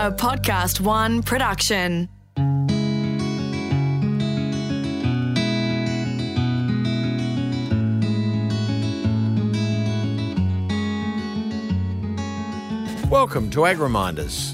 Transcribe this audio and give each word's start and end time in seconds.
a 0.00 0.12
Podcast 0.12 0.78
One 0.78 1.24
production. 1.24 2.08
Welcome 13.10 13.50
to 13.50 13.62
Agriminders. 13.62 14.52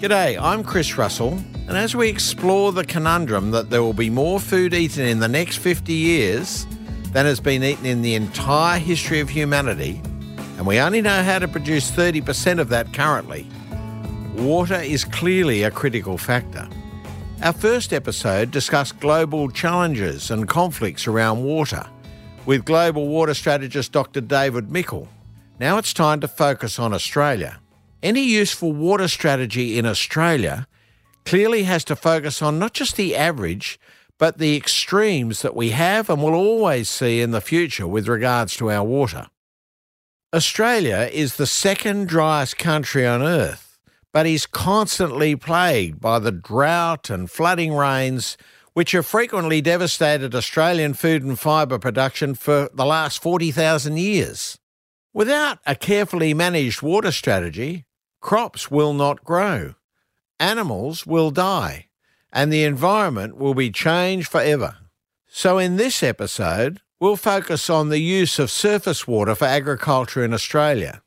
G'day, 0.00 0.36
I'm 0.36 0.64
Chris 0.64 0.98
Russell, 0.98 1.38
and 1.68 1.76
as 1.76 1.94
we 1.94 2.08
explore 2.08 2.72
the 2.72 2.84
conundrum 2.84 3.52
that 3.52 3.70
there 3.70 3.84
will 3.84 3.92
be 3.92 4.10
more 4.10 4.40
food 4.40 4.74
eaten 4.74 5.06
in 5.06 5.20
the 5.20 5.28
next 5.28 5.58
50 5.58 5.92
years 5.92 6.66
than 7.12 7.24
has 7.24 7.38
been 7.38 7.62
eaten 7.62 7.86
in 7.86 8.02
the 8.02 8.16
entire 8.16 8.80
history 8.80 9.20
of 9.20 9.28
humanity, 9.28 10.00
and 10.56 10.66
we 10.66 10.80
only 10.80 11.00
know 11.00 11.22
how 11.22 11.38
to 11.38 11.46
produce 11.46 11.88
30% 11.88 12.58
of 12.58 12.68
that 12.70 12.92
currently, 12.92 13.48
water 14.40 14.80
is 14.80 15.04
clearly 15.04 15.62
a 15.62 15.70
critical 15.70 16.18
factor. 16.18 16.68
Our 17.42 17.52
first 17.52 17.92
episode 17.92 18.50
discussed 18.50 19.00
global 19.00 19.50
challenges 19.50 20.30
and 20.30 20.48
conflicts 20.48 21.06
around 21.06 21.44
water 21.44 21.84
with 22.46 22.64
global 22.64 23.08
water 23.08 23.34
strategist 23.34 23.92
Dr. 23.92 24.20
David 24.20 24.70
Mickle. 24.70 25.08
Now 25.58 25.78
it's 25.78 25.92
time 25.92 26.20
to 26.20 26.28
focus 26.28 26.78
on 26.78 26.94
Australia. 26.94 27.58
Any 28.02 28.22
useful 28.22 28.72
water 28.72 29.08
strategy 29.08 29.78
in 29.78 29.86
Australia 29.86 30.66
clearly 31.24 31.64
has 31.64 31.84
to 31.84 31.96
focus 31.96 32.40
on 32.40 32.58
not 32.58 32.72
just 32.72 32.96
the 32.96 33.16
average, 33.16 33.78
but 34.18 34.38
the 34.38 34.56
extremes 34.56 35.42
that 35.42 35.56
we 35.56 35.70
have 35.70 36.08
and 36.08 36.22
will 36.22 36.34
always 36.34 36.88
see 36.88 37.20
in 37.20 37.32
the 37.32 37.40
future 37.40 37.86
with 37.86 38.08
regards 38.08 38.56
to 38.56 38.70
our 38.70 38.84
water. 38.84 39.26
Australia 40.34 41.08
is 41.12 41.36
the 41.36 41.46
second 41.46 42.08
driest 42.08 42.58
country 42.58 43.06
on 43.06 43.22
earth, 43.22 43.65
but 44.16 44.26
is 44.26 44.46
constantly 44.46 45.36
plagued 45.36 46.00
by 46.00 46.18
the 46.18 46.32
drought 46.32 47.10
and 47.10 47.30
flooding 47.30 47.74
rains 47.74 48.38
which 48.72 48.92
have 48.92 49.04
frequently 49.04 49.60
devastated 49.60 50.34
Australian 50.34 50.94
food 50.94 51.22
and 51.22 51.38
fibre 51.38 51.78
production 51.78 52.34
for 52.34 52.70
the 52.72 52.86
last 52.86 53.20
40,000 53.22 53.98
years. 53.98 54.56
Without 55.12 55.58
a 55.66 55.74
carefully 55.74 56.32
managed 56.32 56.80
water 56.80 57.12
strategy, 57.12 57.84
crops 58.22 58.70
will 58.70 58.94
not 58.94 59.22
grow, 59.22 59.74
animals 60.40 61.06
will 61.06 61.30
die, 61.30 61.88
and 62.32 62.50
the 62.50 62.64
environment 62.64 63.36
will 63.36 63.52
be 63.52 63.70
changed 63.70 64.28
forever. 64.28 64.78
So, 65.28 65.58
in 65.58 65.76
this 65.76 66.02
episode, 66.02 66.80
we'll 66.98 67.16
focus 67.16 67.68
on 67.68 67.90
the 67.90 68.00
use 68.00 68.38
of 68.38 68.50
surface 68.50 69.06
water 69.06 69.34
for 69.34 69.44
agriculture 69.44 70.24
in 70.24 70.32
Australia. 70.32 71.02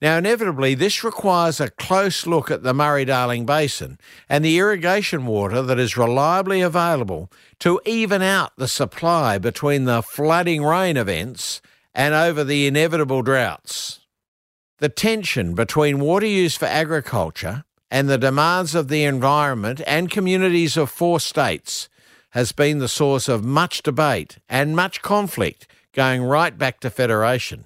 Now, 0.00 0.16
inevitably, 0.18 0.74
this 0.74 1.02
requires 1.02 1.60
a 1.60 1.70
close 1.70 2.24
look 2.24 2.52
at 2.52 2.62
the 2.62 2.72
Murray 2.72 3.04
Darling 3.04 3.44
Basin 3.44 3.98
and 4.28 4.44
the 4.44 4.56
irrigation 4.56 5.26
water 5.26 5.60
that 5.62 5.78
is 5.78 5.96
reliably 5.96 6.60
available 6.60 7.32
to 7.60 7.80
even 7.84 8.22
out 8.22 8.52
the 8.56 8.68
supply 8.68 9.38
between 9.38 9.84
the 9.84 10.02
flooding 10.02 10.62
rain 10.62 10.96
events 10.96 11.60
and 11.94 12.14
over 12.14 12.44
the 12.44 12.68
inevitable 12.68 13.22
droughts. 13.22 14.00
The 14.78 14.88
tension 14.88 15.54
between 15.54 15.98
water 15.98 16.26
use 16.26 16.56
for 16.56 16.66
agriculture 16.66 17.64
and 17.90 18.08
the 18.08 18.18
demands 18.18 18.76
of 18.76 18.86
the 18.86 19.02
environment 19.02 19.80
and 19.84 20.10
communities 20.10 20.76
of 20.76 20.90
four 20.90 21.18
states 21.18 21.88
has 22.30 22.52
been 22.52 22.78
the 22.78 22.86
source 22.86 23.28
of 23.28 23.44
much 23.44 23.82
debate 23.82 24.38
and 24.48 24.76
much 24.76 25.02
conflict 25.02 25.66
going 25.92 26.22
right 26.22 26.56
back 26.56 26.78
to 26.80 26.90
Federation. 26.90 27.64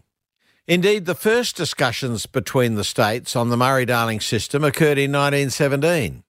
Indeed, 0.69 1.07
the 1.07 1.17
first 1.17 1.57
discussions 1.57 2.27
between 2.27 2.77
the 2.77 2.85
states 2.85 3.35
on 3.35 3.49
the 3.49 3.57
Murray 3.57 3.85
Darling 3.85 4.21
system 4.21 4.63
occurred 4.63 4.99
in 4.99 5.11
1917. 5.11 6.23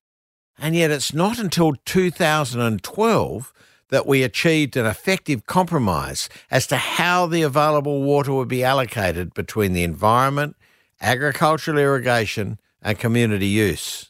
And 0.58 0.75
yet 0.75 0.90
it's 0.90 1.14
not 1.14 1.38
until 1.38 1.73
2012 1.86 3.53
that 3.90 4.08
we 4.08 4.24
achieved 4.24 4.75
an 4.75 4.88
effective 4.88 5.46
compromise 5.46 6.30
as 6.50 6.66
to 6.68 6.78
how 6.78 7.28
the 7.28 7.44
available 7.44 8.02
water 8.02 8.34
would 8.34 8.47
be 8.47 8.63
allocated 8.63 9.35
between 9.35 9.74
the 9.74 9.84
environment, 9.84 10.56
agricultural 11.00 11.78
irrigation, 11.78 12.59
and 12.81 12.97
community 12.97 13.47
use. 13.47 14.09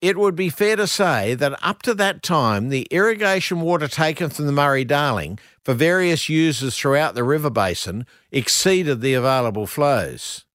It 0.00 0.16
would 0.16 0.34
be 0.34 0.48
fair 0.48 0.76
to 0.76 0.86
say 0.86 1.34
that 1.34 1.58
up 1.62 1.82
to 1.82 1.92
that 1.94 2.22
time, 2.22 2.70
the 2.70 2.86
irrigation 2.90 3.60
water 3.60 3.86
taken 3.86 4.30
from 4.30 4.46
the 4.46 4.52
Murray 4.52 4.84
Darling 4.84 5.38
for 5.62 5.74
various 5.74 6.28
users 6.28 6.76
throughout 6.76 7.14
the 7.14 7.22
river 7.22 7.50
basin 7.50 8.06
exceeded 8.32 9.02
the 9.02 9.12
available 9.12 9.66
flows. 9.66 10.46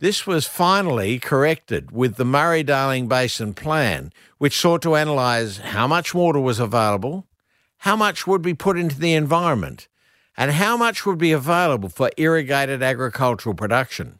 This 0.00 0.26
was 0.26 0.46
finally 0.46 1.18
corrected 1.18 1.92
with 1.92 2.16
the 2.16 2.26
Murray 2.26 2.62
Darling 2.62 3.08
Basin 3.08 3.54
Plan, 3.54 4.12
which 4.36 4.58
sought 4.58 4.82
to 4.82 4.96
analyse 4.96 5.58
how 5.58 5.86
much 5.86 6.12
water 6.12 6.40
was 6.40 6.58
available, 6.58 7.26
how 7.78 7.96
much 7.96 8.26
would 8.26 8.42
be 8.42 8.52
put 8.52 8.76
into 8.76 8.98
the 8.98 9.14
environment, 9.14 9.88
and 10.36 10.50
how 10.50 10.76
much 10.76 11.06
would 11.06 11.18
be 11.18 11.32
available 11.32 11.88
for 11.88 12.10
irrigated 12.18 12.82
agricultural 12.82 13.54
production. 13.54 14.18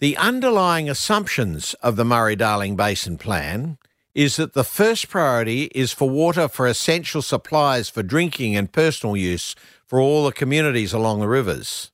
The 0.00 0.16
underlying 0.16 0.88
assumptions 0.88 1.74
of 1.82 1.96
the 1.96 2.06
Murray 2.06 2.34
Darling 2.34 2.74
Basin 2.74 3.18
Plan 3.18 3.76
is 4.14 4.36
that 4.36 4.54
the 4.54 4.64
first 4.64 5.10
priority 5.10 5.64
is 5.74 5.92
for 5.92 6.08
water 6.08 6.48
for 6.48 6.66
essential 6.66 7.20
supplies 7.20 7.90
for 7.90 8.02
drinking 8.02 8.56
and 8.56 8.72
personal 8.72 9.14
use 9.14 9.54
for 9.86 10.00
all 10.00 10.24
the 10.24 10.32
communities 10.32 10.94
along 10.94 11.20
the 11.20 11.28
rivers. 11.28 11.90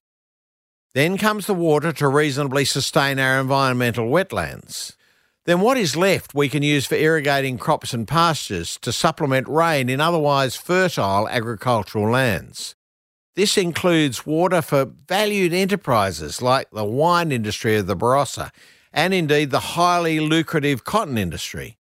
Then 0.94 1.18
comes 1.18 1.48
the 1.48 1.54
water 1.54 1.92
to 1.94 2.06
reasonably 2.06 2.64
sustain 2.64 3.18
our 3.18 3.40
environmental 3.40 4.06
wetlands. 4.06 4.94
Then 5.44 5.60
what 5.60 5.76
is 5.76 5.96
left 5.96 6.32
we 6.32 6.48
can 6.48 6.62
use 6.62 6.86
for 6.86 6.94
irrigating 6.94 7.58
crops 7.58 7.92
and 7.92 8.06
pastures 8.06 8.78
to 8.82 8.92
supplement 8.92 9.48
rain 9.48 9.88
in 9.88 10.00
otherwise 10.00 10.54
fertile 10.54 11.28
agricultural 11.28 12.08
lands. 12.08 12.75
This 13.36 13.58
includes 13.58 14.24
water 14.24 14.62
for 14.62 14.86
valued 15.06 15.52
enterprises 15.52 16.40
like 16.40 16.70
the 16.70 16.86
wine 16.86 17.30
industry 17.30 17.76
of 17.76 17.86
the 17.86 17.94
Barossa 17.94 18.50
and 18.94 19.12
indeed 19.12 19.50
the 19.50 19.76
highly 19.76 20.20
lucrative 20.20 20.84
cotton 20.84 21.18
industry. 21.18 21.76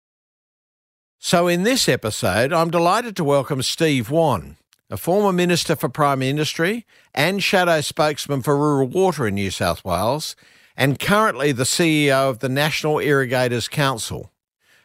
So, 1.19 1.49
in 1.49 1.63
this 1.63 1.89
episode, 1.89 2.53
I'm 2.53 2.71
delighted 2.71 3.17
to 3.17 3.25
welcome 3.25 3.61
Steve 3.63 4.09
Whan, 4.09 4.55
a 4.89 4.95
former 4.95 5.33
Minister 5.33 5.75
for 5.75 5.89
Primary 5.89 6.29
Industry 6.29 6.85
and 7.13 7.43
Shadow 7.43 7.81
Spokesman 7.81 8.43
for 8.43 8.55
Rural 8.55 8.87
Water 8.87 9.27
in 9.27 9.35
New 9.35 9.51
South 9.51 9.83
Wales, 9.83 10.37
and 10.77 10.99
currently 10.99 11.51
the 11.51 11.63
CEO 11.63 12.29
of 12.29 12.39
the 12.39 12.47
National 12.47 12.99
Irrigators 12.99 13.67
Council. 13.67 14.31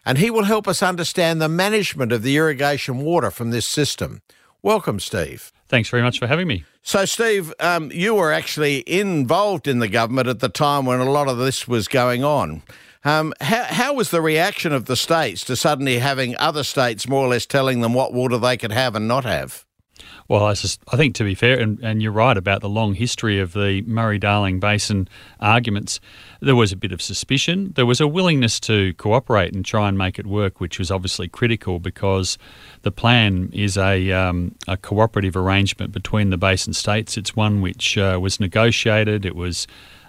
And 0.05 0.19
he 0.19 0.31
will 0.31 0.45
help 0.45 0.67
us 0.67 0.83
understand 0.83 1.41
the 1.41 1.49
management 1.49 2.11
of 2.11 2.25
the 2.25 2.37
irrigation 2.37 2.99
water 2.99 3.31
from 3.31 3.51
this 3.51 3.67
system. 3.67 4.21
Welcome, 4.63 4.99
Steve. 4.99 5.53
Thanks 5.69 5.89
very 5.89 6.03
much 6.03 6.19
for 6.19 6.27
having 6.27 6.47
me. 6.47 6.65
So, 6.83 7.05
Steve, 7.05 7.53
um, 7.59 7.91
you 7.93 8.15
were 8.15 8.33
actually 8.33 8.85
involved 8.87 9.67
in 9.67 9.81
the 9.81 9.89
government 9.89 10.29
at 10.29 10.39
the 10.41 10.49
time 10.49 10.87
when 10.87 11.01
a 11.01 11.11
lot 11.11 11.29
of 11.29 11.39
this 11.39 11.67
was 11.67 11.89
going 11.89 12.23
on. 12.23 12.63
Um, 13.05 13.33
how, 13.41 13.65
how 13.65 13.95
was 13.95 14.11
the 14.11 14.21
reaction 14.21 14.73
of 14.73 14.87
the 14.87 14.97
states 14.97 15.45
to 15.45 15.57
suddenly 15.57 15.99
having 15.99 16.37
other 16.39 16.65
states 16.65 17.09
more 17.09 17.25
or 17.25 17.29
less 17.29 17.47
telling 17.47 17.81
them 17.81 17.95
what 17.95 18.13
water 18.13 18.39
they 18.39 18.57
could 18.57 18.73
have 18.73 18.97
and 18.97 19.07
not 19.07 19.25
have? 19.25 19.65
Well, 20.29 20.45
I, 20.45 20.55
just, 20.55 20.81
I 20.93 20.97
think 20.97 21.15
to 21.17 21.25
be 21.25 21.35
fair, 21.35 21.59
and, 21.59 21.79
and, 21.81 22.03
you're 22.03 22.13
right 22.13 22.37
about 22.37 22.61
the 22.61 22.69
long 22.69 22.95
history 22.95 23.39
of 23.39 23.53
the 23.53 23.83
Murray 23.83 24.19
Darling 24.19 24.59
Basin 24.59 25.09
arguments, 25.39 26.01
there 26.41 26.57
was 26.57 26.73
a 26.73 26.77
bit 26.77 26.93
of 26.93 27.01
suspicion. 27.01 27.73
There 27.77 27.87
was 27.87 28.01
a 28.01 28.07
willingness 28.07 28.61
to 28.61 28.95
cooperate 28.95 29.55
and 29.55 29.65
try 29.65 29.89
and 29.89 29.97
make 29.97 30.19
it 30.19 30.27
work, 30.27 30.61
which 30.61 30.79
was 30.79 30.91
obviously 30.91 31.29
critical 31.29 31.79
because 31.79 32.39
the 32.83 32.91
plan 32.91 33.51
is 33.53 33.77
a, 33.77 34.13
um, 34.13 34.55
a 34.69 34.77
cooperative 34.77 35.37
arrangement 35.37 35.93
between 35.93 36.31
the 36.31 36.39
basin 36.39 36.73
states. 36.73 37.17
It's 37.17 37.35
one 37.35 37.61
which 37.61 37.97
uh, 37.99 38.19
was 38.21 38.41
negotiated, 38.41 39.25
it 39.25 39.37
was 39.37 39.67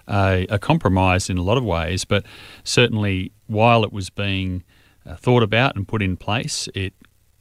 a, 0.08 0.46
a 0.48 0.58
compromise 0.58 1.30
in 1.30 1.38
a 1.38 1.42
lot 1.42 1.58
of 1.58 1.64
ways, 1.64 2.04
but 2.04 2.24
certainly 2.64 3.32
while 3.46 3.84
it 3.84 3.92
was 3.92 4.10
being 4.10 4.64
uh, 5.06 5.16
thought 5.16 5.42
about 5.42 5.76
and 5.76 5.86
put 5.86 6.02
in 6.02 6.16
place, 6.16 6.68
it 6.74 6.92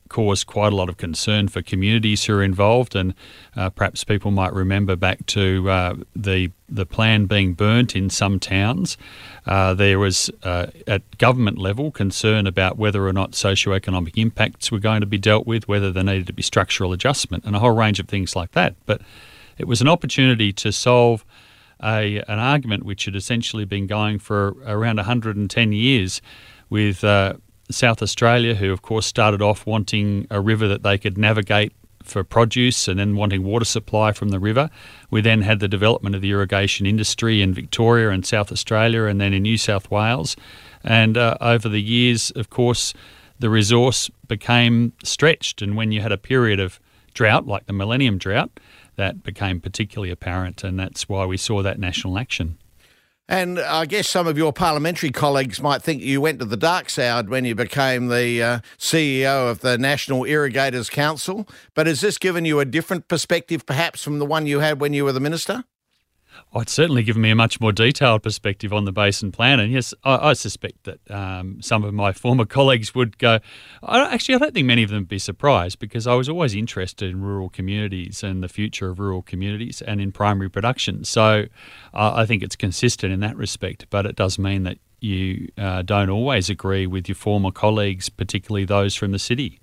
caused 0.10 0.48
quite 0.48 0.74
a 0.74 0.76
lot 0.76 0.90
of 0.90 0.98
concern 0.98 1.48
for 1.48 1.62
communities 1.62 2.26
who 2.26 2.34
are 2.36 2.44
involved, 2.44 2.96
and 2.96 3.14
uh, 3.56 3.70
perhaps 3.70 4.04
people 4.04 4.32
might 4.32 4.54
remember 4.54 4.96
back 4.96 5.26
to 5.28 5.70
uh, 5.70 5.96
the 6.16 6.52
the 6.70 6.86
plan 6.86 7.26
being 7.26 7.54
burnt 7.54 7.96
in 7.96 8.10
some 8.10 8.40
towns. 8.40 8.98
Uh, 9.46 9.74
there 9.74 10.00
was 10.00 10.30
uh, 10.44 10.68
at 10.86 11.18
government 11.18 11.58
level 11.58 11.92
concern 11.92 12.46
about 12.46 12.78
whether 12.78 13.08
or 13.08 13.14
not 13.14 13.32
socioeconomic 13.32 14.18
impacts 14.18 14.72
were 14.72 14.80
going 14.80 15.00
to 15.00 15.08
be 15.08 15.18
dealt 15.18 15.48
with, 15.48 15.68
whether 15.68 15.92
there 15.92 16.04
needed 16.04 16.28
to 16.28 16.34
be 16.34 16.42
structural 16.42 16.92
adjustment, 16.94 17.44
and 17.46 17.56
a 17.56 17.60
whole 17.60 17.72
range 17.72 18.00
of 18.00 18.08
things 18.08 18.36
like 18.36 18.52
that. 18.52 18.76
But 18.86 19.02
it 19.58 19.68
was 19.68 19.82
an 19.82 19.88
opportunity 19.88 20.52
to 20.54 20.72
solve. 20.72 21.26
A, 21.84 22.24
an 22.28 22.40
argument 22.40 22.86
which 22.86 23.06
had 23.06 23.16
essentially 23.16 23.64
been 23.64 23.86
going 23.86 24.18
for 24.18 24.56
around 24.66 24.96
110 24.96 25.72
years 25.74 26.24
with 26.72 27.04
uh, 27.04 27.36
South 27.70 28.02
Australia, 28.02 28.56
who 28.56 28.72
of 28.72 28.82
course 28.82 29.06
started 29.06 29.42
off 29.42 29.66
wanting 29.66 30.28
a 30.30 30.40
river 30.40 30.68
that 30.68 30.84
they 30.84 30.98
could 30.98 31.18
navigate 31.18 31.74
for 32.04 32.24
produce 32.24 32.88
and 32.88 33.00
then 33.00 33.16
wanting 33.16 33.44
water 33.44 33.66
supply 33.66 34.12
from 34.12 34.30
the 34.30 34.40
river. 34.40 34.70
We 35.12 35.22
then 35.22 35.42
had 35.42 35.60
the 35.60 35.68
development 35.68 36.16
of 36.16 36.22
the 36.22 36.32
irrigation 36.32 36.86
industry 36.86 37.42
in 37.42 37.54
Victoria 37.54 38.10
and 38.10 38.26
South 38.26 38.52
Australia 38.52 39.04
and 39.04 39.20
then 39.20 39.34
in 39.34 39.44
New 39.44 39.58
South 39.58 39.92
Wales. 39.92 40.36
And 40.84 41.18
uh, 41.18 41.38
over 41.42 41.68
the 41.68 41.82
years, 41.82 42.32
of 42.32 42.50
course, 42.50 42.94
the 43.40 43.50
resource 43.50 44.10
became 44.28 44.94
stretched. 45.04 45.62
And 45.62 45.76
when 45.76 45.92
you 45.92 46.02
had 46.02 46.12
a 46.12 46.18
period 46.18 46.60
of 46.60 46.80
drought, 47.14 47.46
like 47.46 47.66
the 47.66 47.74
Millennium 47.74 48.18
Drought, 48.18 48.52
that 48.96 49.24
became 49.24 49.60
particularly 49.60 50.12
apparent. 50.12 50.64
And 50.64 50.80
that's 50.80 51.08
why 51.10 51.26
we 51.26 51.38
saw 51.38 51.62
that 51.62 51.80
national 51.80 52.18
action. 52.18 52.58
And 53.30 53.60
I 53.60 53.86
guess 53.86 54.08
some 54.08 54.26
of 54.26 54.38
your 54.38 54.54
parliamentary 54.54 55.12
colleagues 55.12 55.62
might 55.62 55.82
think 55.82 56.02
you 56.02 56.22
went 56.22 56.40
to 56.40 56.46
the 56.46 56.56
dark 56.56 56.90
side 56.90 57.28
when 57.28 57.44
you 57.44 57.56
became 57.56 58.08
the 58.08 58.42
uh, 58.42 58.60
CEO 58.78 59.52
of 59.52 59.60
the 59.60 59.78
National 59.78 60.24
Irrigators 60.24 60.90
Council. 60.90 61.46
But 61.74 61.88
has 61.88 62.00
this 62.00 62.18
given 62.18 62.46
you 62.46 62.62
a 62.62 62.66
different 62.66 63.10
perspective, 63.10 63.66
perhaps, 63.66 64.02
from 64.02 64.20
the 64.20 64.26
one 64.26 64.48
you 64.48 64.60
had 64.60 64.80
when 64.80 64.94
you 64.94 65.04
were 65.04 65.12
the 65.12 65.20
minister? 65.20 65.66
Oh, 66.54 66.62
it's 66.62 66.72
certainly 66.72 67.04
given 67.04 67.22
me 67.22 67.30
a 67.30 67.36
much 67.36 67.60
more 67.60 67.74
detailed 67.74 68.24
perspective 68.24 68.72
on 68.72 68.86
the 68.86 68.94
basin 68.94 69.34
plan. 69.34 69.60
And 69.60 69.72
yes, 69.72 69.94
I, 70.06 70.30
I 70.30 70.34
suspect 70.34 70.86
that 70.86 71.12
um, 71.12 71.62
some 71.62 71.84
of 71.84 71.94
my 71.94 72.14
former 72.14 72.46
colleagues 72.58 72.96
would 72.96 73.18
go. 73.18 73.40
I 73.84 74.14
actually, 74.14 74.36
I 74.36 74.38
don't 74.38 74.54
think 74.54 74.66
many 74.66 74.84
of 74.84 74.90
them 74.90 75.00
would 75.00 75.10
be 75.10 75.20
surprised 75.20 75.78
because 75.78 76.08
I 76.08 76.14
was 76.14 76.30
always 76.30 76.56
interested 76.56 77.10
in 77.12 77.22
rural 77.22 77.50
communities 77.50 78.24
and 78.24 78.42
the 78.42 78.48
future 78.48 78.90
of 78.90 79.00
rural 79.00 79.22
communities 79.22 79.82
and 79.82 80.00
in 80.00 80.14
primary 80.14 80.50
production. 80.50 81.04
So 81.04 81.46
uh, 81.94 82.14
I 82.16 82.26
think 82.26 82.44
it's 82.44 82.56
consistent 82.56 83.12
in 83.12 83.20
that 83.20 83.36
respect. 83.36 83.88
But 83.90 84.06
it 84.06 84.16
does 84.16 84.40
mean 84.40 84.64
that 84.64 84.78
you 85.02 85.50
uh, 85.58 85.82
don't 85.82 86.10
always 86.10 86.50
agree 86.50 86.88
with 86.88 87.10
your 87.10 87.16
former 87.16 87.52
colleagues, 87.52 88.10
particularly 88.10 88.66
those 88.66 88.96
from 88.96 89.12
the 89.12 89.20
city. 89.20 89.60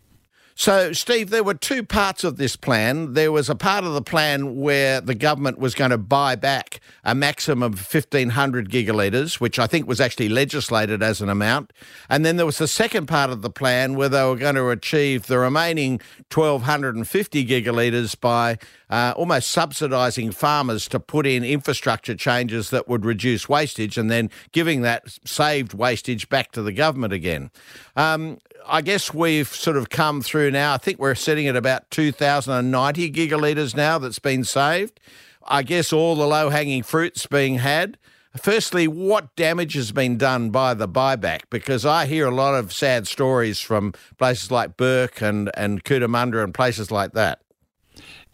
So, 0.56 0.92
Steve, 0.92 1.30
there 1.30 1.42
were 1.42 1.54
two 1.54 1.82
parts 1.82 2.22
of 2.22 2.36
this 2.36 2.54
plan. 2.54 3.14
There 3.14 3.32
was 3.32 3.50
a 3.50 3.56
part 3.56 3.82
of 3.82 3.92
the 3.92 4.02
plan 4.02 4.54
where 4.54 5.00
the 5.00 5.16
government 5.16 5.58
was 5.58 5.74
going 5.74 5.90
to 5.90 5.98
buy 5.98 6.36
back 6.36 6.78
a 7.02 7.12
maximum 7.12 7.64
of 7.64 7.92
1,500 7.92 8.70
gigalitres, 8.70 9.40
which 9.40 9.58
I 9.58 9.66
think 9.66 9.88
was 9.88 10.00
actually 10.00 10.28
legislated 10.28 11.02
as 11.02 11.20
an 11.20 11.28
amount. 11.28 11.72
And 12.08 12.24
then 12.24 12.36
there 12.36 12.46
was 12.46 12.58
the 12.58 12.68
second 12.68 13.06
part 13.06 13.30
of 13.30 13.42
the 13.42 13.50
plan 13.50 13.96
where 13.96 14.08
they 14.08 14.22
were 14.22 14.36
going 14.36 14.54
to 14.54 14.68
achieve 14.70 15.26
the 15.26 15.38
remaining 15.38 16.00
1,250 16.32 17.44
gigalitres 17.44 18.18
by 18.18 18.56
uh, 18.90 19.12
almost 19.16 19.54
subsidising 19.54 20.32
farmers 20.32 20.86
to 20.86 21.00
put 21.00 21.26
in 21.26 21.42
infrastructure 21.42 22.14
changes 22.14 22.70
that 22.70 22.86
would 22.86 23.04
reduce 23.04 23.48
wastage 23.48 23.98
and 23.98 24.08
then 24.08 24.30
giving 24.52 24.82
that 24.82 25.02
saved 25.24 25.74
wastage 25.74 26.28
back 26.28 26.52
to 26.52 26.62
the 26.62 26.72
government 26.72 27.12
again. 27.12 27.50
Um, 27.96 28.38
I 28.66 28.81
guess 28.81 29.12
we've 29.12 29.49
sort 29.49 29.76
of 29.76 29.90
come 29.90 30.22
through 30.22 30.50
now. 30.50 30.75
I 30.75 30.78
think 30.78 30.99
we're 30.99 31.14
sitting 31.14 31.46
at 31.46 31.56
about 31.56 31.90
2,090 31.90 33.11
gigalitres 33.12 33.76
now 33.76 33.99
that's 33.99 34.19
been 34.19 34.44
saved. 34.44 35.00
I 35.46 35.62
guess 35.62 35.93
all 35.93 36.16
the 36.16 36.26
low 36.26 36.49
hanging 36.49 36.82
fruit's 36.82 37.26
being 37.26 37.56
had. 37.56 37.99
Firstly, 38.37 38.88
what 38.88 39.34
damage 39.37 39.75
has 39.75 39.93
been 39.93 40.16
done 40.16 40.50
by 40.50 40.75
the 40.75 40.88
buyback? 40.88 41.43
Because 41.50 41.87
I 41.87 42.06
hear 42.06 42.26
a 42.26 42.34
lot 42.34 42.55
of 42.55 42.72
sad 42.72 43.06
stories 43.06 43.61
from 43.61 43.93
places 44.19 44.50
like 44.50 44.76
Bourke 44.76 45.20
and, 45.20 45.50
and 45.55 45.84
Cootamundra 45.84 46.43
and 46.43 46.52
places 46.52 46.90
like 46.90 47.12
that. 47.12 47.44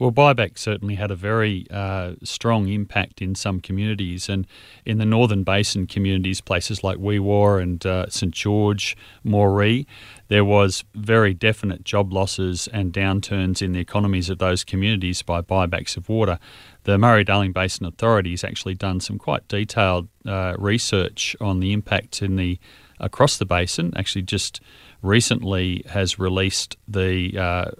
Well, 0.01 0.13
buyback 0.13 0.57
certainly 0.57 0.95
had 0.95 1.11
a 1.11 1.15
very 1.15 1.67
uh, 1.71 2.15
strong 2.25 2.69
impact 2.69 3.21
in 3.21 3.35
some 3.35 3.61
communities, 3.61 4.31
and 4.31 4.47
in 4.87 4.97
the 4.97 5.05
Northern 5.05 5.45
Basin 5.45 5.87
communities, 5.87 6.41
places 6.41 6.83
like 6.83 6.97
Wee 6.97 7.19
Waa 7.19 7.59
and 7.59 7.85
uh, 7.85 8.09
St 8.09 8.33
George, 8.33 8.97
Moree, 9.27 9.85
there 10.29 10.43
was 10.43 10.85
very 10.95 11.35
definite 11.35 11.85
job 11.85 12.15
losses 12.15 12.67
and 12.73 12.95
downturns 12.95 13.61
in 13.61 13.73
the 13.73 13.79
economies 13.79 14.31
of 14.31 14.39
those 14.39 14.65
communities 14.65 15.21
by 15.21 15.43
buybacks 15.43 15.99
of 15.99 16.09
water. 16.09 16.39
The 16.85 16.97
Murray 16.97 17.23
Darling 17.23 17.53
Basin 17.53 17.85
Authority 17.85 18.31
has 18.31 18.43
actually 18.43 18.77
done 18.77 19.01
some 19.01 19.19
quite 19.19 19.47
detailed 19.49 20.09
uh, 20.25 20.55
research 20.57 21.37
on 21.43 21.61
the 21.61 21.75
impact 21.75 22.23
in 22.23 22.37
the 22.37 22.59
across 23.01 23.37
the 23.37 23.45
basin. 23.45 23.93
Actually, 23.97 24.23
just 24.23 24.63
recently 25.03 25.85
has 25.91 26.19
released 26.19 26.79
the 26.89 27.37
uh, 27.39 27.71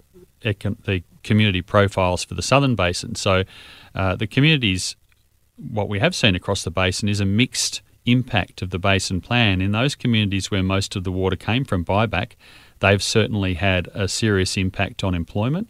the 0.43 1.03
community 1.23 1.61
profiles 1.61 2.23
for 2.23 2.33
the 2.33 2.41
southern 2.41 2.75
basin. 2.75 3.15
So 3.15 3.43
uh, 3.95 4.15
the 4.15 4.27
communities, 4.27 4.95
what 5.55 5.89
we 5.89 5.99
have 5.99 6.15
seen 6.15 6.35
across 6.35 6.63
the 6.63 6.71
basin 6.71 7.09
is 7.09 7.19
a 7.19 7.25
mixed 7.25 7.81
impact 8.05 8.61
of 8.61 8.69
the 8.71 8.79
basin 8.79 9.21
plan. 9.21 9.61
In 9.61 9.71
those 9.71 9.95
communities 9.95 10.49
where 10.49 10.63
most 10.63 10.95
of 10.95 11.03
the 11.03 11.11
water 11.11 11.35
came 11.35 11.65
from 11.65 11.85
buyback, 11.85 12.33
they've 12.79 13.03
certainly 13.03 13.55
had 13.55 13.89
a 13.93 14.07
serious 14.07 14.57
impact 14.57 15.03
on 15.03 15.13
employment 15.13 15.69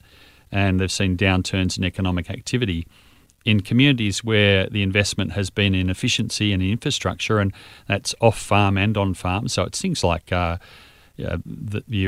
and 0.51 0.79
they've 0.79 0.91
seen 0.91 1.17
downturns 1.17 1.77
in 1.77 1.83
economic 1.83 2.29
activity. 2.29 2.87
In 3.43 3.61
communities 3.61 4.23
where 4.23 4.69
the 4.69 4.83
investment 4.83 5.31
has 5.31 5.49
been 5.49 5.73
in 5.73 5.89
efficiency 5.89 6.53
and 6.53 6.61
in 6.61 6.69
infrastructure, 6.69 7.39
and 7.39 7.53
that's 7.87 8.13
off 8.21 8.37
farm 8.37 8.77
and 8.77 8.95
on 8.97 9.13
farm, 9.15 9.47
so 9.47 9.63
it's 9.63 9.81
things 9.81 10.03
like 10.03 10.31
uh, 10.31 10.57
uh, 11.19 11.37
the, 11.45 11.83
the 11.87 12.07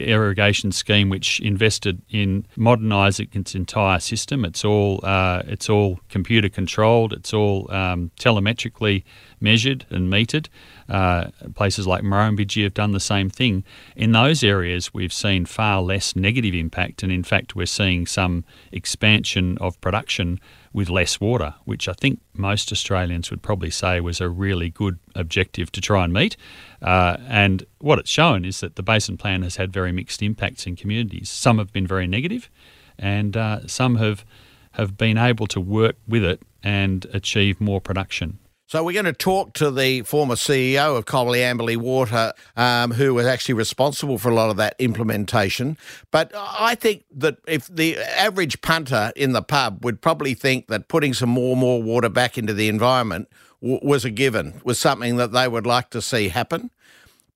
irrigation 0.00 0.72
scheme, 0.72 1.08
which 1.08 1.40
invested 1.40 2.02
in 2.10 2.46
modernising 2.56 3.28
its 3.32 3.54
entire 3.54 4.00
system. 4.00 4.44
It's 4.44 4.64
all 4.64 5.00
uh, 5.02 5.42
it's 5.46 5.68
all 5.68 6.00
computer 6.08 6.48
controlled. 6.48 7.12
It's 7.12 7.32
all 7.32 7.70
um, 7.72 8.10
telemetrically 8.18 9.04
measured 9.40 9.86
and 9.90 10.12
metered. 10.12 10.48
Uh, 10.88 11.30
places 11.54 11.86
like 11.86 12.02
Murrumbidgee 12.02 12.62
have 12.62 12.74
done 12.74 12.92
the 12.92 13.00
same 13.00 13.28
thing. 13.28 13.64
In 13.96 14.12
those 14.12 14.44
areas, 14.44 14.94
we've 14.94 15.12
seen 15.12 15.44
far 15.44 15.82
less 15.82 16.14
negative 16.14 16.54
impact, 16.54 17.02
and 17.02 17.10
in 17.10 17.24
fact, 17.24 17.56
we're 17.56 17.66
seeing 17.66 18.06
some 18.06 18.44
expansion 18.72 19.58
of 19.58 19.80
production 19.80 20.40
with 20.76 20.90
less 20.90 21.18
water, 21.18 21.54
which 21.64 21.88
I 21.88 21.94
think 21.94 22.20
most 22.34 22.70
Australians 22.70 23.30
would 23.30 23.40
probably 23.40 23.70
say 23.70 23.98
was 23.98 24.20
a 24.20 24.28
really 24.28 24.68
good 24.68 24.98
objective 25.14 25.72
to 25.72 25.80
try 25.80 26.04
and 26.04 26.12
meet. 26.12 26.36
Uh, 26.82 27.16
and 27.26 27.64
what 27.78 27.98
it's 27.98 28.10
shown 28.10 28.44
is 28.44 28.60
that 28.60 28.76
the 28.76 28.82
Basin 28.82 29.16
Plan 29.16 29.40
has 29.40 29.56
had 29.56 29.72
very 29.72 29.90
mixed 29.90 30.20
impacts 30.20 30.66
in 30.66 30.76
communities. 30.76 31.30
Some 31.30 31.56
have 31.56 31.72
been 31.72 31.86
very 31.86 32.06
negative, 32.06 32.50
and 32.98 33.38
uh, 33.38 33.66
some 33.66 33.96
have 33.96 34.26
have 34.72 34.98
been 34.98 35.16
able 35.16 35.46
to 35.46 35.62
work 35.62 35.96
with 36.06 36.22
it 36.22 36.42
and 36.62 37.06
achieve 37.14 37.58
more 37.58 37.80
production. 37.80 38.38
So 38.68 38.82
we're 38.82 38.94
going 38.94 39.04
to 39.04 39.12
talk 39.12 39.52
to 39.54 39.70
the 39.70 40.02
former 40.02 40.34
CEO 40.34 40.98
of 40.98 41.04
Coleambally 41.04 41.76
Water, 41.76 42.32
um, 42.56 42.90
who 42.90 43.14
was 43.14 43.24
actually 43.24 43.54
responsible 43.54 44.18
for 44.18 44.28
a 44.28 44.34
lot 44.34 44.50
of 44.50 44.56
that 44.56 44.74
implementation. 44.80 45.78
But 46.10 46.32
I 46.34 46.74
think 46.74 47.04
that 47.14 47.38
if 47.46 47.68
the 47.68 47.96
average 47.96 48.60
punter 48.62 49.12
in 49.14 49.34
the 49.34 49.42
pub 49.42 49.84
would 49.84 50.00
probably 50.00 50.34
think 50.34 50.66
that 50.66 50.88
putting 50.88 51.14
some 51.14 51.28
more 51.28 51.52
and 51.52 51.60
more 51.60 51.80
water 51.80 52.08
back 52.08 52.36
into 52.36 52.52
the 52.52 52.68
environment 52.68 53.28
w- 53.62 53.78
was 53.84 54.04
a 54.04 54.10
given, 54.10 54.60
was 54.64 54.80
something 54.80 55.14
that 55.14 55.30
they 55.30 55.46
would 55.46 55.64
like 55.64 55.90
to 55.90 56.02
see 56.02 56.28
happen. 56.28 56.72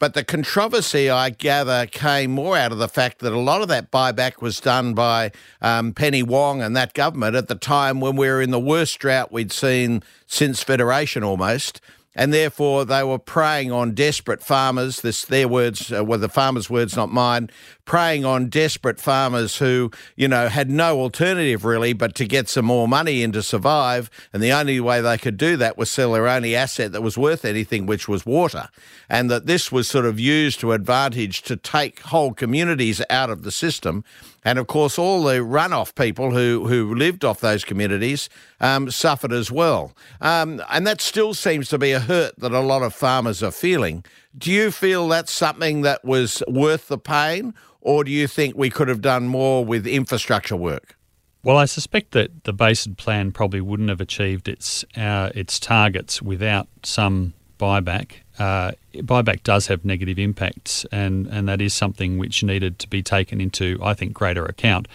But 0.01 0.15
the 0.15 0.25
controversy, 0.25 1.11
I 1.11 1.29
gather, 1.29 1.85
came 1.85 2.31
more 2.31 2.57
out 2.57 2.73
of 2.73 2.79
the 2.79 2.89
fact 2.89 3.19
that 3.19 3.35
a 3.35 3.39
lot 3.39 3.61
of 3.61 3.69
that 3.69 3.91
buyback 3.91 4.41
was 4.41 4.59
done 4.59 4.95
by 4.95 5.31
um, 5.61 5.93
Penny 5.93 6.23
Wong 6.23 6.63
and 6.63 6.75
that 6.75 6.95
government 6.95 7.37
at 7.37 7.49
the 7.49 7.55
time 7.55 8.01
when 8.01 8.17
we 8.17 8.27
were 8.27 8.41
in 8.41 8.51
the 8.51 8.59
worst 8.59 8.99
drought 8.99 9.31
we'd 9.31 9.53
seen 9.53 10.03
since 10.27 10.63
Federation 10.63 11.23
almost 11.23 11.83
and 12.15 12.33
therefore 12.35 12.85
they 12.85 13.03
were 13.05 13.19
preying 13.19 13.71
on 13.71 13.95
desperate 13.95 14.43
farmers. 14.43 15.01
This 15.01 15.25
their 15.25 15.49
words 15.49 15.93
uh, 15.93 16.05
were 16.05 16.19
the 16.19 16.29
farmers' 16.29 16.69
words, 16.69 16.97
not 16.97 17.11
mine. 17.11 17.51
Preying 17.85 18.25
on 18.25 18.49
desperate 18.49 19.01
farmers 19.01 19.59
who, 19.59 19.91
you 20.17 20.29
know, 20.29 20.49
had 20.49 20.71
no 20.71 21.01
alternative 21.01 21.65
really 21.65 21.93
but 21.93 22.15
to 22.17 22.27
get 22.27 22.49
some 22.49 22.65
more 22.65 22.87
money 22.87 23.23
in 23.23 23.33
to 23.33 23.43
survive, 23.43 24.11
and 24.33 24.43
the 24.43 24.53
only 24.53 24.81
way 24.81 25.01
they 25.01 25.19
could 25.19 25.37
do 25.37 25.57
that 25.57 25.77
was 25.77 25.91
sell 25.91 26.13
their 26.13 26.29
only 26.29 26.55
asset 26.55 26.93
that 26.93 27.03
was 27.03 27.19
worth 27.19 27.45
anything, 27.45 27.87
which 27.87 28.09
was 28.09 28.27
water, 28.27 28.69
and 29.09 29.31
that 29.31 29.47
this 29.47 29.73
was 29.73 29.89
sort 29.89 30.07
of 30.07 30.21
used 30.21 30.61
to 30.61 30.73
advantage 30.73 31.43
to 31.43 31.57
take 31.57 32.01
whole 32.01 32.33
communities 32.33 33.03
out 33.11 33.31
of 33.31 33.43
the 33.43 33.53
system 33.53 34.05
and 34.45 34.59
of 34.59 34.67
course, 34.67 34.99
all 34.99 35.23
the 35.23 35.39
runoff 35.39 35.95
people 35.95 36.31
who, 36.31 36.67
who 36.67 36.95
lived 36.95 37.25
off 37.25 37.41
those 37.41 37.65
communities 37.65 38.29
um, 38.61 38.91
suffered 38.91 39.33
as 39.33 39.51
well. 39.51 39.93
Um, 40.21 40.63
and 40.71 40.87
that 40.87 41.01
still 41.01 41.35
seems 41.35 41.69
to 41.69 41.79
be 41.79 41.93
a 41.93 42.01
hurt 42.01 42.39
that 42.39 42.53
a 42.53 42.61
lot 42.61 42.83
of 42.83 42.95
farmers 42.95 43.43
are 43.43 43.51
feeling. 43.51 44.05
Do 44.37 44.51
you 44.51 44.71
feel 44.71 45.09
that's 45.09 45.33
something 45.33 45.83
that 45.83 46.05
was 46.05 46.43
worth 46.49 46.89
the 46.89 46.99
pain, 46.99 47.55
or 47.81 48.05
do 48.05 48.11
you 48.11 48.27
think 48.27 48.57
we 48.57 48.71
could 48.71 48.89
have 48.89 49.01
done 49.01 49.27
more 49.27 49.65
with 49.65 49.87
infrastructure 49.87 50.57
work? 50.57 50.97
Well, 51.43 51.57
I 51.57 51.65
suspect 51.65 52.13
that 52.13 52.45
the 52.45 52.53
Basin 52.53 52.95
Plan 52.95 53.33
probably 53.33 53.63
wouldn't 53.63 53.89
have 53.89 54.01
achieved 54.01 54.47
its 54.47 54.85
uh, 54.95 55.31
its 55.35 55.59
targets 55.59 56.21
without 56.21 56.69
some 56.83 57.33
buyback. 57.61 58.13
Uh, 58.39 58.73
buyback 58.95 59.43
does 59.43 59.67
have 59.67 59.85
negative 59.85 60.19
impacts, 60.19 60.87
and, 60.91 61.27
and 61.27 61.49
that 61.49 61.61
is 61.61 61.75
something 61.75 62.19
which 62.19 62.43
needed 62.43 62.79
to 62.79 62.89
be 62.89 63.03
taken 63.03 63.41
into, 63.41 63.79
I 63.83 63.93
think, 63.95 64.15
greater 64.15 64.47
account. 64.47 64.89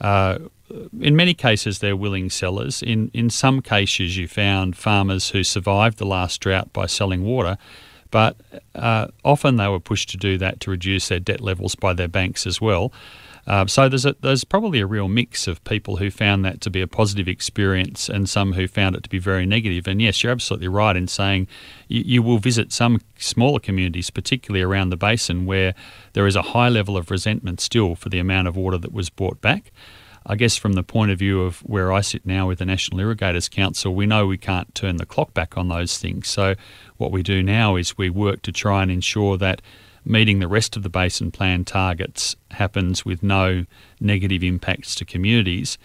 Uh, 0.00 0.38
in 1.00 1.16
many 1.16 1.34
cases, 1.34 1.78
they're 1.78 1.96
willing 1.96 2.30
sellers. 2.30 2.82
In 2.82 3.10
in 3.14 3.30
some 3.30 3.62
cases, 3.62 4.16
you 4.16 4.28
found 4.28 4.76
farmers 4.76 5.30
who 5.30 5.42
survived 5.42 5.98
the 5.98 6.06
last 6.06 6.40
drought 6.40 6.72
by 6.72 6.86
selling 6.86 7.24
water, 7.24 7.56
but 8.10 8.36
uh, 8.74 9.06
often 9.24 9.56
they 9.56 9.68
were 9.68 9.80
pushed 9.80 10.10
to 10.10 10.16
do 10.16 10.38
that 10.38 10.60
to 10.60 10.70
reduce 10.70 11.08
their 11.08 11.20
debt 11.20 11.40
levels 11.40 11.74
by 11.74 11.94
their 11.94 12.08
banks 12.08 12.46
as 12.46 12.60
well. 12.60 12.92
Uh, 13.48 13.66
so 13.66 13.88
there's 13.88 14.04
a, 14.04 14.14
there's 14.20 14.44
probably 14.44 14.78
a 14.78 14.86
real 14.86 15.08
mix 15.08 15.46
of 15.46 15.64
people 15.64 15.96
who 15.96 16.10
found 16.10 16.44
that 16.44 16.60
to 16.60 16.68
be 16.68 16.82
a 16.82 16.86
positive 16.86 17.26
experience 17.26 18.10
and 18.10 18.28
some 18.28 18.52
who 18.52 18.68
found 18.68 18.94
it 18.94 19.02
to 19.02 19.08
be 19.08 19.18
very 19.18 19.46
negative. 19.46 19.88
And 19.88 20.02
yes, 20.02 20.22
you're 20.22 20.32
absolutely 20.32 20.68
right 20.68 20.94
in 20.94 21.08
saying 21.08 21.48
you, 21.88 22.02
you 22.04 22.22
will 22.22 22.36
visit 22.36 22.72
some 22.72 23.00
smaller 23.16 23.58
communities, 23.58 24.10
particularly 24.10 24.62
around 24.62 24.90
the 24.90 24.98
basin, 24.98 25.46
where 25.46 25.74
there 26.12 26.26
is 26.26 26.36
a 26.36 26.42
high 26.42 26.68
level 26.68 26.98
of 26.98 27.10
resentment 27.10 27.62
still 27.62 27.94
for 27.94 28.10
the 28.10 28.18
amount 28.18 28.48
of 28.48 28.56
water 28.56 28.76
that 28.76 28.92
was 28.92 29.08
brought 29.08 29.40
back. 29.40 29.72
I 30.26 30.36
guess 30.36 30.58
from 30.58 30.74
the 30.74 30.82
point 30.82 31.10
of 31.10 31.18
view 31.18 31.40
of 31.40 31.60
where 31.60 31.90
I 31.90 32.02
sit 32.02 32.26
now 32.26 32.48
with 32.48 32.58
the 32.58 32.66
National 32.66 33.00
Irrigators 33.00 33.48
Council, 33.48 33.94
we 33.94 34.04
know 34.04 34.26
we 34.26 34.36
can't 34.36 34.74
turn 34.74 34.96
the 34.96 35.06
clock 35.06 35.32
back 35.32 35.56
on 35.56 35.68
those 35.68 35.96
things. 35.96 36.28
So 36.28 36.54
what 36.98 37.12
we 37.12 37.22
do 37.22 37.42
now 37.42 37.76
is 37.76 37.96
we 37.96 38.10
work 38.10 38.42
to 38.42 38.52
try 38.52 38.82
and 38.82 38.90
ensure 38.90 39.38
that 39.38 39.62
meeting 40.08 40.38
the 40.38 40.48
rest 40.48 40.76
of 40.76 40.82
the 40.82 40.88
basin 40.88 41.30
plan 41.30 41.64
targets 41.64 42.34
happens 42.50 43.04
with 43.04 43.22
no 43.22 43.64
negative 44.00 44.42
impacts 44.42 44.94
to 44.94 45.04
communities 45.04 45.78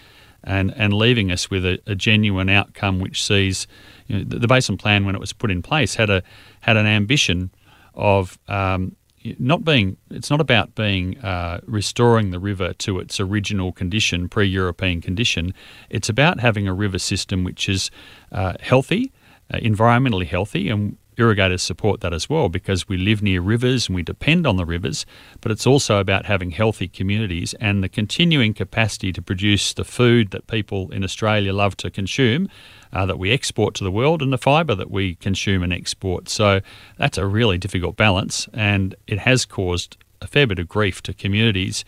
and, 0.43 0.73
and 0.75 0.93
leaving 0.93 1.31
us 1.31 1.49
with 1.49 1.65
a, 1.65 1.79
a 1.85 1.95
genuine 1.95 2.49
outcome 2.49 2.99
which 2.99 3.23
sees 3.23 3.67
you 4.07 4.17
know, 4.17 4.23
the, 4.23 4.39
the, 4.39 4.47
basin 4.47 4.77
plan 4.77 5.05
when 5.05 5.15
it 5.15 5.19
was 5.19 5.33
put 5.33 5.51
in 5.51 5.61
place 5.61 5.95
had 5.95 6.09
a 6.09 6.23
had 6.61 6.77
an 6.77 6.85
ambition 6.85 7.51
of 7.95 8.39
um, 8.47 8.95
not 9.39 9.63
being 9.63 9.97
it's 10.09 10.29
not 10.29 10.41
about 10.41 10.75
being 10.75 11.17
uh, 11.19 11.59
restoring 11.65 12.31
the 12.31 12.39
river 12.39 12.73
to 12.73 12.99
its 12.99 13.19
original 13.19 13.71
condition 13.71 14.27
pre-European 14.27 15.01
condition. 15.01 15.53
It's 15.89 16.09
about 16.09 16.39
having 16.39 16.67
a 16.67 16.73
river 16.73 16.99
system 16.99 17.43
which 17.43 17.69
is 17.69 17.91
uh, 18.31 18.53
healthy 18.59 19.11
uh, 19.53 19.57
environmentally 19.57 20.25
healthy 20.25 20.69
and 20.69 20.97
irrigators 21.17 21.61
support 21.61 22.01
that 22.01 22.13
as 22.13 22.29
well 22.29 22.49
because 22.49 22.87
we 22.87 22.97
live 22.97 23.21
near 23.21 23.41
rivers 23.41 23.87
and 23.87 23.95
we 23.95 24.03
depend 24.03 24.45
on 24.45 24.57
the 24.57 24.65
rivers, 24.65 25.05
but 25.41 25.51
it's 25.51 25.67
also 25.67 25.99
about 25.99 26.25
having 26.25 26.51
healthy 26.51 26.87
communities 26.87 27.53
and 27.55 27.83
the 27.83 27.89
continuing 27.89 28.53
capacity 28.53 29.11
to 29.13 29.21
produce 29.21 29.73
the 29.73 29.83
food 29.83 30.31
that 30.31 30.47
people 30.47 30.91
in 30.91 31.03
Australia 31.03 31.53
love 31.53 31.77
to 31.77 31.89
consume. 31.89 32.49
Uh, 32.91 33.07
that 33.07 33.17
we 33.17 33.31
export 33.31 33.73
to 33.73 33.83
the 33.83 33.89
world 33.89 34.21
and 34.21 34.31
the 34.31 34.37
fibre 34.37 34.75
that 34.75 34.91
we 34.91 35.15
consume 35.15 35.63
and 35.63 35.73
export. 35.73 36.29
So 36.29 36.61
that's 36.97 37.17
a 37.17 37.25
really 37.25 37.57
difficult 37.57 37.95
balance, 37.95 38.47
and 38.53 38.93
it 39.07 39.17
has 39.17 39.45
caused 39.45 39.97
a 40.21 40.27
fair 40.27 40.45
bit 40.45 40.59
of 40.59 40.67
grief 40.67 41.01
to 41.03 41.13
communities. 41.13 41.83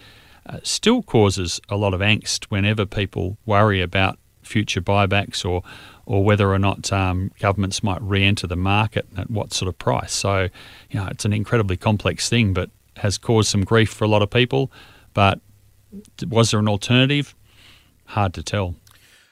Uh, 0.47 0.59
still 0.63 1.03
causes 1.03 1.59
a 1.69 1.75
lot 1.75 1.93
of 1.93 2.01
angst 2.01 2.45
whenever 2.45 2.87
people 2.87 3.37
worry 3.45 3.81
about 3.81 4.17
future 4.45 4.81
buybacks 4.81 5.45
or 5.45 5.63
or 6.05 6.23
whether 6.23 6.51
or 6.51 6.59
not 6.59 6.93
um, 6.93 7.31
governments 7.39 7.81
might 7.81 8.01
re-enter 8.01 8.45
the 8.45 8.55
market 8.55 9.07
at 9.17 9.29
what 9.31 9.51
sort 9.51 9.67
of 9.67 9.77
price. 9.79 10.13
So, 10.13 10.49
you 10.91 10.99
know, 10.99 11.07
it's 11.07 11.25
an 11.25 11.33
incredibly 11.33 11.77
complex 11.77 12.29
thing, 12.29 12.53
but 12.53 12.69
has 12.97 13.17
caused 13.17 13.49
some 13.49 13.63
grief 13.63 13.89
for 13.89 14.05
a 14.05 14.07
lot 14.07 14.21
of 14.21 14.29
people. 14.29 14.71
But 15.15 15.39
was 16.27 16.51
there 16.51 16.59
an 16.59 16.67
alternative? 16.67 17.33
Hard 18.05 18.35
to 18.35 18.43
tell. 18.43 18.75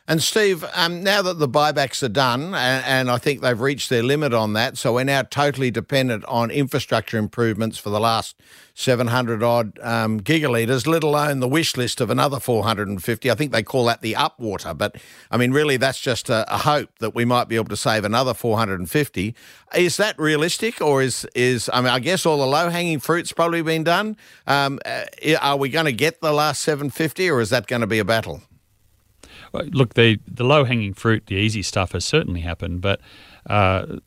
And 0.06 0.22
Steve, 0.22 0.66
um, 0.74 1.02
now 1.02 1.22
that 1.22 1.40
the 1.40 1.48
buybacks 1.48 2.04
are 2.04 2.10
done, 2.10 2.54
and, 2.54 2.86
and, 2.86 3.10
I 3.10 3.18
think 3.18 3.40
they've 3.40 3.60
reached 3.60 3.90
their 3.90 4.04
limit 4.04 4.34
on 4.34 4.52
that, 4.52 4.78
so 4.78 4.96
we're 4.96 5.06
now 5.06 5.22
totally 5.22 5.72
dependent 5.72 6.26
on 6.26 6.52
infrastructure 6.52 7.18
improvements 7.18 7.78
for 7.78 7.90
the 7.90 8.02
last 8.02 8.36
700 8.74 9.42
odd 9.42 9.80
um, 9.82 10.20
gigalitres, 10.20 10.86
let 10.86 11.06
alone 11.06 11.40
the 11.40 11.48
wish 11.48 11.78
list 11.78 12.02
of 12.02 12.10
another 12.10 12.42
450. 12.42 13.32
I 13.32 13.36
think 13.36 13.54
they 13.54 13.64
call 13.64 13.86
that 13.86 14.02
the 14.02 14.12
upwater, 14.12 14.78
but 14.78 14.98
I 15.32 15.38
mean, 15.38 15.54
really, 15.54 15.78
that's 15.78 16.02
just 16.02 16.30
a, 16.30 16.54
a 16.54 16.58
hope 16.58 16.90
that 17.00 17.16
we 17.16 17.24
might 17.24 17.48
be 17.48 17.56
able 17.56 17.70
to 17.70 17.78
save 17.78 18.04
another 18.04 18.34
450. 18.34 19.36
Is 19.74 19.96
that 19.96 20.20
realistic, 20.20 20.82
or 20.82 21.02
is 21.02 21.26
is 21.34 21.70
I 21.72 21.80
mean, 21.80 21.92
I 21.92 22.00
guess 22.00 22.26
all 22.26 22.40
the 22.40 22.46
low 22.46 22.70
hanging 22.70 23.00
fruit's 23.00 23.32
probably 23.32 23.62
been 23.62 23.86
done. 23.86 24.18
Um, 24.48 24.80
uh, 24.86 25.06
are 25.40 25.56
we 25.56 25.70
going 25.70 25.86
to 25.86 25.94
get 25.94 26.20
the 26.20 26.34
last 26.34 26.62
750, 26.64 27.30
or 27.30 27.40
is 27.40 27.52
that 27.52 27.68
going 27.68 27.82
to 27.82 27.88
be 27.88 28.00
a 28.00 28.06
battle? 28.06 28.42
Look, 29.54 29.94
the 29.94 30.20
the 30.28 30.44
low 30.44 30.64
hanging 30.64 30.94
fruit, 30.94 31.28
the 31.28 31.36
easy 31.36 31.62
stuff 31.62 31.92
has 31.94 32.06
certainly 32.06 32.42
happened, 32.42 32.82
but 32.82 33.00
uh, 33.48 33.98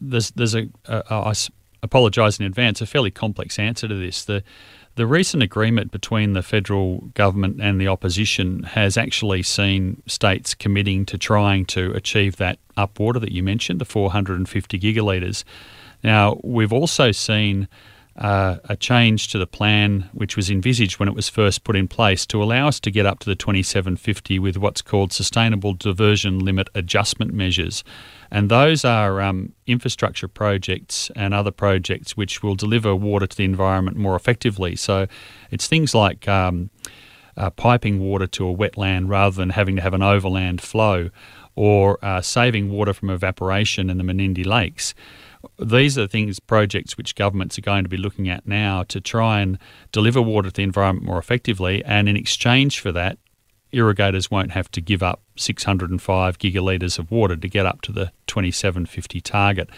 there's 0.00 0.30
there's 0.32 0.54
a, 0.54 0.68
a 0.86 1.02
I 1.10 1.34
apologise 1.82 2.40
in 2.40 2.46
advance, 2.46 2.80
a 2.80 2.86
fairly 2.86 3.10
complex 3.10 3.58
answer 3.58 3.88
to 3.88 3.94
this. 3.94 4.24
The 4.24 4.42
the 4.96 5.06
recent 5.06 5.44
agreement 5.44 5.92
between 5.92 6.32
the 6.32 6.42
federal 6.42 7.02
government 7.14 7.60
and 7.60 7.80
the 7.80 7.86
opposition 7.86 8.64
has 8.64 8.96
actually 8.96 9.44
seen 9.44 10.02
states 10.06 10.54
committing 10.54 11.06
to 11.06 11.16
trying 11.16 11.66
to 11.66 11.92
achieve 11.92 12.36
that 12.36 12.58
upwater 12.76 13.20
that 13.20 13.30
you 13.30 13.44
mentioned, 13.44 13.80
the 13.80 13.84
450 13.84 14.76
gigalitres. 14.76 15.44
Now, 16.02 16.40
we've 16.42 16.72
also 16.72 17.12
seen 17.12 17.68
uh, 18.18 18.56
a 18.64 18.76
change 18.76 19.28
to 19.28 19.38
the 19.38 19.46
plan 19.46 20.10
which 20.12 20.36
was 20.36 20.50
envisaged 20.50 20.98
when 20.98 21.08
it 21.08 21.14
was 21.14 21.28
first 21.28 21.62
put 21.62 21.76
in 21.76 21.86
place 21.86 22.26
to 22.26 22.42
allow 22.42 22.66
us 22.66 22.80
to 22.80 22.90
get 22.90 23.06
up 23.06 23.20
to 23.20 23.26
the 23.26 23.36
2750 23.36 24.40
with 24.40 24.56
what's 24.56 24.82
called 24.82 25.12
sustainable 25.12 25.72
diversion 25.72 26.40
limit 26.40 26.68
adjustment 26.74 27.32
measures. 27.32 27.84
And 28.28 28.50
those 28.50 28.84
are 28.84 29.20
um, 29.20 29.52
infrastructure 29.68 30.26
projects 30.26 31.12
and 31.14 31.32
other 31.32 31.52
projects 31.52 32.16
which 32.16 32.42
will 32.42 32.56
deliver 32.56 32.94
water 32.94 33.28
to 33.28 33.36
the 33.36 33.44
environment 33.44 33.96
more 33.96 34.16
effectively. 34.16 34.74
So 34.74 35.06
it's 35.52 35.68
things 35.68 35.94
like 35.94 36.26
um, 36.26 36.70
uh, 37.36 37.50
piping 37.50 38.00
water 38.00 38.26
to 38.26 38.48
a 38.48 38.54
wetland 38.54 39.08
rather 39.08 39.36
than 39.36 39.50
having 39.50 39.76
to 39.76 39.82
have 39.82 39.94
an 39.94 40.02
overland 40.02 40.60
flow 40.60 41.10
or 41.54 42.04
uh, 42.04 42.20
saving 42.20 42.70
water 42.70 42.92
from 42.92 43.10
evaporation 43.10 43.90
in 43.90 43.96
the 43.96 44.04
Menindee 44.04 44.46
Lakes 44.46 44.92
these 45.58 45.96
are 45.98 46.06
things, 46.06 46.40
projects 46.40 46.96
which 46.96 47.14
governments 47.14 47.58
are 47.58 47.62
going 47.62 47.84
to 47.84 47.88
be 47.88 47.96
looking 47.96 48.28
at 48.28 48.46
now 48.46 48.82
to 48.84 49.00
try 49.00 49.40
and 49.40 49.58
deliver 49.92 50.20
water 50.20 50.48
to 50.48 50.54
the 50.54 50.62
environment 50.62 51.06
more 51.06 51.18
effectively. 51.18 51.84
And 51.84 52.08
in 52.08 52.16
exchange 52.16 52.80
for 52.80 52.92
that, 52.92 53.18
irrigators 53.72 54.30
won't 54.30 54.52
have 54.52 54.70
to 54.72 54.80
give 54.80 55.02
up 55.02 55.20
605 55.36 56.38
gigalitres 56.38 56.98
of 56.98 57.10
water 57.10 57.36
to 57.36 57.48
get 57.48 57.66
up 57.66 57.82
to 57.82 57.92
the 57.92 58.12
2750 58.26 59.20
target. 59.20 59.70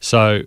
So 0.00 0.42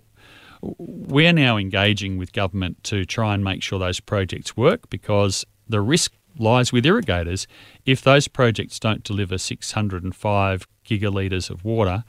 we're 0.62 1.32
now 1.32 1.56
engaging 1.56 2.16
with 2.16 2.32
government 2.32 2.82
to 2.84 3.04
try 3.04 3.34
and 3.34 3.44
make 3.44 3.62
sure 3.62 3.78
those 3.78 4.00
projects 4.00 4.56
work 4.56 4.88
because 4.90 5.44
the 5.68 5.80
risk 5.80 6.12
lies 6.38 6.72
with 6.72 6.86
irrigators. 6.86 7.46
If 7.84 8.02
those 8.02 8.28
projects 8.28 8.78
don't 8.78 9.02
deliver 9.02 9.38
605 9.38 10.66
gigalitres 10.84 11.50
of 11.50 11.64
water, 11.64 12.04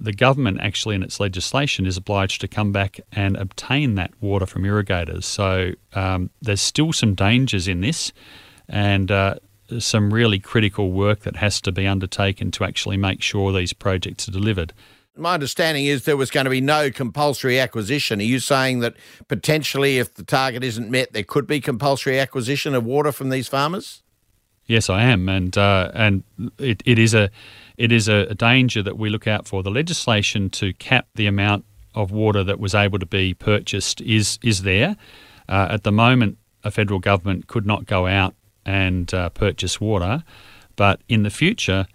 the 0.00 0.12
government 0.12 0.60
actually 0.60 0.94
in 0.94 1.02
its 1.02 1.18
legislation 1.18 1.86
is 1.86 1.96
obliged 1.96 2.40
to 2.40 2.48
come 2.48 2.72
back 2.72 3.00
and 3.12 3.36
obtain 3.36 3.96
that 3.96 4.12
water 4.20 4.46
from 4.46 4.64
irrigators. 4.64 5.26
So 5.26 5.72
um, 5.94 6.30
there's 6.40 6.60
still 6.60 6.92
some 6.92 7.14
dangers 7.14 7.66
in 7.66 7.80
this 7.80 8.12
and 8.68 9.10
uh, 9.10 9.36
some 9.78 10.12
really 10.14 10.38
critical 10.38 10.92
work 10.92 11.20
that 11.20 11.36
has 11.36 11.60
to 11.62 11.72
be 11.72 11.86
undertaken 11.86 12.50
to 12.52 12.64
actually 12.64 12.96
make 12.96 13.22
sure 13.22 13.52
these 13.52 13.72
projects 13.72 14.28
are 14.28 14.32
delivered. 14.32 14.72
My 15.16 15.34
understanding 15.34 15.86
is 15.86 16.04
there 16.04 16.16
was 16.16 16.30
going 16.30 16.44
to 16.44 16.50
be 16.50 16.60
no 16.60 16.92
compulsory 16.92 17.58
acquisition. 17.58 18.20
Are 18.20 18.24
you 18.24 18.38
saying 18.38 18.80
that 18.80 18.94
potentially, 19.26 19.98
if 19.98 20.14
the 20.14 20.22
target 20.22 20.62
isn't 20.62 20.88
met, 20.88 21.12
there 21.12 21.24
could 21.24 21.48
be 21.48 21.60
compulsory 21.60 22.20
acquisition 22.20 22.72
of 22.72 22.84
water 22.84 23.10
from 23.10 23.30
these 23.30 23.48
farmers? 23.48 24.02
Yes, 24.66 24.88
I 24.88 25.02
am, 25.02 25.28
and 25.28 25.56
uh, 25.58 25.90
and 25.94 26.22
it, 26.58 26.82
it 26.84 26.98
is 27.00 27.14
a 27.14 27.30
it 27.78 27.92
is 27.92 28.08
a, 28.08 28.34
danger 28.34 28.82
that 28.82 28.98
we 28.98 29.08
look 29.08 29.26
out 29.26 29.46
for. 29.46 29.62
The 29.62 29.70
legislation 29.70 30.50
to 30.50 30.72
cap 30.74 31.06
the 31.14 31.26
amount 31.26 31.64
of 31.94 32.10
water 32.10 32.44
that 32.44 32.60
was 32.60 32.74
able 32.74 32.98
to 32.98 33.06
be 33.06 33.34
purchased 33.34 34.00
is 34.02 34.38
is 34.42 34.62
there. 34.62 34.96
Uh, 35.48 35.68
at 35.70 35.84
the 35.84 35.92
moment, 35.92 36.36
a 36.64 36.70
federal 36.70 36.98
government 36.98 37.46
could 37.46 37.66
not 37.66 37.86
go 37.86 38.06
out 38.06 38.34
and 38.66 39.14
uh, 39.14 39.30
purchase 39.30 39.80
water, 39.80 40.22
but 40.76 41.00
in 41.08 41.22
the 41.22 41.30
future, 41.30 41.86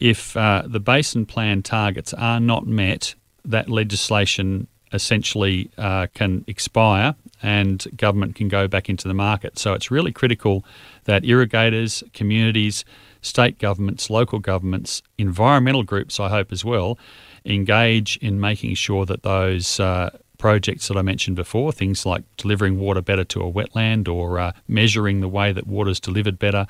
if 0.00 0.36
uh, 0.36 0.62
the 0.66 0.80
basin 0.80 1.24
plan 1.24 1.62
targets 1.62 2.12
are 2.14 2.40
not 2.40 2.66
met, 2.66 3.14
that 3.44 3.68
legislation 3.68 4.66
essentially 4.92 5.70
uh, 5.78 6.06
can 6.14 6.44
expire 6.46 7.14
and 7.42 7.86
government 7.96 8.34
can 8.34 8.48
go 8.48 8.66
back 8.66 8.88
into 8.88 9.06
the 9.06 9.14
market. 9.14 9.58
So 9.58 9.74
it's 9.74 9.90
really 9.90 10.12
critical 10.12 10.64
that 11.04 11.24
irrigators, 11.24 12.02
communities, 12.12 12.84
state 13.26 13.58
governments, 13.58 14.08
local 14.08 14.38
governments, 14.38 15.02
environmental 15.18 15.82
groups, 15.82 16.18
I 16.20 16.28
hope 16.28 16.52
as 16.52 16.64
well, 16.64 16.98
engage 17.44 18.16
in 18.18 18.40
making 18.40 18.74
sure 18.74 19.04
that 19.06 19.22
those 19.22 19.78
uh, 19.80 20.10
projects 20.38 20.88
that 20.88 20.96
I 20.96 21.02
mentioned 21.02 21.36
before, 21.36 21.72
things 21.72 22.06
like 22.06 22.24
delivering 22.36 22.78
water 22.78 23.00
better 23.02 23.24
to 23.24 23.40
a 23.40 23.52
wetland 23.52 24.08
or 24.08 24.38
uh, 24.38 24.52
measuring 24.68 25.20
the 25.20 25.28
way 25.28 25.52
that 25.52 25.66
water 25.66 25.90
is 25.90 26.00
delivered 26.00 26.38
better, 26.38 26.66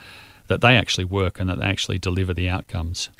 that 0.49 0.61
they 0.61 0.77
actually 0.77 1.05
work 1.05 1.41
and 1.41 1.51
that 1.51 1.59
they 1.59 1.67
actually 1.67 1.99
deliver 1.99 2.33
the 2.33 2.49
outcomes. 2.49 3.11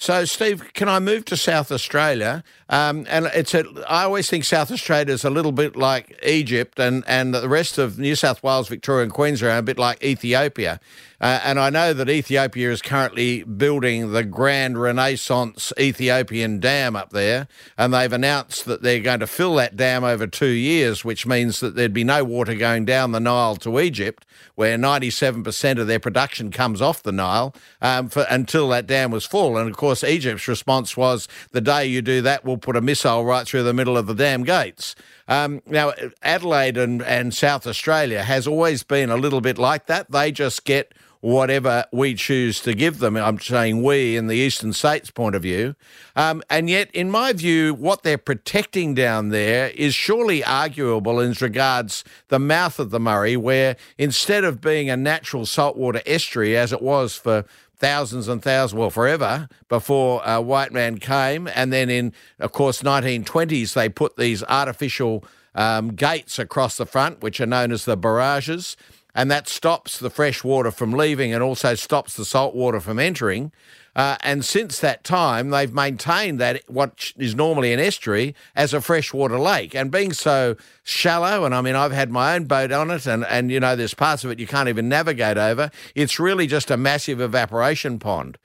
So, 0.00 0.24
Steve, 0.26 0.72
can 0.74 0.88
I 0.88 1.00
move 1.00 1.24
to 1.24 1.36
South 1.36 1.72
Australia? 1.72 2.44
Um, 2.68 3.04
and 3.08 3.26
it's 3.34 3.52
a, 3.52 3.64
I 3.88 4.04
always 4.04 4.30
think 4.30 4.44
South 4.44 4.70
Australia 4.70 5.12
is 5.12 5.24
a 5.24 5.30
little 5.30 5.50
bit 5.50 5.74
like 5.74 6.16
Egypt, 6.24 6.78
and, 6.78 7.02
and 7.08 7.34
the 7.34 7.48
rest 7.48 7.78
of 7.78 7.98
New 7.98 8.14
South 8.14 8.40
Wales, 8.44 8.68
Victoria, 8.68 9.02
and 9.02 9.12
Queensland 9.12 9.54
are 9.56 9.58
a 9.58 9.62
bit 9.62 9.76
like 9.76 10.02
Ethiopia. 10.04 10.78
Uh, 11.20 11.40
and 11.42 11.58
I 11.58 11.68
know 11.70 11.92
that 11.92 12.08
Ethiopia 12.08 12.70
is 12.70 12.80
currently 12.80 13.42
building 13.42 14.12
the 14.12 14.22
Grand 14.22 14.80
Renaissance 14.80 15.72
Ethiopian 15.78 16.60
Dam 16.60 16.94
up 16.94 17.10
there, 17.10 17.48
and 17.76 17.92
they've 17.92 18.12
announced 18.12 18.66
that 18.66 18.82
they're 18.82 19.00
going 19.00 19.18
to 19.20 19.26
fill 19.26 19.56
that 19.56 19.76
dam 19.76 20.04
over 20.04 20.28
two 20.28 20.46
years, 20.46 21.04
which 21.04 21.26
means 21.26 21.58
that 21.58 21.74
there'd 21.74 21.92
be 21.92 22.04
no 22.04 22.22
water 22.22 22.54
going 22.54 22.84
down 22.84 23.10
the 23.10 23.18
Nile 23.18 23.56
to 23.56 23.80
Egypt, 23.80 24.24
where 24.54 24.78
97% 24.78 25.78
of 25.80 25.88
their 25.88 25.98
production 25.98 26.52
comes 26.52 26.80
off 26.80 27.02
the 27.02 27.10
Nile, 27.10 27.52
um, 27.82 28.08
for, 28.08 28.24
until 28.30 28.68
that 28.68 28.86
dam 28.86 29.10
was 29.10 29.26
full. 29.26 29.56
And 29.56 29.68
of 29.68 29.76
course, 29.76 29.87
Egypt's 30.04 30.48
response 30.48 30.96
was 30.96 31.28
the 31.52 31.60
day 31.60 31.86
you 31.86 32.02
do 32.02 32.22
that, 32.22 32.44
we'll 32.44 32.58
put 32.58 32.76
a 32.76 32.80
missile 32.80 33.24
right 33.24 33.46
through 33.46 33.62
the 33.62 33.74
middle 33.74 33.96
of 33.96 34.06
the 34.06 34.14
dam 34.14 34.44
gates. 34.44 34.94
Um, 35.26 35.62
now, 35.66 35.92
Adelaide 36.22 36.76
and, 36.76 37.02
and 37.02 37.34
South 37.34 37.66
Australia 37.66 38.22
has 38.22 38.46
always 38.46 38.82
been 38.82 39.10
a 39.10 39.16
little 39.16 39.40
bit 39.40 39.58
like 39.58 39.86
that. 39.86 40.10
They 40.10 40.32
just 40.32 40.64
get 40.64 40.94
whatever 41.20 41.84
we 41.92 42.14
choose 42.14 42.60
to 42.60 42.74
give 42.74 42.98
them. 42.98 43.16
I'm 43.16 43.40
saying 43.40 43.82
we 43.82 44.16
in 44.16 44.28
the 44.28 44.36
eastern 44.36 44.72
states' 44.72 45.10
point 45.10 45.34
of 45.34 45.42
view. 45.42 45.74
Um, 46.14 46.42
and 46.48 46.70
yet, 46.70 46.90
in 46.92 47.10
my 47.10 47.32
view, 47.32 47.74
what 47.74 48.02
they're 48.02 48.18
protecting 48.18 48.94
down 48.94 49.30
there 49.30 49.70
is 49.70 49.94
surely 49.94 50.44
arguable 50.44 51.20
as 51.20 51.40
regards 51.40 52.04
the 52.28 52.38
mouth 52.38 52.78
of 52.78 52.90
the 52.90 53.00
Murray, 53.00 53.36
where 53.36 53.76
instead 53.96 54.44
of 54.44 54.60
being 54.60 54.88
a 54.90 54.96
natural 54.96 55.46
saltwater 55.46 56.02
estuary 56.06 56.56
as 56.56 56.72
it 56.72 56.82
was 56.82 57.16
for 57.16 57.44
thousands 57.78 58.28
and 58.28 58.42
thousands, 58.42 58.78
well, 58.78 58.90
forever 58.90 59.48
before 59.68 60.22
a 60.24 60.40
white 60.40 60.72
man 60.72 60.98
came. 60.98 61.48
And 61.48 61.72
then 61.72 61.90
in, 61.90 62.12
of 62.38 62.52
course, 62.52 62.82
1920s, 62.82 63.74
they 63.74 63.88
put 63.88 64.16
these 64.16 64.42
artificial 64.44 65.24
um, 65.54 65.94
gates 65.94 66.38
across 66.38 66.76
the 66.76 66.86
front, 66.86 67.20
which 67.20 67.40
are 67.40 67.46
known 67.46 67.72
as 67.72 67.84
the 67.84 67.96
barrages 67.96 68.76
and 69.18 69.32
that 69.32 69.48
stops 69.48 69.98
the 69.98 70.10
fresh 70.10 70.44
water 70.44 70.70
from 70.70 70.92
leaving 70.92 71.34
and 71.34 71.42
also 71.42 71.74
stops 71.74 72.14
the 72.14 72.24
salt 72.24 72.54
water 72.54 72.78
from 72.78 73.00
entering. 73.00 73.50
Uh, 73.96 74.16
and 74.20 74.44
since 74.44 74.78
that 74.80 75.02
time, 75.02 75.50
they've 75.50 75.72
maintained 75.72 76.38
that 76.40 76.62
what 76.68 77.12
is 77.16 77.34
normally 77.34 77.72
an 77.72 77.80
estuary 77.80 78.34
as 78.54 78.72
a 78.72 78.80
freshwater 78.80 79.38
lake. 79.38 79.74
And 79.74 79.90
being 79.90 80.12
so 80.12 80.56
shallow, 80.84 81.44
and 81.44 81.54
I 81.54 81.60
mean, 81.60 81.74
I've 81.74 81.92
had 81.92 82.10
my 82.10 82.34
own 82.34 82.44
boat 82.44 82.70
on 82.70 82.90
it, 82.90 83.06
and, 83.06 83.24
and 83.26 83.50
you 83.50 83.60
know, 83.60 83.74
there's 83.74 83.94
parts 83.94 84.24
of 84.24 84.30
it 84.30 84.38
you 84.38 84.46
can't 84.46 84.68
even 84.68 84.88
navigate 84.88 85.36
over, 85.36 85.70
it's 85.94 86.20
really 86.20 86.46
just 86.46 86.70
a 86.70 86.76
massive 86.76 87.20
evaporation 87.20 87.98
pond. 87.98 88.38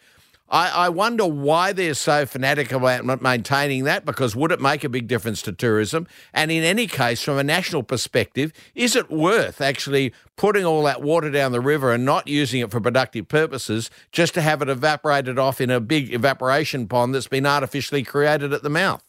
I, 0.54 0.70
I 0.86 0.90
wonder 0.90 1.26
why 1.26 1.74
they're 1.74 1.96
so 1.96 2.28
fanatic 2.28 2.72
about 2.72 3.24
maintaining 3.24 3.86
that 3.86 4.06
because 4.06 4.36
would 4.36 4.52
it 4.52 4.62
make 4.62 4.84
a 4.84 4.90
big 4.90 5.08
difference 5.08 5.42
to 5.42 5.52
tourism? 5.52 6.06
And 6.32 6.52
in 6.52 6.64
any 6.64 6.86
case, 6.86 7.24
from 7.24 7.40
a 7.40 7.44
national 7.44 7.82
perspective, 7.82 8.54
is 8.76 8.96
it 8.96 9.10
worth 9.10 9.62
actually 9.62 10.14
putting 10.36 10.64
all 10.64 10.84
that 10.84 11.02
water 11.02 11.32
down 11.32 11.54
the 11.54 11.60
river 11.60 11.92
and 11.92 12.06
not 12.06 12.28
using 12.28 12.62
it 12.62 12.70
for 12.70 12.80
productive 12.80 13.28
purposes 13.28 13.90
just 14.12 14.36
to 14.36 14.42
have 14.44 14.62
it 14.62 14.70
evaporated 14.70 15.40
off 15.40 15.60
in 15.60 15.72
a 15.72 15.80
big 15.80 16.14
evaporation 16.14 16.88
pond 16.88 17.16
that's 17.16 17.28
been 17.28 17.48
artificially 17.48 18.04
created 18.04 18.54
at 18.54 18.62
the 18.62 18.70
mouth? 18.70 19.04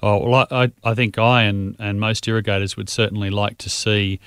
Oh, 0.00 0.28
well, 0.28 0.46
I, 0.52 0.70
I 0.84 0.94
think 0.94 1.18
I 1.18 1.42
and, 1.42 1.74
and 1.80 1.98
most 1.98 2.28
irrigators 2.28 2.76
would 2.76 2.88
certainly 2.88 3.30
like 3.30 3.58
to 3.58 3.68
see 3.68 4.20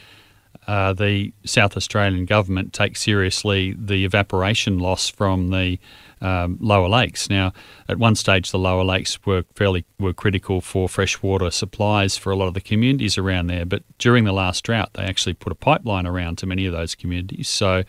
uh, 0.68 0.94
the 0.94 1.34
South 1.46 1.78
Australian 1.78 2.26
government 2.26 2.74
take 2.74 2.98
seriously 2.98 3.74
the 3.78 4.04
evaporation 4.04 4.80
loss 4.80 5.08
from 5.08 5.50
the 5.50 5.80
um, 6.22 6.58
lower 6.60 6.90
lakes. 6.90 7.30
Now, 7.30 7.54
at 7.88 7.98
one 7.98 8.16
stage, 8.16 8.52
the 8.52 8.60
lower 8.60 8.84
lakes 8.84 9.20
were 9.26 9.44
fairly 9.56 9.86
were 10.00 10.14
critical 10.14 10.62
for 10.62 10.90
freshwater 10.90 11.52
supplies 11.52 12.18
for 12.18 12.32
a 12.32 12.36
lot 12.36 12.48
of 12.48 12.54
the 12.54 12.62
communities 12.62 13.18
around 13.18 13.48
there. 13.48 13.66
But 13.66 13.84
during 13.98 14.26
the 14.26 14.34
last 14.34 14.64
drought, 14.64 14.92
they 14.94 15.04
actually 15.04 15.34
put 15.34 15.52
a 15.52 15.56
pipeline 15.56 16.06
around 16.06 16.38
to 16.40 16.46
many 16.46 16.66
of 16.66 16.74
those 16.74 16.96
communities. 16.96 17.48
So 17.48 17.84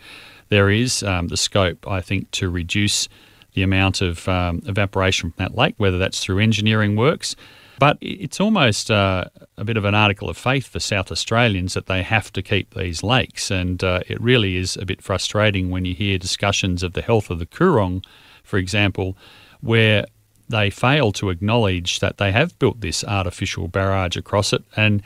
there 0.49 0.69
is 0.69 1.03
um, 1.03 1.27
the 1.27 1.37
scope, 1.37 1.87
I 1.87 2.01
think, 2.01 2.31
to 2.31 2.49
reduce 2.49 3.07
the 3.53 3.63
amount 3.63 4.01
of 4.01 4.27
um, 4.27 4.61
evaporation 4.65 5.31
from 5.31 5.43
that 5.43 5.57
lake, 5.57 5.75
whether 5.77 5.97
that's 5.97 6.23
through 6.23 6.39
engineering 6.39 6.95
works. 6.95 7.35
But 7.81 7.97
it's 7.99 8.39
almost 8.39 8.91
uh, 8.91 9.25
a 9.57 9.65
bit 9.65 9.75
of 9.75 9.85
an 9.85 9.95
article 9.95 10.29
of 10.29 10.37
faith 10.37 10.67
for 10.67 10.79
South 10.79 11.11
Australians 11.11 11.73
that 11.73 11.87
they 11.87 12.03
have 12.03 12.31
to 12.33 12.43
keep 12.43 12.75
these 12.75 13.01
lakes. 13.01 13.49
And 13.49 13.83
uh, 13.83 14.01
it 14.07 14.21
really 14.21 14.55
is 14.55 14.77
a 14.77 14.85
bit 14.85 15.01
frustrating 15.01 15.71
when 15.71 15.85
you 15.85 15.95
hear 15.95 16.19
discussions 16.19 16.83
of 16.83 16.93
the 16.93 17.01
health 17.01 17.31
of 17.31 17.39
the 17.39 17.47
Coorong, 17.47 18.05
for 18.43 18.57
example, 18.57 19.17
where 19.61 20.05
they 20.47 20.69
fail 20.69 21.11
to 21.13 21.31
acknowledge 21.31 22.01
that 22.01 22.19
they 22.19 22.31
have 22.31 22.59
built 22.59 22.81
this 22.81 23.03
artificial 23.03 23.67
barrage 23.67 24.15
across 24.15 24.53
it 24.53 24.63
and 24.75 25.01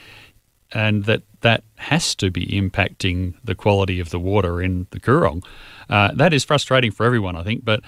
and 0.73 1.05
that 1.05 1.21
that 1.39 1.63
has 1.75 2.13
to 2.15 2.29
be 2.29 2.45
impacting 2.47 3.35
the 3.41 3.55
quality 3.55 4.01
of 4.01 4.09
the 4.09 4.19
water 4.19 4.61
in 4.61 4.85
the 4.91 4.99
Coorong. 4.99 5.45
Uh, 5.89 6.11
that 6.13 6.33
is 6.33 6.43
frustrating 6.43 6.91
for 6.91 7.05
everyone, 7.05 7.37
I 7.37 7.43
think. 7.43 7.63
But 7.63 7.83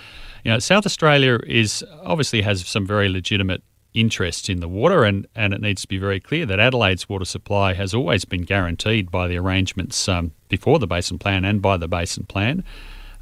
you 0.46 0.52
know, 0.52 0.60
South 0.60 0.86
Australia 0.86 1.40
is 1.46 1.84
obviously 2.04 2.42
has 2.44 2.66
some 2.66 2.88
very 2.88 3.10
legitimate 3.10 3.62
interest 3.93 4.50
in 4.50 4.60
the 4.60 4.67
water, 4.67 5.04
and, 5.04 5.28
and 5.36 5.54
it 5.54 5.62
needs 5.62 5.82
to 5.82 5.88
be 5.88 5.97
very 5.97 6.19
clear 6.19 6.45
that 6.45 6.60
Adelaide's 6.60 7.10
water 7.10 7.26
supply 7.26 7.73
has 7.73 7.93
always 7.93 8.26
been 8.26 8.43
guaranteed 8.43 9.10
by 9.10 9.28
the 9.28 9.38
arrangements 9.38 10.08
um, 10.08 10.32
before 10.50 10.80
the 10.80 10.88
Basin 10.88 11.17
Plan 11.17 11.45
and 11.45 11.62
by 11.62 11.78
the 11.78 11.88
Basin 11.88 12.26
Plan. 12.26 12.63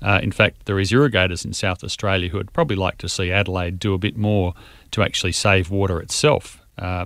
Uh, 0.01 0.19
in 0.21 0.31
fact, 0.31 0.65
there 0.65 0.79
is 0.79 0.91
irrigators 0.91 1.45
in 1.45 1.53
South 1.53 1.83
Australia 1.83 2.29
who 2.29 2.37
would 2.37 2.53
probably 2.53 2.75
like 2.75 2.97
to 2.97 3.09
see 3.09 3.31
Adelaide 3.31 3.79
do 3.79 3.93
a 3.93 3.97
bit 3.97 4.17
more 4.17 4.53
to 4.91 5.01
actually 5.01 5.31
save 5.31 5.69
water 5.69 5.99
itself. 6.01 6.61
Uh, 6.77 7.05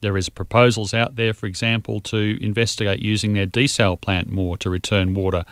there 0.00 0.16
is 0.16 0.28
proposals 0.28 0.92
out 0.92 1.16
there, 1.16 1.32
for 1.32 1.46
example, 1.46 2.00
to 2.00 2.38
investigate 2.42 3.00
using 3.00 3.34
their 3.34 3.46
desal 3.46 4.00
plant 4.00 4.30
more 4.30 4.56
to 4.58 4.70
return 4.70 5.14
water 5.14 5.44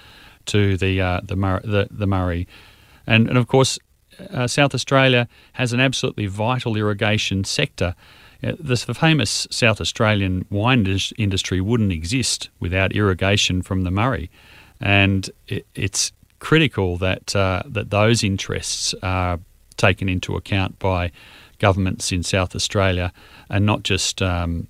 to 0.46 0.76
the 0.76 1.00
uh, 1.00 1.20
the, 1.22 1.36
Mur- 1.36 1.60
the, 1.62 1.88
the 1.90 2.06
Murray, 2.06 2.48
and 3.06 3.28
and 3.28 3.36
of 3.36 3.46
course 3.46 3.78
uh, 4.31 4.46
South 4.46 4.74
Australia 4.74 5.28
has 5.52 5.72
an 5.72 5.81
absolutely 5.81 6.26
vital 6.26 6.76
irrigation 6.76 7.44
sector. 7.44 7.94
Uh, 8.42 8.52
the 8.59 8.76
famous 8.76 9.46
South 9.50 9.81
Australian 9.81 10.44
wine 10.50 10.87
industry 11.16 11.61
wouldn't 11.61 11.92
exist 11.92 12.50
without 12.61 12.92
irrigation 12.92 13.62
from 13.62 13.83
the 13.83 13.90
Murray, 13.90 14.31
and 14.81 15.31
it, 15.48 15.66
it's 15.74 16.12
critical 16.38 16.96
that 16.98 17.35
uh, 17.35 17.62
that 17.66 17.90
those 17.90 18.22
interests 18.22 18.94
are 19.02 19.40
taken 19.76 20.09
into 20.09 20.37
account 20.37 20.78
by 20.78 21.11
governments 21.59 22.12
in 22.12 22.22
South 22.22 22.54
Australia, 22.54 23.12
and 23.50 23.66
not 23.66 23.83
just 23.83 24.22
um, 24.22 24.68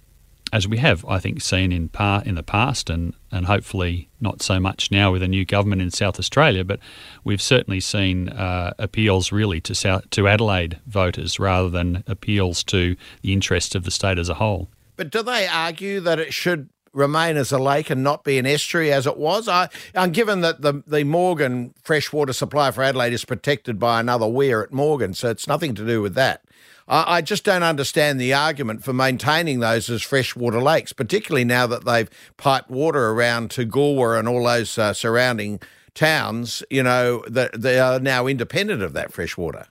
as 0.53 0.67
we 0.67 0.79
have, 0.79 1.05
I 1.07 1.19
think, 1.19 1.43
seen 1.43 1.73
in 1.73 1.89
par 1.89 2.23
in 2.25 2.35
the 2.35 2.43
past, 2.43 2.91
and 2.91 3.15
and 3.31 3.47
hopefully 3.47 4.09
not 4.21 4.43
so 4.43 4.59
much 4.59 4.91
now 4.91 5.13
with 5.13 5.23
a 5.23 5.29
new 5.29 5.45
government 5.45 5.83
in 5.83 5.91
South 5.91 6.19
Australia. 6.19 6.65
But 6.65 6.81
we've 7.25 7.43
certainly 7.43 7.81
seen 7.81 8.29
uh, 8.31 8.73
appeals 8.79 9.33
really 9.33 9.61
to 9.63 9.75
South 9.75 10.09
to 10.11 10.29
Adelaide 10.29 10.79
voters 10.87 11.39
rather 11.39 11.69
than 11.69 12.05
appeals 12.07 12.65
to 12.65 12.97
the 13.23 13.33
interest 13.33 13.75
of 13.75 13.85
the 13.85 13.91
state 13.91 14.19
as 14.19 14.29
a 14.29 14.35
whole. 14.35 14.69
But 14.97 15.11
do 15.11 15.23
they 15.23 15.47
argue 15.47 16.01
that 16.01 16.19
it 16.19 16.35
should 16.35 16.69
remain 16.93 17.37
as 17.37 17.53
a 17.53 17.59
lake 17.59 17.91
and 17.91 18.03
not 18.03 18.25
be 18.25 18.39
an 18.39 18.47
estuary 18.47 18.93
as 18.93 19.07
it 19.07 19.17
was? 19.17 19.49
I, 19.49 19.69
and 19.95 20.13
given 20.13 20.41
that 20.41 20.63
the, 20.63 20.83
the 20.87 21.05
Morgan 21.05 21.75
freshwater 21.83 22.33
supply 22.33 22.71
for 22.71 22.83
Adelaide 22.83 23.13
is 23.13 23.25
protected 23.25 23.79
by 23.79 24.01
another 24.01 24.27
weir 24.27 24.63
at 24.63 24.73
Morgan, 24.73 25.15
so 25.15 25.31
it's 25.31 25.47
nothing 25.47 25.75
to 25.77 25.87
do 25.87 26.03
with 26.03 26.15
that. 26.15 26.43
I, 26.89 27.21
just 27.21 27.45
don't 27.45 27.63
understand 27.63 28.19
the 28.19 28.33
argument 28.33 28.83
for 28.83 28.93
maintaining 28.93 29.61
those 29.61 29.91
as 29.91 30.03
freshwater 30.03 30.61
lakes, 30.61 30.93
particularly 30.93 31.45
now 31.45 31.67
that 31.67 31.85
they've 31.85 32.09
piped 32.39 32.71
water 32.71 33.11
around 33.11 33.51
to 33.53 33.67
Goolwa 33.67 34.19
and 34.19 34.27
all 34.27 34.45
those 34.45 34.79
uh, 34.79 34.95
surrounding 34.95 35.61
towns. 35.95 36.63
You 36.71 36.83
know 36.83 37.23
that 37.29 37.61
they 37.61 37.79
are 37.79 38.01
now 38.01 38.27
independent 38.27 38.83
of 38.83 38.95
that 38.95 39.13
freshwater. 39.13 39.67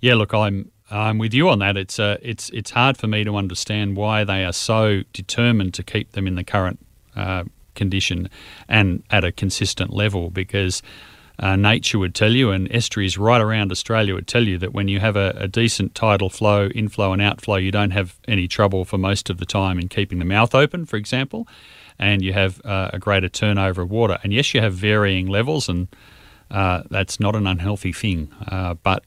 Yeah, 0.00 0.16
look, 0.16 0.34
I'm 0.34 0.70
I'm 0.90 1.18
with 1.18 1.34
you 1.34 1.48
on 1.48 1.60
that. 1.60 1.76
It's 1.76 1.98
uh, 1.98 2.18
it's 2.22 2.50
it's 2.50 2.70
hard 2.70 2.96
for 2.96 3.06
me 3.06 3.24
to 3.24 3.36
understand 3.36 3.96
why 3.96 4.24
they 4.24 4.44
are 4.44 4.52
so 4.52 5.02
determined 5.12 5.74
to 5.74 5.82
keep 5.82 6.12
them 6.12 6.26
in 6.26 6.34
the 6.34 6.44
current 6.44 6.78
uh, 7.16 7.44
condition 7.74 8.28
and 8.68 9.02
at 9.10 9.24
a 9.24 9.32
consistent 9.32 9.92
level 9.92 10.30
because 10.30 10.82
uh, 11.40 11.56
nature 11.56 11.98
would 11.98 12.14
tell 12.14 12.32
you, 12.32 12.50
and 12.50 12.70
estuaries 12.72 13.16
right 13.16 13.40
around 13.40 13.70
Australia 13.70 14.14
would 14.14 14.26
tell 14.26 14.46
you 14.46 14.58
that 14.58 14.72
when 14.72 14.88
you 14.88 14.98
have 14.98 15.16
a, 15.16 15.30
a, 15.36 15.46
decent 15.46 15.94
tidal 15.94 16.28
flow, 16.28 16.66
inflow 16.68 17.12
and 17.12 17.22
outflow, 17.22 17.56
you 17.56 17.70
don't 17.70 17.92
have 17.92 18.18
any 18.26 18.48
trouble 18.48 18.84
for 18.84 18.98
most 18.98 19.30
of 19.30 19.38
the 19.38 19.46
time 19.46 19.78
in 19.78 19.88
keeping 19.88 20.18
the 20.18 20.24
mouth 20.24 20.54
open, 20.54 20.84
for 20.84 20.96
example, 20.96 21.46
and 21.98 22.22
you 22.22 22.32
have 22.32 22.60
uh, 22.64 22.90
a 22.92 22.98
greater 22.98 23.28
turnover 23.28 23.82
of 23.82 23.90
water. 23.90 24.18
And 24.24 24.32
yes, 24.32 24.52
you 24.52 24.60
have 24.60 24.74
varying 24.74 25.28
levels, 25.28 25.68
and 25.68 25.86
uh, 26.50 26.82
that's 26.90 27.20
not 27.20 27.36
an 27.36 27.46
unhealthy 27.46 27.92
thing. 27.92 28.32
Uh, 28.48 28.74
but 28.74 29.04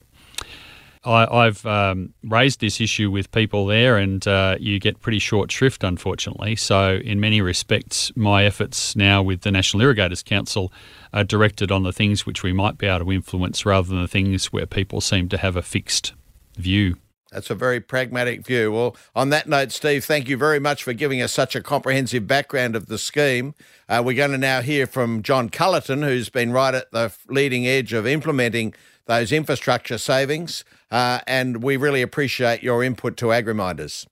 I, 1.04 1.46
have 1.46 1.66
um, 1.66 2.14
raised 2.24 2.60
this 2.60 2.80
issue 2.80 3.10
with 3.10 3.32
people 3.32 3.66
there, 3.66 3.98
and 3.98 4.26
uh, 4.28 4.58
you 4.60 4.80
get 4.80 5.00
pretty 5.00 5.18
short 5.18 5.52
shrift, 5.52 5.84
unfortunately. 5.84 6.56
So, 6.56 6.98
in 7.04 7.20
many 7.20 7.42
respects, 7.42 8.12
my 8.16 8.46
efforts 8.46 8.96
now 8.96 9.24
with 9.24 9.42
the 9.42 9.52
National 9.52 9.82
Irrigators 9.82 10.22
Council 10.22 10.72
are 11.12 11.24
directed 11.24 11.72
on 11.72 11.84
the 11.84 11.92
things 11.92 12.26
which 12.28 12.44
we 12.44 12.54
might 12.54 12.78
be 12.78 12.86
able 12.86 13.06
to 13.06 13.12
influence 13.12 13.66
rather 13.66 13.88
than 13.88 14.02
the 14.02 14.08
things 14.08 14.54
where 14.54 14.68
people 14.68 15.02
seem 15.02 15.28
to 15.30 15.38
have 15.38 15.56
a 15.56 15.64
fixed 15.64 16.14
view. 16.58 16.98
That's 17.32 17.50
a 17.50 17.56
very 17.56 17.80
pragmatic 17.80 18.46
view. 18.46 18.74
Well, 18.74 18.96
on 19.16 19.30
that 19.30 19.48
note, 19.48 19.72
Steve, 19.72 20.04
thank 20.04 20.28
you 20.28 20.36
very 20.36 20.60
much 20.60 20.84
for 20.84 20.92
giving 20.92 21.22
us 21.22 21.32
such 21.32 21.56
a 21.56 21.62
comprehensive 21.62 22.28
background 22.28 22.76
of 22.76 22.88
the 22.88 22.98
scheme. 22.98 23.56
Uh, 23.88 24.04
we're 24.06 24.18
going 24.18 24.32
to 24.32 24.38
now 24.38 24.62
hear 24.62 24.86
from 24.86 25.24
John 25.24 25.50
Culleton, 25.50 26.04
who's 26.04 26.30
been 26.30 26.52
right 26.52 26.76
at 26.76 26.92
the 26.92 27.14
leading 27.30 27.66
edge 27.66 27.94
of 27.94 28.06
implementing 28.06 28.74
those 29.06 29.32
infrastructure 29.32 29.98
savings. 29.98 30.66
Uh, 30.91 31.19
and 31.25 31.63
we 31.63 31.77
really 31.77 32.01
appreciate 32.01 32.62
your 32.62 32.84
input 32.84 33.17
to 33.17 33.27
Agriminders. 33.27 34.06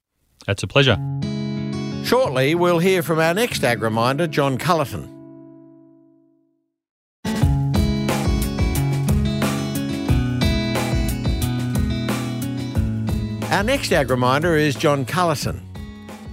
That's 0.47 0.63
a 0.63 0.67
pleasure. 0.67 0.97
Shortly, 2.05 2.55
we'll 2.55 2.79
hear 2.79 3.03
from 3.03 3.19
our 3.19 3.33
next 3.33 3.61
Agriminder, 3.61 4.29
John 4.29 4.57
Culleton. 4.57 5.15
Our 13.51 13.63
next 13.63 13.91
Agriminder 13.91 14.57
is 14.57 14.75
John 14.75 15.05
Culleton. 15.05 15.59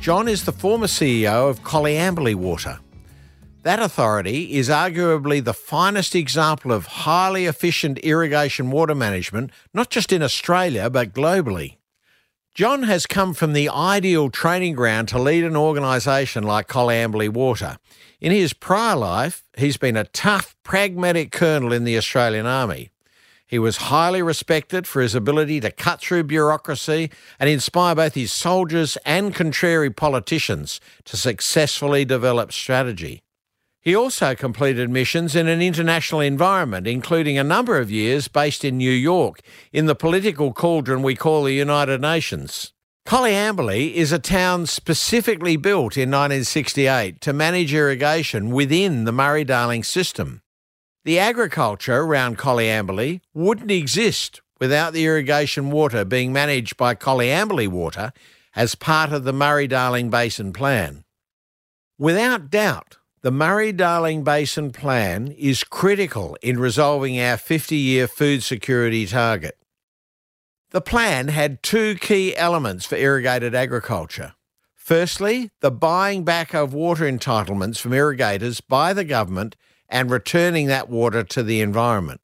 John 0.00 0.28
is 0.28 0.44
the 0.44 0.52
former 0.52 0.86
CEO 0.86 1.50
of 1.50 1.62
Coleambally 1.64 2.36
Water. 2.36 2.78
That 3.66 3.80
authority 3.80 4.54
is 4.54 4.68
arguably 4.68 5.42
the 5.42 5.52
finest 5.52 6.14
example 6.14 6.70
of 6.70 6.86
highly 6.86 7.46
efficient 7.46 7.98
irrigation 7.98 8.70
water 8.70 8.94
management, 8.94 9.50
not 9.74 9.90
just 9.90 10.12
in 10.12 10.22
Australia, 10.22 10.88
but 10.88 11.12
globally. 11.12 11.78
John 12.54 12.84
has 12.84 13.06
come 13.06 13.34
from 13.34 13.54
the 13.54 13.68
ideal 13.68 14.30
training 14.30 14.76
ground 14.76 15.08
to 15.08 15.18
lead 15.18 15.42
an 15.42 15.56
organisation 15.56 16.44
like 16.44 16.68
Coleambally 16.68 17.28
Water. 17.28 17.78
In 18.20 18.30
his 18.30 18.52
prior 18.52 18.94
life, 18.94 19.42
he's 19.58 19.78
been 19.78 19.96
a 19.96 20.04
tough, 20.04 20.54
pragmatic 20.62 21.32
colonel 21.32 21.72
in 21.72 21.82
the 21.82 21.98
Australian 21.98 22.46
Army. 22.46 22.90
He 23.48 23.58
was 23.58 23.88
highly 23.88 24.22
respected 24.22 24.86
for 24.86 25.02
his 25.02 25.16
ability 25.16 25.58
to 25.58 25.72
cut 25.72 26.00
through 26.00 26.22
bureaucracy 26.22 27.10
and 27.40 27.50
inspire 27.50 27.96
both 27.96 28.14
his 28.14 28.30
soldiers 28.30 28.96
and 29.04 29.34
contrary 29.34 29.90
politicians 29.90 30.80
to 31.06 31.16
successfully 31.16 32.04
develop 32.04 32.52
strategy. 32.52 33.24
He 33.86 33.94
also 33.94 34.34
completed 34.34 34.90
missions 34.90 35.36
in 35.36 35.46
an 35.46 35.62
international 35.62 36.20
environment, 36.20 36.88
including 36.88 37.38
a 37.38 37.44
number 37.44 37.78
of 37.78 37.88
years 37.88 38.26
based 38.26 38.64
in 38.64 38.78
New 38.78 38.90
York 38.90 39.38
in 39.72 39.86
the 39.86 39.94
political 39.94 40.52
cauldron 40.52 41.04
we 41.04 41.14
call 41.14 41.44
the 41.44 41.52
United 41.52 42.00
Nations. 42.00 42.72
Coleambally 43.06 43.94
is 43.94 44.10
a 44.10 44.18
town 44.18 44.66
specifically 44.66 45.56
built 45.56 45.96
in 45.96 46.10
1968 46.10 47.20
to 47.20 47.32
manage 47.32 47.72
irrigation 47.72 48.50
within 48.50 49.04
the 49.04 49.12
Murray 49.12 49.44
Darling 49.44 49.84
system. 49.84 50.42
The 51.04 51.20
agriculture 51.20 52.00
around 52.00 52.38
Coleambally 52.38 53.20
wouldn't 53.34 53.70
exist 53.70 54.40
without 54.58 54.94
the 54.94 55.04
irrigation 55.04 55.70
water 55.70 56.04
being 56.04 56.32
managed 56.32 56.76
by 56.76 56.96
Coleambally 56.96 57.68
Water 57.68 58.12
as 58.56 58.74
part 58.74 59.12
of 59.12 59.22
the 59.22 59.32
Murray 59.32 59.68
Darling 59.68 60.10
Basin 60.10 60.52
Plan. 60.52 61.04
Without 62.00 62.50
doubt, 62.50 62.96
the 63.26 63.32
Murray 63.32 63.72
Darling 63.72 64.22
Basin 64.22 64.70
Plan 64.70 65.34
is 65.36 65.64
critical 65.64 66.38
in 66.42 66.60
resolving 66.60 67.20
our 67.20 67.36
50 67.36 67.74
year 67.74 68.06
food 68.06 68.44
security 68.44 69.04
target. 69.04 69.58
The 70.70 70.80
plan 70.80 71.26
had 71.26 71.60
two 71.60 71.96
key 71.96 72.36
elements 72.36 72.86
for 72.86 72.94
irrigated 72.94 73.52
agriculture. 73.52 74.34
Firstly, 74.76 75.50
the 75.58 75.72
buying 75.72 76.22
back 76.22 76.54
of 76.54 76.72
water 76.72 77.04
entitlements 77.04 77.78
from 77.78 77.94
irrigators 77.94 78.60
by 78.60 78.92
the 78.92 79.02
government 79.02 79.56
and 79.88 80.08
returning 80.08 80.68
that 80.68 80.88
water 80.88 81.24
to 81.24 81.42
the 81.42 81.60
environment. 81.60 82.20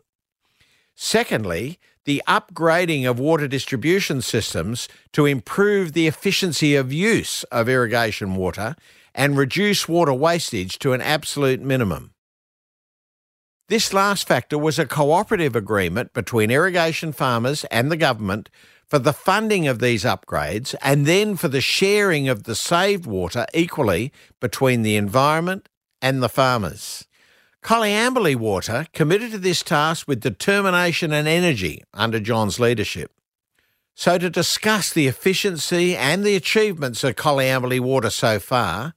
Secondly, 0.94 1.80
the 2.04 2.22
upgrading 2.28 3.10
of 3.10 3.18
water 3.18 3.48
distribution 3.48 4.22
systems 4.22 4.86
to 5.12 5.26
improve 5.26 5.94
the 5.94 6.06
efficiency 6.06 6.76
of 6.76 6.92
use 6.92 7.42
of 7.50 7.68
irrigation 7.68 8.36
water 8.36 8.76
and 9.14 9.36
reduce 9.36 9.88
water 9.88 10.14
wastage 10.14 10.78
to 10.78 10.92
an 10.92 11.00
absolute 11.00 11.60
minimum. 11.60 12.12
This 13.68 13.92
last 13.92 14.28
factor 14.28 14.58
was 14.58 14.78
a 14.78 14.86
cooperative 14.86 15.56
agreement 15.56 16.12
between 16.12 16.50
irrigation 16.50 17.12
farmers 17.12 17.64
and 17.70 17.90
the 17.90 17.96
government 17.96 18.50
for 18.86 18.98
the 18.98 19.14
funding 19.14 19.66
of 19.66 19.78
these 19.78 20.04
upgrades 20.04 20.74
and 20.82 21.06
then 21.06 21.36
for 21.36 21.48
the 21.48 21.62
sharing 21.62 22.28
of 22.28 22.44
the 22.44 22.54
saved 22.54 23.06
water 23.06 23.46
equally 23.54 24.12
between 24.40 24.82
the 24.82 24.96
environment 24.96 25.68
and 26.02 26.22
the 26.22 26.28
farmers. 26.28 27.06
Coleambally 27.62 28.34
Water 28.34 28.86
committed 28.92 29.30
to 29.30 29.38
this 29.38 29.62
task 29.62 30.08
with 30.08 30.20
determination 30.20 31.12
and 31.12 31.28
energy 31.28 31.82
under 31.94 32.18
John's 32.18 32.60
leadership. 32.60 33.12
So, 33.94 34.18
to 34.18 34.28
discuss 34.28 34.92
the 34.92 35.06
efficiency 35.06 35.96
and 35.96 36.24
the 36.24 36.34
achievements 36.34 37.04
of 37.04 37.14
Coleambally 37.16 37.78
Water 37.78 38.10
so 38.10 38.38
far, 38.38 38.94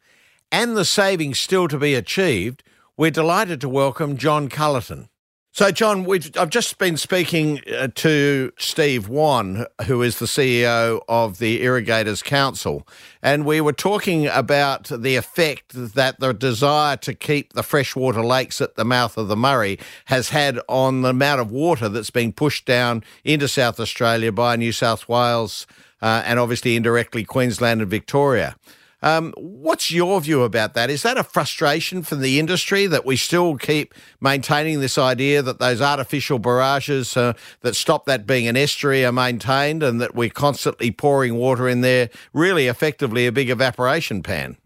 and 0.56 0.78
the 0.78 0.86
savings 0.86 1.38
still 1.38 1.68
to 1.68 1.78
be 1.78 1.96
achieved, 1.96 2.64
we're 2.96 3.12
delighted 3.12 3.60
to 3.60 3.68
welcome 3.68 4.16
John 4.16 4.48
Culleton. 4.48 5.10
So, 5.52 5.70
John, 5.70 6.08
I've 6.38 6.50
just 6.50 6.78
been 6.78 6.96
speaking 6.96 7.60
uh, 7.74 7.90
to 7.96 8.54
Steve 8.58 9.10
Whan, 9.10 9.66
who 9.86 10.02
is 10.02 10.20
the 10.20 10.28
CEO 10.28 11.02
of 11.10 11.40
the 11.40 11.62
Irrigators 11.62 12.24
Council, 12.24 12.88
and 13.22 13.46
we 13.46 13.60
were 13.60 13.74
talking 13.74 14.28
about 14.28 14.86
the 14.86 15.18
effect 15.18 15.74
that 15.74 16.22
the 16.22 16.34
desire 16.34 16.96
to 16.98 17.14
keep 17.14 17.52
the 17.52 17.64
freshwater 17.64 18.24
lakes 18.24 18.62
at 18.62 18.76
the 18.76 18.86
mouth 18.86 19.18
of 19.18 19.28
the 19.28 19.36
Murray 19.36 19.78
has 20.06 20.30
had 20.30 20.58
on 20.70 21.02
the 21.02 21.10
amount 21.10 21.42
of 21.42 21.52
water 21.52 21.90
that's 21.90 22.12
being 22.12 22.32
pushed 22.32 22.66
down 22.66 23.04
into 23.26 23.50
South 23.50 23.78
Australia 23.78 24.32
by 24.32 24.56
New 24.56 24.72
South 24.72 25.10
Wales 25.10 25.68
uh, 26.02 26.24
and 26.26 26.40
obviously 26.40 26.78
indirectly 26.78 27.26
Queensland 27.26 27.82
and 27.82 27.92
Victoria. 27.92 28.56
Um, 29.02 29.34
what's 29.38 29.92
your 29.92 30.20
view 30.22 30.44
about 30.44 30.74
that? 30.74 30.90
Is 30.90 31.04
that 31.04 31.18
a 31.18 31.24
frustration 31.24 32.02
from 32.02 32.22
the 32.22 32.40
industry 32.40 32.88
that 32.88 33.06
we 33.06 33.18
still 33.18 33.56
keep 33.56 33.94
maintaining 34.20 34.80
this 34.80 34.98
idea 34.98 35.42
that 35.42 35.60
those 35.60 35.82
artificial 35.82 36.40
barrages 36.40 37.16
uh, 37.16 37.34
that 37.62 37.76
stop 37.76 38.06
that 38.06 38.26
being 38.26 38.48
an 38.48 38.58
estuary 38.58 39.06
are 39.06 39.12
maintained 39.12 39.84
and 39.84 40.02
that 40.02 40.16
we're 40.16 40.30
constantly 40.30 40.92
pouring 40.92 41.36
water 41.36 41.68
in 41.68 41.82
there, 41.82 42.10
really 42.34 42.68
effectively 42.68 43.28
a 43.28 43.32
big 43.32 43.50
evaporation 43.50 44.24
pan? 44.24 44.58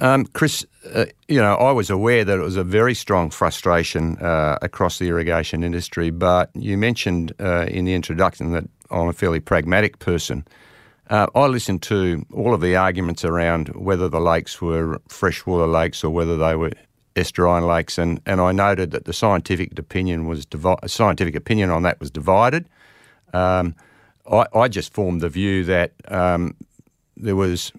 Um, 0.00 0.26
Chris, 0.26 0.64
uh, 0.94 1.06
you 1.26 1.40
know, 1.40 1.54
I 1.54 1.72
was 1.72 1.90
aware 1.90 2.24
that 2.24 2.38
it 2.38 2.42
was 2.42 2.56
a 2.56 2.64
very 2.64 2.94
strong 2.94 3.30
frustration 3.30 4.16
uh, 4.18 4.56
across 4.62 4.98
the 4.98 5.08
irrigation 5.08 5.64
industry, 5.64 6.10
but 6.10 6.50
you 6.54 6.78
mentioned 6.78 7.32
uh, 7.40 7.66
in 7.66 7.84
the 7.84 7.94
introduction 7.94 8.52
that 8.52 8.64
I'm 8.90 9.08
a 9.08 9.12
fairly 9.12 9.40
pragmatic 9.40 9.98
person. 9.98 10.46
Uh, 11.08 11.26
I 11.34 11.46
listened 11.46 11.82
to 11.82 12.26
all 12.32 12.52
of 12.52 12.60
the 12.60 12.76
arguments 12.76 13.24
around 13.24 13.68
whether 13.68 14.08
the 14.08 14.20
lakes 14.20 14.60
were 14.60 15.00
freshwater 15.08 15.66
lakes 15.66 16.04
or 16.04 16.10
whether 16.10 16.36
they 16.36 16.54
were 16.54 16.72
estuarine 17.16 17.66
lakes, 17.66 17.98
and, 17.98 18.20
and 18.26 18.40
I 18.40 18.52
noted 18.52 18.90
that 18.90 19.06
the 19.06 19.12
scientific 19.12 19.78
opinion 19.78 20.26
was 20.26 20.44
divi- 20.44 20.76
scientific 20.86 21.34
opinion 21.34 21.70
on 21.70 21.82
that 21.82 21.98
was 21.98 22.10
divided. 22.10 22.68
Um, 23.32 23.74
I, 24.30 24.46
I, 24.54 24.68
just 24.68 24.92
formed 24.92 25.22
the 25.22 25.28
view 25.28 25.64
that 25.64 25.92
um, 26.08 26.54
there 27.16 27.36
was 27.36 27.72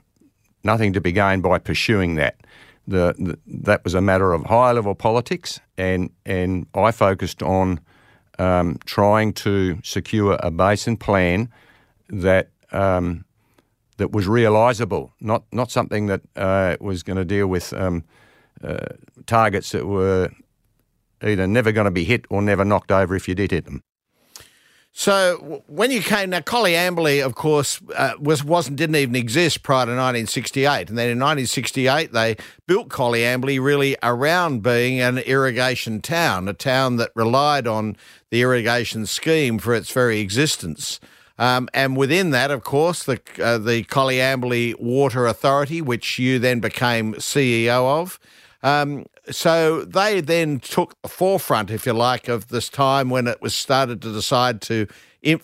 nothing 0.63 0.93
to 0.93 1.01
be 1.01 1.11
gained 1.11 1.43
by 1.43 1.59
pursuing 1.59 2.15
that. 2.15 2.35
The, 2.87 3.13
the, 3.19 3.39
that 3.63 3.83
was 3.83 3.93
a 3.93 4.01
matter 4.01 4.33
of 4.33 4.43
high 4.45 4.71
level 4.71 4.95
politics, 4.95 5.59
and 5.77 6.09
and 6.25 6.65
I 6.73 6.91
focused 6.91 7.43
on 7.43 7.79
um, 8.39 8.79
trying 8.85 9.33
to 9.33 9.79
secure 9.83 10.37
a 10.41 10.49
basin 10.49 10.97
plan 10.97 11.49
that 12.09 12.49
um, 12.71 13.25
that 13.97 14.11
was 14.11 14.27
realisable, 14.27 15.13
not 15.19 15.43
not 15.51 15.71
something 15.71 16.07
that 16.07 16.21
uh, 16.35 16.77
was 16.79 17.03
going 17.03 17.17
to 17.17 17.25
deal 17.25 17.47
with 17.47 17.73
um, 17.73 18.03
uh, 18.63 18.87
targets 19.25 19.71
that 19.71 19.85
were 19.85 20.29
either 21.21 21.47
never 21.47 21.71
going 21.71 21.85
to 21.85 21.91
be 21.91 22.05
hit 22.05 22.25
or 22.29 22.41
never 22.41 22.65
knocked 22.65 22.91
over 22.91 23.15
if 23.15 23.27
you 23.27 23.35
did 23.35 23.51
hit 23.51 23.65
them. 23.65 23.83
So 24.91 25.63
when 25.67 25.91
you 25.91 26.01
came 26.01 26.31
now, 26.31 26.39
Coleambally, 26.39 27.23
of 27.23 27.35
course, 27.35 27.79
uh, 27.95 28.13
was 28.19 28.43
wasn't 28.43 28.77
didn't 28.77 28.95
even 28.95 29.15
exist 29.15 29.61
prior 29.63 29.85
to 29.85 29.91
1968, 29.91 30.89
and 30.89 30.97
then 30.97 31.09
in 31.09 31.19
1968 31.19 32.11
they 32.11 32.35
built 32.67 32.89
Coleambally 32.89 33.63
really 33.63 33.95
around 34.01 34.63
being 34.63 34.99
an 34.99 35.19
irrigation 35.19 36.01
town, 36.01 36.47
a 36.47 36.53
town 36.53 36.97
that 36.97 37.11
relied 37.15 37.67
on 37.67 37.95
the 38.31 38.41
irrigation 38.41 39.05
scheme 39.05 39.59
for 39.59 39.75
its 39.75 39.91
very 39.91 40.19
existence. 40.19 40.99
Um, 41.39 41.69
and 41.73 41.95
within 41.95 42.31
that, 42.31 42.51
of 42.51 42.63
course, 42.63 43.03
the 43.03 43.19
uh, 43.41 43.57
the 43.57 43.85
Coleambally 43.85 44.77
Water 44.79 45.25
Authority, 45.25 45.81
which 45.81 46.19
you 46.19 46.37
then 46.37 46.59
became 46.59 47.13
CEO 47.15 47.99
of. 48.01 48.19
Um, 48.61 49.05
so 49.31 49.85
they 49.85 50.19
then 50.19 50.59
took 50.59 51.01
the 51.01 51.07
forefront, 51.07 51.71
if 51.71 51.85
you 51.85 51.93
like, 51.93 52.27
of 52.27 52.49
this 52.49 52.67
time 52.67 53.09
when 53.09 53.25
it 53.25 53.41
was 53.41 53.55
started 53.55 54.01
to 54.01 54.11
decide 54.11 54.61
to 54.63 54.85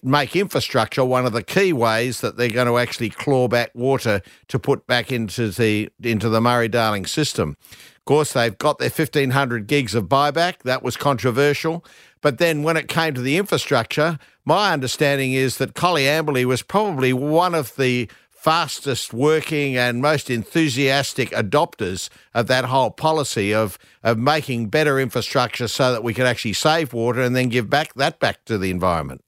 make 0.03 0.35
infrastructure 0.35 1.03
one 1.03 1.25
of 1.25 1.33
the 1.33 1.43
key 1.43 1.73
ways 1.73 2.21
that 2.21 2.37
they're 2.37 2.49
going 2.49 2.67
to 2.67 2.77
actually 2.77 3.09
claw 3.09 3.47
back 3.47 3.71
water 3.73 4.21
to 4.47 4.59
put 4.59 4.87
back 4.87 5.11
into 5.11 5.49
the 5.49 5.89
into 6.01 6.29
the 6.29 6.41
Murray 6.41 6.67
Darling 6.67 7.05
system. 7.05 7.57
Of 7.71 8.05
course, 8.05 8.33
they've 8.33 8.57
got 8.57 8.77
their 8.77 8.89
1500 8.89 9.67
gigs 9.67 9.95
of 9.95 10.05
buyback. 10.05 10.59
That 10.63 10.83
was 10.83 10.95
controversial. 10.95 11.83
But 12.21 12.37
then 12.37 12.63
when 12.63 12.77
it 12.77 12.87
came 12.87 13.13
to 13.15 13.21
the 13.21 13.37
infrastructure, 13.37 14.19
my 14.45 14.73
understanding 14.73 15.33
is 15.33 15.57
that 15.57 15.73
Coleambally 15.73 16.45
was 16.45 16.61
probably 16.61 17.13
one 17.13 17.55
of 17.55 17.75
the 17.75 18.09
fastest 18.29 19.11
working 19.11 19.75
and 19.75 20.03
most 20.03 20.29
enthusiastic 20.29 21.31
adopters 21.31 22.09
of 22.35 22.45
that 22.45 22.65
whole 22.65 22.91
policy 22.91 23.51
of, 23.51 23.79
of 24.03 24.19
making 24.19 24.67
better 24.67 24.99
infrastructure 24.99 25.67
so 25.67 25.91
that 25.91 26.03
we 26.03 26.13
can 26.13 26.27
actually 26.27 26.53
save 26.53 26.93
water 26.93 27.21
and 27.21 27.35
then 27.35 27.49
give 27.49 27.71
back 27.71 27.91
that 27.95 28.19
back 28.19 28.45
to 28.45 28.59
the 28.59 28.69
environment. 28.69 29.24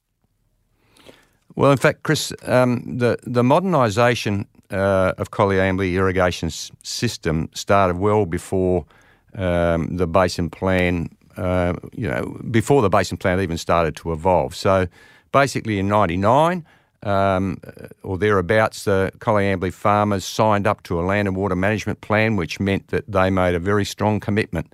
Well, 1.58 1.72
in 1.72 1.78
fact, 1.80 2.04
Chris, 2.04 2.32
um, 2.44 2.84
the 3.00 3.18
the 3.24 3.42
modernisation 3.42 4.46
uh, 4.70 5.14
of 5.18 5.32
Coleambally 5.32 5.96
irrigation 5.96 6.52
system 6.52 7.50
started 7.56 7.98
well 7.98 8.28
before 8.28 8.86
um, 9.34 9.98
the 9.98 10.06
basin 10.06 10.52
plan. 10.52 11.10
Uh, 11.36 11.74
you 11.94 12.08
know, 12.08 12.40
before 12.52 12.84
the 12.84 12.90
basin 12.90 13.18
plan 13.18 13.40
even 13.42 13.58
started 13.58 13.96
to 13.96 14.14
evolve. 14.14 14.56
So, 14.56 14.88
basically, 15.32 15.80
in 15.80 15.88
'99 15.88 16.64
um, 17.02 17.60
or 18.04 18.20
thereabouts, 18.20 18.84
the 18.84 19.12
Coleambally 19.18 19.74
farmers 19.74 20.26
signed 20.26 20.68
up 20.68 20.84
to 20.84 21.00
a 21.00 21.02
land 21.02 21.28
and 21.28 21.36
water 21.36 21.56
management 21.56 22.02
plan, 22.02 22.36
which 22.36 22.60
meant 22.60 22.90
that 22.90 23.12
they 23.12 23.32
made 23.32 23.56
a 23.56 23.60
very 23.60 23.84
strong 23.84 24.20
commitment 24.20 24.72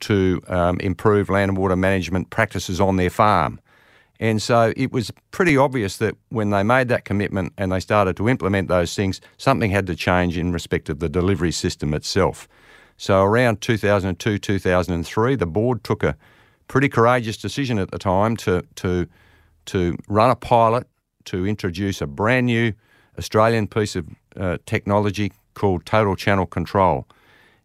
to 0.00 0.40
um, 0.48 0.80
improve 0.80 1.28
land 1.28 1.50
and 1.50 1.58
water 1.58 1.76
management 1.76 2.30
practices 2.30 2.80
on 2.80 2.96
their 2.96 3.10
farm. 3.10 3.60
And 4.22 4.40
so 4.40 4.72
it 4.76 4.92
was 4.92 5.10
pretty 5.32 5.56
obvious 5.56 5.96
that 5.96 6.14
when 6.28 6.50
they 6.50 6.62
made 6.62 6.86
that 6.86 7.04
commitment 7.04 7.54
and 7.58 7.72
they 7.72 7.80
started 7.80 8.16
to 8.18 8.28
implement 8.28 8.68
those 8.68 8.94
things, 8.94 9.20
something 9.36 9.72
had 9.72 9.84
to 9.88 9.96
change 9.96 10.38
in 10.38 10.52
respect 10.52 10.88
of 10.88 11.00
the 11.00 11.08
delivery 11.08 11.50
system 11.50 11.92
itself. 11.92 12.46
So 12.96 13.24
around 13.24 13.62
2002, 13.62 14.38
2003, 14.38 15.34
the 15.34 15.46
board 15.46 15.82
took 15.82 16.04
a 16.04 16.16
pretty 16.68 16.88
courageous 16.88 17.36
decision 17.36 17.80
at 17.80 17.90
the 17.90 17.98
time 17.98 18.36
to, 18.36 18.62
to, 18.76 19.08
to 19.66 19.98
run 20.06 20.30
a 20.30 20.36
pilot 20.36 20.86
to 21.24 21.44
introduce 21.44 22.00
a 22.00 22.06
brand 22.06 22.46
new 22.46 22.74
Australian 23.18 23.66
piece 23.66 23.96
of 23.96 24.06
uh, 24.36 24.58
technology 24.66 25.32
called 25.54 25.84
total 25.84 26.14
channel 26.14 26.46
control. 26.46 27.08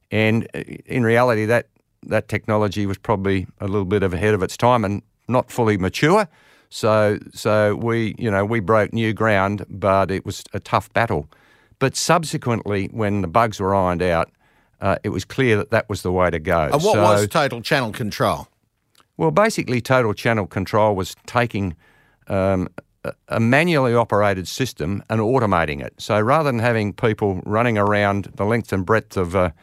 And 0.10 0.48
uh, 0.56 0.63
in 0.88 1.04
reality, 1.04 1.46
that, 1.46 1.67
that 2.08 2.30
technology 2.30 2.88
was 2.88 2.98
probably 2.98 3.46
a 3.62 3.67
little 3.67 3.86
bit 3.86 4.02
ahead 4.02 4.34
of 4.34 4.41
its 4.41 4.58
time 4.58 4.84
and 4.84 5.04
not 5.28 5.52
fully 5.52 5.78
mature. 5.78 6.28
So, 6.69 7.19
so 7.34 7.75
we, 7.75 8.15
you 8.17 8.30
know, 8.30 8.45
we 8.45 8.60
broke 8.60 8.93
new 8.93 9.13
ground, 9.13 9.65
but 9.69 10.12
it 10.12 10.25
was 10.25 10.43
a 10.53 10.60
tough 10.60 10.91
battle. 10.93 11.30
But 11.80 11.95
subsequently, 11.95 12.88
when 12.88 13.21
the 13.21 13.27
bugs 13.27 13.60
were 13.60 13.73
ironed 13.73 14.01
out, 14.01 14.32
uh, 14.82 14.97
it 15.03 15.10
was 15.10 15.25
clear 15.25 15.58
that 15.58 15.71
that 15.71 15.89
was 15.89 16.01
the 16.01 16.12
way 16.12 16.30
to 16.30 16.39
go. 16.39 16.63
And 16.63 16.73
what 16.73 16.93
so, 16.93 17.01
was 17.01 17.27
total 17.27 17.62
channel 17.62 17.91
control? 17.91 18.47
Well, 19.15 19.32
basically, 19.32 19.82
total 19.82 20.13
channel 20.13 20.45
control 20.45 20.95
was 20.95 21.15
taking 21.25 21.75
um, 22.27 22.69
a 23.30 23.39
manually 23.39 23.95
operated 23.95 24.47
system 24.47 25.03
and 25.10 25.21
automating 25.21 25.82
it. 25.82 25.93
So 25.97 26.19
rather 26.19 26.51
than 26.51 26.60
having 26.60 26.93
people 26.93 27.41
running 27.45 27.77
around 27.77 28.25
the 28.36 28.45
length 28.45 28.73
and 28.73 28.86
breadth 28.86 29.17
of 29.17 29.36
a, 29.36 29.53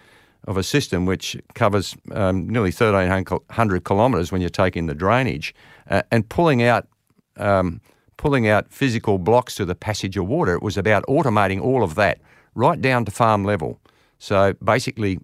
of 0.47 0.57
a 0.57 0.63
system 0.63 1.07
which 1.07 1.37
covers 1.55 1.97
um, 2.13 2.49
nearly 2.49 2.71
1,300 2.71 3.85
kilometres 3.85 4.33
when 4.33 4.41
you're 4.41 4.51
taking 4.51 4.87
the 4.87 4.95
drainage, 4.95 5.55
uh, 5.91 6.03
and 6.11 6.29
pulling 6.29 6.63
out 6.63 6.89
um, 7.37 7.81
pulling 8.17 8.49
out 8.49 8.73
physical 8.73 9.19
blocks 9.19 9.55
to 9.57 9.65
the 9.65 9.75
passage 9.75 10.17
of 10.17 10.27
water. 10.27 10.55
It 10.55 10.63
was 10.63 10.77
about 10.77 11.05
automating 11.07 11.61
all 11.61 11.83
of 11.83 11.95
that 11.95 12.21
right 12.55 12.81
down 12.81 13.05
to 13.05 13.11
farm 13.11 13.45
level. 13.45 13.81
So 14.19 14.55
basically, 14.65 15.19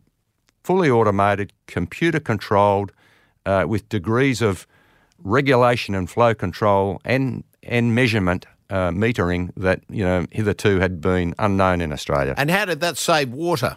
fully 0.63 0.91
automated, 0.91 1.53
computer 1.67 2.21
controlled, 2.21 2.93
uh, 3.47 3.65
with 3.67 3.89
degrees 3.89 4.43
of 4.43 4.67
regulation 5.23 5.95
and 5.95 6.09
flow 6.09 6.35
control 6.35 7.01
and 7.05 7.45
and 7.63 7.95
measurement 7.95 8.47
uh, 8.71 8.91
metering 8.91 9.51
that 9.57 9.81
you 9.89 10.05
know 10.05 10.27
hitherto 10.31 10.79
had 10.79 11.01
been 11.01 11.35
unknown 11.39 11.81
in 11.81 11.93
Australia. 11.93 12.35
And 12.37 12.51
how 12.51 12.65
did 12.65 12.81
that 12.81 12.97
save 12.97 13.33
water? 13.33 13.77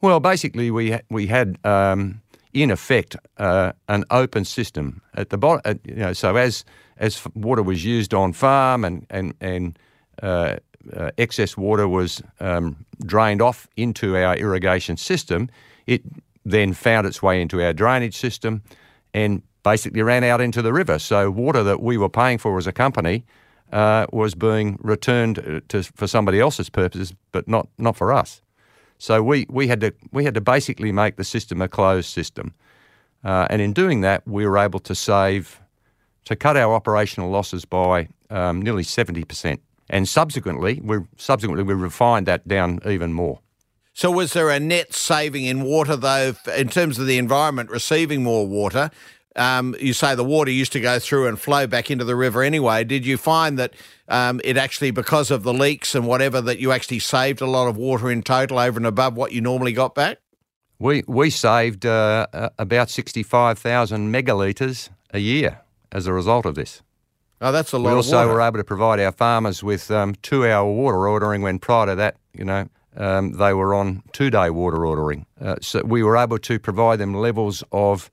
Well, 0.00 0.20
basically, 0.20 0.70
we 0.70 0.92
ha- 0.92 1.02
we 1.10 1.26
had 1.26 1.58
um, 1.64 2.22
in 2.52 2.70
effect 2.70 3.16
uh, 3.36 3.72
an 3.88 4.04
open 4.10 4.44
system 4.44 5.02
at 5.14 5.30
the 5.30 5.38
bottom. 5.38 5.80
you 5.84 5.96
know, 5.96 6.12
so 6.12 6.36
as 6.36 6.64
as 7.00 7.26
water 7.34 7.62
was 7.62 7.84
used 7.84 8.14
on 8.14 8.32
farm 8.32 8.84
and 8.84 9.06
and 9.10 9.34
and 9.40 9.78
uh, 10.22 10.56
uh, 10.96 11.10
excess 11.18 11.56
water 11.56 11.88
was 11.88 12.22
um, 12.38 12.76
drained 13.04 13.42
off 13.42 13.68
into 13.76 14.16
our 14.16 14.36
irrigation 14.36 14.96
system, 14.96 15.48
it 15.86 16.02
then 16.44 16.72
found 16.72 17.06
its 17.06 17.22
way 17.22 17.40
into 17.40 17.62
our 17.62 17.72
drainage 17.72 18.16
system 18.16 18.62
and 19.12 19.42
basically 19.62 20.02
ran 20.02 20.24
out 20.24 20.40
into 20.40 20.62
the 20.62 20.72
river. 20.72 20.98
So 20.98 21.30
water 21.30 21.62
that 21.62 21.82
we 21.82 21.98
were 21.98 22.08
paying 22.08 22.38
for 22.38 22.58
as 22.58 22.66
a 22.66 22.72
company 22.72 23.24
uh, 23.72 24.06
was 24.12 24.34
being 24.34 24.78
returned 24.80 25.62
to, 25.68 25.82
for 25.82 26.06
somebody 26.06 26.40
else's 26.40 26.70
purposes, 26.70 27.14
but 27.32 27.46
not 27.46 27.68
not 27.78 27.96
for 27.96 28.12
us. 28.12 28.42
So 28.98 29.22
we, 29.22 29.46
we 29.48 29.68
had 29.68 29.80
to 29.80 29.92
we 30.12 30.24
had 30.24 30.34
to 30.34 30.40
basically 30.40 30.92
make 30.92 31.16
the 31.16 31.24
system 31.24 31.62
a 31.62 31.68
closed 31.68 32.08
system, 32.08 32.54
uh, 33.24 33.46
and 33.50 33.62
in 33.62 33.72
doing 33.72 34.02
that, 34.02 34.26
we 34.26 34.46
were 34.46 34.58
able 34.58 34.80
to 34.80 34.94
save 34.94 35.59
to 36.24 36.36
cut 36.36 36.56
our 36.56 36.74
operational 36.74 37.30
losses 37.30 37.64
by 37.64 38.08
um, 38.30 38.62
nearly 38.62 38.82
seventy 38.82 39.24
percent. 39.24 39.60
And 39.88 40.08
subsequently, 40.08 40.80
we 40.82 40.98
subsequently 41.16 41.64
we 41.64 41.74
refined 41.74 42.26
that 42.26 42.46
down 42.46 42.80
even 42.86 43.12
more. 43.12 43.40
So, 43.92 44.10
was 44.10 44.32
there 44.32 44.50
a 44.50 44.60
net 44.60 44.94
saving 44.94 45.44
in 45.44 45.62
water, 45.62 45.96
though, 45.96 46.34
in 46.56 46.68
terms 46.68 46.98
of 46.98 47.06
the 47.06 47.18
environment 47.18 47.70
receiving 47.70 48.22
more 48.22 48.46
water? 48.46 48.90
Um, 49.36 49.76
you 49.80 49.92
say 49.92 50.14
the 50.14 50.24
water 50.24 50.50
used 50.50 50.72
to 50.72 50.80
go 50.80 50.98
through 50.98 51.28
and 51.28 51.38
flow 51.38 51.66
back 51.66 51.90
into 51.90 52.04
the 52.04 52.16
river 52.16 52.42
anyway. 52.42 52.82
Did 52.84 53.06
you 53.06 53.16
find 53.16 53.58
that 53.58 53.74
um, 54.08 54.40
it 54.42 54.56
actually, 54.56 54.90
because 54.90 55.30
of 55.30 55.44
the 55.44 55.52
leaks 55.52 55.94
and 55.94 56.06
whatever, 56.06 56.40
that 56.40 56.58
you 56.58 56.72
actually 56.72 56.98
saved 56.98 57.40
a 57.40 57.46
lot 57.46 57.68
of 57.68 57.76
water 57.76 58.10
in 58.10 58.22
total 58.22 58.58
over 58.58 58.78
and 58.78 58.86
above 58.86 59.16
what 59.16 59.32
you 59.32 59.40
normally 59.40 59.72
got 59.72 59.94
back? 59.94 60.18
We 60.78 61.04
we 61.06 61.30
saved 61.30 61.84
uh, 61.84 62.26
about 62.58 62.90
sixty 62.90 63.22
five 63.22 63.58
thousand 63.58 64.12
megalitres 64.12 64.88
a 65.12 65.18
year 65.18 65.60
as 65.92 66.06
a 66.06 66.12
result 66.12 66.46
of 66.46 66.54
this. 66.54 66.82
Oh, 67.40 67.52
that's 67.52 67.72
a 67.72 67.78
lot. 67.78 67.90
We 67.90 67.96
also 67.96 68.28
were 68.28 68.40
able 68.40 68.58
to 68.58 68.64
provide 68.64 69.00
our 69.00 69.12
farmers 69.12 69.62
with 69.62 69.90
um, 69.90 70.14
two 70.22 70.46
hour 70.46 70.70
water 70.70 71.08
ordering 71.08 71.42
when 71.42 71.58
prior 71.58 71.86
to 71.86 71.94
that, 71.94 72.16
you 72.34 72.44
know, 72.44 72.68
um, 72.96 73.32
they 73.32 73.54
were 73.54 73.74
on 73.74 74.02
two 74.12 74.30
day 74.30 74.50
water 74.50 74.84
ordering. 74.84 75.26
Uh, 75.40 75.56
so 75.62 75.82
we 75.84 76.02
were 76.02 76.16
able 76.16 76.38
to 76.38 76.58
provide 76.58 76.98
them 76.98 77.14
levels 77.14 77.64
of 77.72 78.10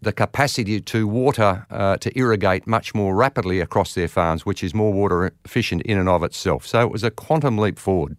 the 0.00 0.12
capacity 0.12 0.80
to 0.80 1.06
water, 1.06 1.66
uh, 1.70 1.96
to 1.98 2.18
irrigate 2.18 2.66
much 2.66 2.94
more 2.94 3.14
rapidly 3.14 3.60
across 3.60 3.94
their 3.94 4.08
farms, 4.08 4.44
which 4.44 4.64
is 4.64 4.74
more 4.74 4.92
water 4.92 5.32
efficient 5.44 5.82
in 5.82 5.96
and 5.96 6.08
of 6.08 6.24
itself. 6.24 6.66
So 6.66 6.80
it 6.80 6.90
was 6.90 7.04
a 7.04 7.10
quantum 7.10 7.56
leap 7.56 7.78
forward. 7.78 8.16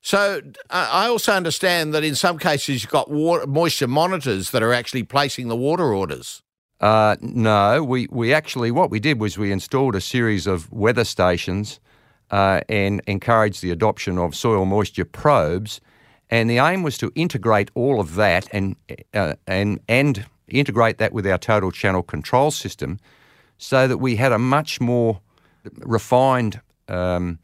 So 0.00 0.40
uh, 0.70 0.88
I 0.90 1.08
also 1.08 1.32
understand 1.32 1.92
that 1.92 2.04
in 2.04 2.14
some 2.14 2.38
cases 2.38 2.82
you've 2.82 2.90
got 2.90 3.10
water, 3.10 3.46
moisture 3.46 3.86
monitors 3.86 4.50
that 4.50 4.62
are 4.62 4.72
actually 4.72 5.02
placing 5.02 5.48
the 5.48 5.56
water 5.56 5.92
orders. 5.92 6.42
Uh, 6.80 7.16
no, 7.20 7.84
we, 7.84 8.08
we 8.10 8.32
actually, 8.32 8.70
what 8.70 8.90
we 8.90 9.00
did 9.00 9.20
was 9.20 9.36
we 9.36 9.52
installed 9.52 9.94
a 9.94 10.00
series 10.00 10.46
of 10.46 10.70
weather 10.72 11.04
stations 11.04 11.78
uh, 12.30 12.60
and 12.68 13.02
encouraged 13.06 13.62
the 13.62 13.70
adoption 13.70 14.18
of 14.18 14.34
soil 14.34 14.64
moisture 14.64 15.04
probes. 15.04 15.80
And 16.30 16.48
the 16.48 16.58
aim 16.58 16.82
was 16.82 16.96
to 16.98 17.12
integrate 17.14 17.70
all 17.74 18.00
of 18.00 18.14
that 18.14 18.48
and, 18.52 18.76
uh, 19.12 19.34
and, 19.46 19.80
and 19.88 20.24
integrate 20.48 20.98
that 20.98 21.12
with 21.12 21.26
our 21.26 21.38
total 21.38 21.70
channel 21.70 22.02
control 22.02 22.50
system 22.50 22.98
so 23.58 23.86
that 23.86 23.98
we 23.98 24.16
had 24.16 24.32
a 24.32 24.38
much 24.38 24.80
more 24.80 25.20
refined 25.78 26.60
um, 26.88 27.38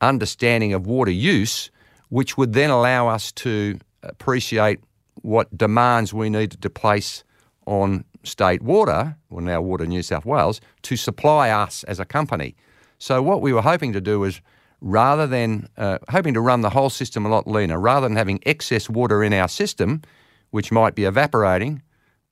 understanding 0.00 0.74
of 0.74 0.86
water 0.86 1.10
use, 1.10 1.70
which 2.10 2.36
would 2.36 2.52
then 2.52 2.68
allow 2.68 3.08
us 3.08 3.32
to 3.32 3.78
appreciate 4.02 4.80
what 5.22 5.56
demands 5.56 6.12
we 6.12 6.28
needed 6.28 6.60
to 6.60 6.68
place 6.68 7.24
on 7.66 8.04
state 8.24 8.62
water, 8.62 9.16
or 9.30 9.40
now 9.40 9.60
Water 9.60 9.86
New 9.86 10.02
South 10.02 10.24
Wales, 10.24 10.60
to 10.82 10.96
supply 10.96 11.50
us 11.50 11.84
as 11.84 12.00
a 12.00 12.04
company. 12.04 12.54
So 12.98 13.22
what 13.22 13.40
we 13.40 13.52
were 13.52 13.62
hoping 13.62 13.92
to 13.92 14.00
do 14.00 14.20
was 14.20 14.40
rather 14.80 15.26
than 15.26 15.68
uh, 15.76 15.98
hoping 16.10 16.34
to 16.34 16.40
run 16.40 16.60
the 16.60 16.70
whole 16.70 16.90
system 16.90 17.24
a 17.24 17.28
lot 17.28 17.46
leaner, 17.46 17.78
rather 17.78 18.08
than 18.08 18.16
having 18.16 18.40
excess 18.44 18.88
water 18.90 19.22
in 19.22 19.32
our 19.32 19.48
system, 19.48 20.02
which 20.50 20.72
might 20.72 20.94
be 20.94 21.04
evaporating, 21.04 21.82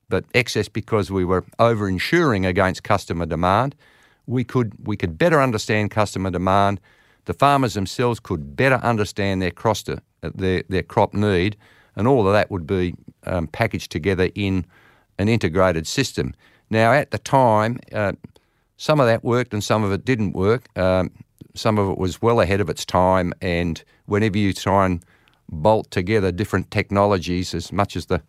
but 0.09 0.25
excess 0.33 0.67
because 0.67 1.09
we 1.09 1.25
were 1.25 1.45
over 1.59 1.87
insuring 1.87 2.45
against 2.45 2.83
customer 2.83 3.25
demand. 3.25 3.75
We 4.27 4.43
could, 4.43 4.73
we 4.85 4.97
could 4.97 5.17
better 5.17 5.41
understand 5.41 5.91
customer 5.91 6.29
demand. 6.29 6.79
The 7.25 7.33
farmers 7.33 7.73
themselves 7.73 8.19
could 8.19 8.55
better 8.55 8.75
understand 8.75 9.41
their, 9.41 9.51
to, 9.51 10.01
uh, 10.23 10.31
their, 10.35 10.63
their 10.67 10.83
crop 10.83 11.13
need, 11.13 11.55
and 11.95 12.07
all 12.07 12.27
of 12.27 12.33
that 12.33 12.51
would 12.51 12.67
be 12.67 12.95
um, 13.25 13.47
packaged 13.47 13.91
together 13.91 14.29
in 14.35 14.65
an 15.17 15.29
integrated 15.29 15.87
system. 15.87 16.33
Now, 16.69 16.93
at 16.93 17.11
the 17.11 17.17
time, 17.17 17.79
uh, 17.93 18.13
some 18.77 18.99
of 18.99 19.05
that 19.07 19.23
worked 19.23 19.53
and 19.53 19.63
some 19.63 19.83
of 19.83 19.91
it 19.91 20.05
didn't 20.05 20.33
work. 20.33 20.67
Um, 20.77 21.11
some 21.53 21.77
of 21.77 21.89
it 21.89 21.97
was 21.97 22.21
well 22.21 22.39
ahead 22.39 22.61
of 22.61 22.69
its 22.69 22.85
time, 22.85 23.33
and 23.41 23.83
whenever 24.05 24.37
you 24.37 24.53
try 24.53 24.85
and 24.85 25.03
bolt 25.49 25.91
together 25.91 26.31
different 26.31 26.71
technologies, 26.71 27.53
as 27.53 27.71
much 27.71 27.95
as 27.95 28.05
the 28.07 28.21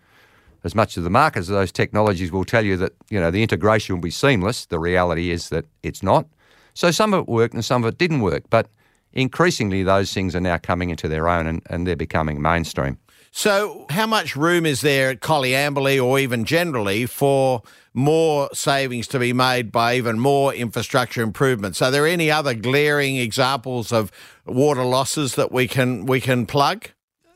as 0.65 0.75
much 0.77 0.97
as 0.97 1.03
the 1.03 1.11
markers 1.11 1.49
of 1.49 1.57
those 1.57 1.73
technologies 1.73 2.31
will 2.31 2.45
tell 2.45 2.65
you 2.65 2.77
that 2.77 2.93
you 3.11 3.19
know 3.19 3.31
the 3.31 3.43
integration 3.43 3.95
will 3.95 4.03
be 4.03 4.11
seamless, 4.11 4.67
the 4.67 4.79
reality 4.79 5.31
is 5.31 5.49
that 5.49 5.65
it's 5.83 6.03
not. 6.03 6.27
So 6.75 6.91
some 6.91 7.15
of 7.15 7.21
it 7.21 7.29
worked 7.29 7.55
and 7.55 7.65
some 7.65 7.85
of 7.85 7.89
it 7.93 7.99
didn't 7.99 8.21
work, 8.21 8.45
but 8.51 8.69
increasingly 9.13 9.83
those 9.83 10.13
things 10.13 10.35
are 10.35 10.41
now 10.41 10.59
coming 10.59 10.91
into 10.91 11.09
their 11.09 11.29
own 11.29 11.47
and, 11.47 11.63
and 11.67 11.87
they're 11.87 11.97
becoming 11.97 12.41
mainstream. 12.41 12.99
So, 13.35 13.87
how 13.89 14.07
much 14.07 14.37
room 14.37 14.67
is 14.67 14.83
there 14.83 15.09
at 15.09 15.21
Coleambally 15.21 16.01
or 16.03 16.19
even 16.19 16.45
generally 16.45 17.07
for 17.07 17.63
more 17.95 18.51
savings 18.53 19.09
to 19.09 19.19
be 19.19 19.33
made 19.33 19.73
by 19.73 19.97
even 19.97 20.21
more 20.21 20.53
infrastructure 20.53 21.23
improvements? 21.23 21.81
Are 21.81 21.91
there 21.91 22.07
any 22.07 22.31
other 22.31 22.53
glaring 22.53 23.17
examples 23.17 23.91
of 23.91 24.13
water 24.45 24.85
losses 24.85 25.35
that 25.37 25.51
we 25.51 25.67
can 25.67 26.05
we 26.05 26.21
can 26.21 26.45
plug? 26.45 26.91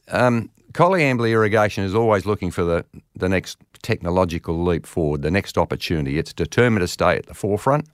Um, 0.09 0.51
Coleambally 0.73 1.31
irrigation 1.31 1.83
is 1.83 1.95
always 1.95 2.27
looking 2.27 2.51
for 2.51 2.63
the, 2.63 2.85
the 3.15 3.31
next 3.31 3.57
technological 3.81 4.63
leap 4.63 4.85
forward, 4.85 5.23
the 5.23 5.31
next 5.31 5.57
opportunity. 5.57 6.19
It's 6.19 6.35
determined 6.35 6.83
to 6.83 6.89
stay 6.89 7.17
at 7.17 7.25
the 7.25 7.35
forefront, 7.35 7.89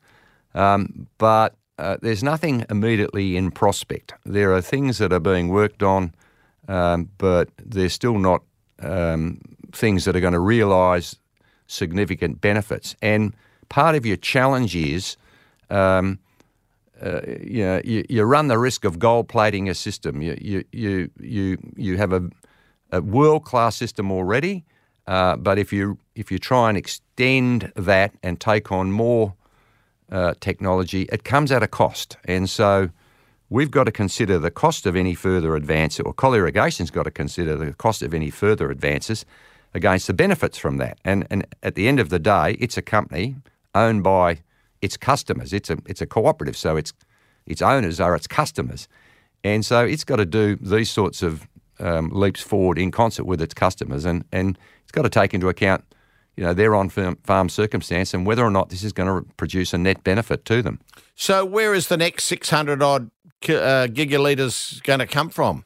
um, 0.55 1.07
but 1.19 1.55
uh, 1.79 1.99
there's 2.03 2.25
nothing 2.25 2.67
immediately 2.69 3.37
in 3.37 3.53
prospect. 3.53 4.13
There 4.25 4.53
are 4.53 4.61
things 4.61 4.99
that 4.99 5.13
are 5.13 5.21
being 5.21 5.49
worked 5.49 5.85
on 5.85 6.13
um, 6.73 7.11
but 7.19 7.51
they're 7.59 7.91
still 7.91 8.19
not 8.19 8.43
um, 8.81 9.41
things 9.73 10.07
that 10.07 10.17
are 10.17 10.21
going 10.21 10.33
to 10.33 10.41
realise 10.41 11.17
significant 11.67 12.41
benefits. 12.41 12.97
And 13.03 13.35
part 13.69 13.95
of 13.95 14.07
your 14.07 14.17
challenge 14.17 14.75
is, 14.75 15.19
um, 15.69 16.19
uh, 17.03 17.21
you, 17.43 17.65
know, 17.65 17.81
you, 17.85 18.05
you, 18.09 18.23
run 18.23 18.49
the 18.49 18.59
risk 18.59 18.87
of 18.87 18.99
gold 18.99 19.29
plating 19.29 19.69
a 19.69 19.75
system. 19.75 20.23
You, 20.23 20.39
you, 20.41 20.65
you, 20.73 21.11
you, 21.21 21.59
you 21.77 21.97
have 21.99 22.15
a, 22.15 22.31
a 22.91 23.03
world 23.03 23.45
class 23.45 23.77
system 23.77 24.11
already, 24.11 24.65
uh, 25.07 25.37
but 25.37 25.59
if 25.59 25.75
you, 25.75 25.99
if 26.15 26.33
you 26.33 26.39
try 26.39 26.71
and 26.71 26.79
extend 26.79 27.71
that 27.77 28.15
and 28.23 28.41
take 28.41 28.73
on 28.73 28.93
more 28.93 29.35
uh, 30.11 30.35
technology, 30.41 31.03
it 31.13 31.23
comes 31.23 31.53
at 31.53 31.63
a 31.63 31.69
cost. 31.69 32.17
And 32.25 32.49
so 32.49 32.89
we've 33.53 33.71
got 33.71 33.85
to 33.85 33.93
consider 33.93 34.39
the 34.39 34.51
cost 34.51 34.87
of 34.87 34.97
any 34.97 35.15
further 35.15 35.55
advance, 35.55 36.01
or 36.01 36.15
Coal 36.15 36.33
Irrigation's 36.33 36.91
got 36.91 37.03
to 37.03 37.11
consider 37.11 37.55
the 37.55 37.75
cost 37.75 38.01
of 38.03 38.15
any 38.15 38.31
further 38.31 38.71
advances 38.71 39.27
against 39.75 40.07
the 40.07 40.15
benefits 40.15 40.57
from 40.57 40.79
that. 40.79 40.99
And, 41.05 41.27
and 41.31 41.47
at 41.63 41.75
the 41.75 41.87
end 41.87 42.01
of 42.01 42.09
the 42.09 42.19
day, 42.19 42.57
it's 42.59 42.79
a 42.79 42.83
company 42.83 43.37
owned 43.75 44.03
by 44.03 44.41
its 44.81 44.97
customers. 44.97 45.53
It's 45.53 45.69
a, 45.69 45.77
it's 45.87 46.01
a 46.01 46.07
cooperative, 46.07 46.57
so 46.57 46.77
its, 46.77 46.95
its 47.47 47.61
owners 47.61 48.01
are 48.01 48.15
its 48.15 48.27
customers. 48.27 48.89
And 49.45 49.67
so 49.67 49.85
it's 49.85 50.05
got 50.05 50.17
to 50.17 50.27
do 50.27 50.57
these 50.57 50.91
sorts 50.91 51.23
of 51.23 51.47
um, 51.79 52.09
leaps 52.09 52.41
forward 52.41 52.79
in 52.79 52.91
concert 52.91 53.25
with 53.25 53.43
its 53.43 53.53
customers, 53.53 54.07
and, 54.07 54.25
and 54.33 54.59
it's 54.83 54.93
got 54.93 55.03
to 55.03 55.11
take 55.11 55.35
into 55.35 55.51
account 55.51 55.85
you 56.37 56.45
know, 56.45 56.55
their 56.55 56.75
on-farm 56.75 57.49
circumstance 57.51 58.15
and 58.15 58.25
whether 58.25 58.43
or 58.43 58.51
not 58.51 58.71
this 58.71 58.83
is 58.83 58.93
going 58.93 59.09
to 59.09 59.31
produce 59.35 59.75
a 59.75 59.79
net 59.79 60.03
benefit 60.03 60.47
to 60.47 60.63
them. 60.63 60.81
So, 61.15 61.45
where 61.45 61.75
is 61.75 61.89
the 61.89 61.99
next 61.99 62.25
600 62.25 62.83
odd 62.83 63.11
uh, 63.49 63.87
gigalitres 63.89 64.83
going 64.83 65.01
to 65.01 65.07
come 65.07 65.31
from? 65.31 65.65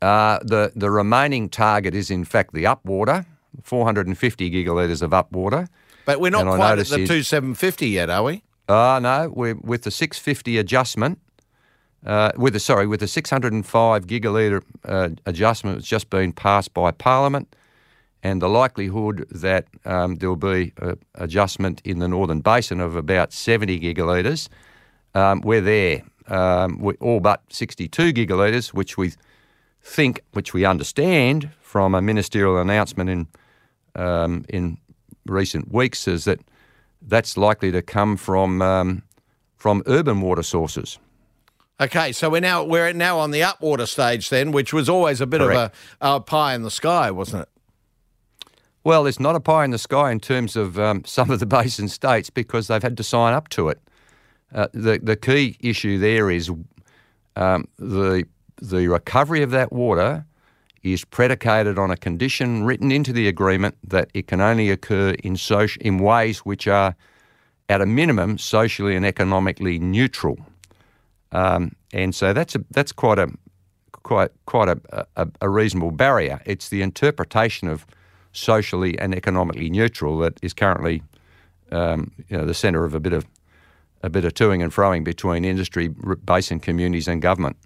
Uh, 0.00 0.40
the 0.42 0.72
the 0.74 0.90
remaining 0.90 1.48
target 1.48 1.94
is 1.94 2.10
in 2.10 2.24
fact 2.24 2.52
the 2.52 2.64
upwater, 2.64 3.24
450 3.62 4.50
gigalitres 4.50 5.02
of 5.02 5.10
upwater. 5.10 5.68
But 6.04 6.20
we're 6.20 6.30
not 6.30 6.56
quite 6.56 6.78
at 6.78 6.88
the 6.88 6.96
2750 6.96 7.88
yet, 7.88 8.10
are 8.10 8.24
we? 8.24 8.42
Uh, 8.68 8.98
no, 9.00 9.32
we're 9.32 9.54
with 9.54 9.82
the 9.82 9.90
650 9.90 10.58
adjustment. 10.58 11.20
Uh, 12.04 12.32
with 12.36 12.52
the 12.52 12.58
sorry, 12.58 12.88
with 12.88 12.98
the 12.98 13.06
605 13.06 14.06
gigalitre 14.08 14.62
uh, 14.84 15.10
adjustment 15.24 15.76
that's 15.76 15.86
just 15.86 16.10
been 16.10 16.32
passed 16.32 16.74
by 16.74 16.90
Parliament, 16.90 17.54
and 18.24 18.42
the 18.42 18.48
likelihood 18.48 19.24
that 19.30 19.66
um, 19.84 20.16
there 20.16 20.28
will 20.28 20.34
be 20.34 20.72
an 20.78 20.98
adjustment 21.14 21.80
in 21.84 22.00
the 22.00 22.08
Northern 22.08 22.40
Basin 22.40 22.80
of 22.80 22.96
about 22.96 23.32
70 23.32 23.78
gigalitres, 23.78 24.48
um, 25.14 25.42
we're 25.42 25.60
there 25.60 26.02
um, 26.28 26.94
all 27.00 27.20
but 27.20 27.42
62 27.50 28.12
gigalitres, 28.12 28.68
which 28.68 28.96
we 28.96 29.12
think, 29.82 30.20
which 30.32 30.54
we 30.54 30.64
understand 30.64 31.50
from 31.60 31.94
a 31.94 32.02
ministerial 32.02 32.58
announcement 32.58 33.10
in 33.10 33.26
um, 33.94 34.44
in 34.48 34.78
recent 35.26 35.72
weeks, 35.72 36.08
is 36.08 36.24
that 36.24 36.40
that's 37.02 37.36
likely 37.36 37.70
to 37.72 37.82
come 37.82 38.16
from 38.16 38.62
um, 38.62 39.02
from 39.56 39.82
urban 39.86 40.20
water 40.20 40.42
sources. 40.42 40.98
Okay, 41.80 42.12
so 42.12 42.30
we're 42.30 42.40
now 42.40 42.62
we're 42.62 42.92
now 42.92 43.18
on 43.18 43.32
the 43.32 43.40
upwater 43.40 43.88
stage 43.88 44.30
then, 44.30 44.52
which 44.52 44.72
was 44.72 44.88
always 44.88 45.20
a 45.20 45.26
bit 45.26 45.40
Correct. 45.40 45.74
of 46.00 46.12
a, 46.12 46.16
a, 46.16 46.20
pie 46.20 46.54
in 46.54 46.62
the 46.62 46.70
sky, 46.70 47.10
wasn't 47.10 47.42
it? 47.42 47.48
Well, 48.84 49.06
it's 49.06 49.20
not 49.20 49.34
a 49.34 49.40
pie 49.40 49.64
in 49.64 49.70
the 49.70 49.78
sky 49.78 50.12
in 50.12 50.20
terms 50.20 50.56
of 50.56 50.78
um, 50.78 51.04
some 51.06 51.30
of 51.30 51.40
the 51.40 51.46
basin 51.46 51.88
states 51.88 52.30
because 52.30 52.68
they've 52.68 52.82
had 52.82 52.96
to 52.96 53.02
sign 53.02 53.34
up 53.34 53.48
to 53.50 53.68
it. 53.68 53.80
Uh, 54.54 54.68
the 54.72 54.98
the 55.02 55.16
key 55.16 55.56
issue 55.60 55.98
there 55.98 56.30
is 56.30 56.50
um, 57.36 57.66
the 57.78 58.24
the 58.60 58.86
recovery 58.88 59.42
of 59.42 59.50
that 59.50 59.72
water 59.72 60.24
is 60.82 61.04
predicated 61.04 61.78
on 61.78 61.90
a 61.90 61.96
condition 61.96 62.64
written 62.64 62.90
into 62.90 63.12
the 63.12 63.28
agreement 63.28 63.76
that 63.84 64.10
it 64.14 64.26
can 64.26 64.40
only 64.40 64.68
occur 64.70 65.10
in 65.22 65.36
social, 65.36 65.80
in 65.82 65.98
ways 65.98 66.40
which 66.40 66.66
are 66.66 66.94
at 67.68 67.80
a 67.80 67.86
minimum 67.86 68.36
socially 68.36 68.96
and 68.96 69.06
economically 69.06 69.78
neutral. 69.78 70.36
Um, 71.30 71.74
and 71.92 72.14
so 72.14 72.32
that's 72.32 72.54
a, 72.54 72.64
that's 72.70 72.92
quite 72.92 73.18
a 73.18 73.28
quite 74.02 74.30
quite 74.46 74.68
a, 74.68 75.06
a, 75.16 75.28
a, 75.40 75.48
reasonable 75.48 75.92
barrier. 75.92 76.42
It's 76.44 76.68
the 76.68 76.82
interpretation 76.82 77.68
of 77.68 77.86
socially 78.32 78.98
and 78.98 79.14
economically 79.14 79.70
neutral 79.70 80.18
that 80.18 80.38
is 80.42 80.52
currently 80.52 81.02
um, 81.70 82.10
you 82.28 82.36
know, 82.36 82.44
the 82.44 82.54
centre 82.54 82.84
of 82.84 82.94
a 82.94 83.00
bit 83.00 83.12
of 83.12 83.26
a 84.02 84.10
bit 84.10 84.24
of 84.24 84.34
toing 84.34 84.62
and 84.62 84.72
froing 84.72 85.04
between 85.04 85.44
industry, 85.44 85.88
basin 86.24 86.60
communities, 86.60 87.08
and 87.08 87.22
government. 87.22 87.56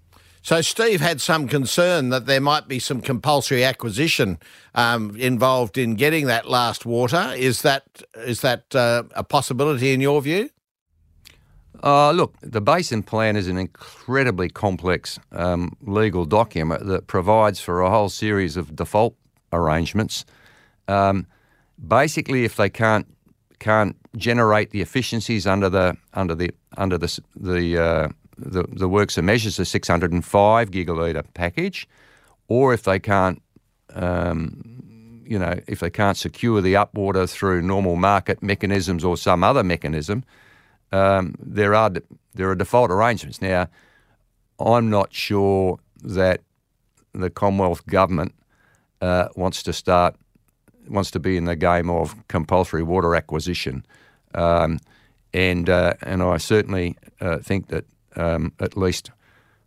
So, 0.43 0.61
Steve 0.61 1.01
had 1.01 1.21
some 1.21 1.49
concern 1.49 2.11
that 2.11 2.27
there 2.27 2.41
might 2.41 2.69
be 2.69 2.79
some 2.79 3.01
compulsory 3.01 3.65
acquisition 3.65 4.39
um, 4.77 5.17
involved 5.17 5.77
in 5.77 5.97
getting 5.97 6.27
that 6.27 6.49
last 6.49 6.87
water. 6.87 7.33
Is 7.37 7.63
that 7.63 8.03
is 8.15 8.43
that 8.43 8.73
uh, 8.75 9.03
a 9.17 9.25
possibility 9.25 9.93
in 9.93 10.01
your 10.01 10.23
view? 10.23 10.51
Uh, 11.83 12.13
look, 12.13 12.35
the 12.41 12.61
Basin 12.61 13.03
Plan 13.03 13.37
is 13.37 13.49
an 13.49 13.59
incredibly 13.59 14.49
complex 14.49 15.19
um, 15.33 15.77
legal 15.83 16.25
document 16.25 16.87
that 16.87 17.07
provides 17.07 17.61
for 17.61 17.81
a 17.81 17.91
whole 17.91 18.09
series 18.09 18.57
of 18.57 18.77
default 18.77 19.17
arrangements. 19.53 20.25
Um, 20.89 21.27
basically, 21.87 22.45
if 22.45 22.57
they 22.57 22.71
can't 22.71 23.07
can't 23.59 23.97
generate 24.17 24.71
the 24.71 24.81
efficiencies 24.81 25.47
under 25.47 25.69
the 25.69 25.97
under 26.15 26.35
the 26.35 26.51
under 26.77 26.99
the 26.99 27.21
the 27.35 27.79
uh, 27.79 28.09
the, 28.39 28.65
the 28.69 28.89
works 28.89 29.17
and 29.17 29.27
measures 29.27 29.57
the 29.57 29.65
605 29.65 30.71
gigalitre 30.71 31.25
package, 31.35 31.89
or 32.49 32.75
if 32.75 32.83
they 32.83 32.99
can't, 32.99 33.43
um, 33.95 35.23
you 35.25 35.39
know, 35.39 35.59
if 35.67 35.81
they 35.81 35.91
can't 35.91 36.17
secure 36.17 36.61
the 36.61 36.75
upwater 36.75 37.29
through 37.31 37.63
normal 37.63 37.97
market 37.97 38.43
mechanisms 38.43 39.05
or 39.05 39.17
some 39.17 39.43
other 39.43 39.65
mechanism, 39.65 40.25
um, 40.93 41.35
there 41.41 41.75
are 41.75 41.91
there 42.35 42.51
are 42.51 42.55
default 42.55 42.91
arrangements. 42.91 43.41
Now, 43.41 43.69
I'm 44.59 44.91
not 44.91 45.13
sure 45.13 45.79
that 46.03 46.43
the 47.13 47.31
Commonwealth 47.31 47.87
government 47.87 48.35
uh, 49.01 49.29
wants 49.35 49.63
to 49.63 49.73
start 49.73 50.17
wants 50.89 51.11
to 51.13 51.21
be 51.21 51.37
in 51.37 51.45
the 51.45 51.57
game 51.57 51.91
of 51.91 52.15
compulsory 52.29 52.83
water 52.83 53.15
acquisition. 53.15 53.85
Um, 54.35 54.79
and, 55.33 55.69
uh, 55.69 55.95
and 56.03 56.23
I 56.23 56.39
certainly 56.39 56.97
uh, 57.21 57.39
think 57.39 57.69
that 57.69 57.85
um, 58.17 58.53
at 58.61 58.77
least 58.77 59.11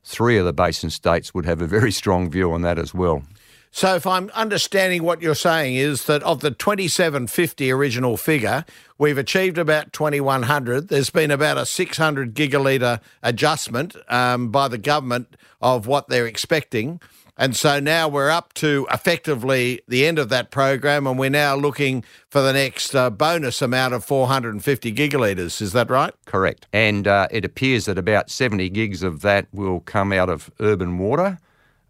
three 0.03 0.37
of 0.37 0.45
the 0.45 0.53
basin 0.53 0.89
states 0.89 1.33
would 1.33 1.45
have 1.45 1.61
a 1.61 1.67
very 1.67 1.91
strong 1.91 2.29
view 2.29 2.51
on 2.51 2.61
that 2.63 2.79
as 2.79 2.93
well. 2.93 3.23
So, 3.71 3.95
if 3.95 4.07
I'm 4.07 4.31
understanding 4.31 5.03
what 5.03 5.21
you're 5.21 5.35
saying, 5.35 5.75
is 5.75 6.05
that 6.05 6.23
of 6.23 6.39
the 6.39 6.49
2750 6.49 7.71
original 7.71 8.17
figure, 8.17 8.65
we've 8.97 9.17
achieved 9.17 9.59
about 9.59 9.93
2100. 9.93 10.87
There's 10.87 11.11
been 11.11 11.29
about 11.29 11.59
a 11.59 11.67
600 11.67 12.33
gigalitre 12.33 12.99
adjustment 13.21 13.95
um, 14.07 14.49
by 14.49 14.69
the 14.69 14.79
government 14.79 15.37
of 15.61 15.85
what 15.85 16.07
they're 16.09 16.25
expecting. 16.25 16.99
And 17.39 17.55
so 17.55 17.79
now 17.79 18.09
we're 18.09 18.29
up 18.29 18.51
to 18.55 18.85
effectively 18.91 19.79
the 19.87 20.05
end 20.05 20.19
of 20.19 20.27
that 20.27 20.51
program, 20.51 21.07
and 21.07 21.17
we're 21.17 21.29
now 21.29 21.55
looking 21.55 22.03
for 22.27 22.41
the 22.41 22.51
next 22.51 22.93
uh, 22.93 23.09
bonus 23.09 23.61
amount 23.61 23.93
of 23.93 24.03
450 24.03 24.91
gigalitres. 24.91 25.61
Is 25.61 25.71
that 25.71 25.89
right? 25.89 26.13
Correct. 26.25 26.67
And 26.73 27.07
uh, 27.07 27.29
it 27.31 27.45
appears 27.45 27.85
that 27.85 27.97
about 27.97 28.29
70 28.29 28.69
gigs 28.71 29.03
of 29.03 29.21
that 29.21 29.47
will 29.53 29.79
come 29.79 30.11
out 30.11 30.29
of 30.29 30.51
urban 30.59 30.97
water. 30.97 31.39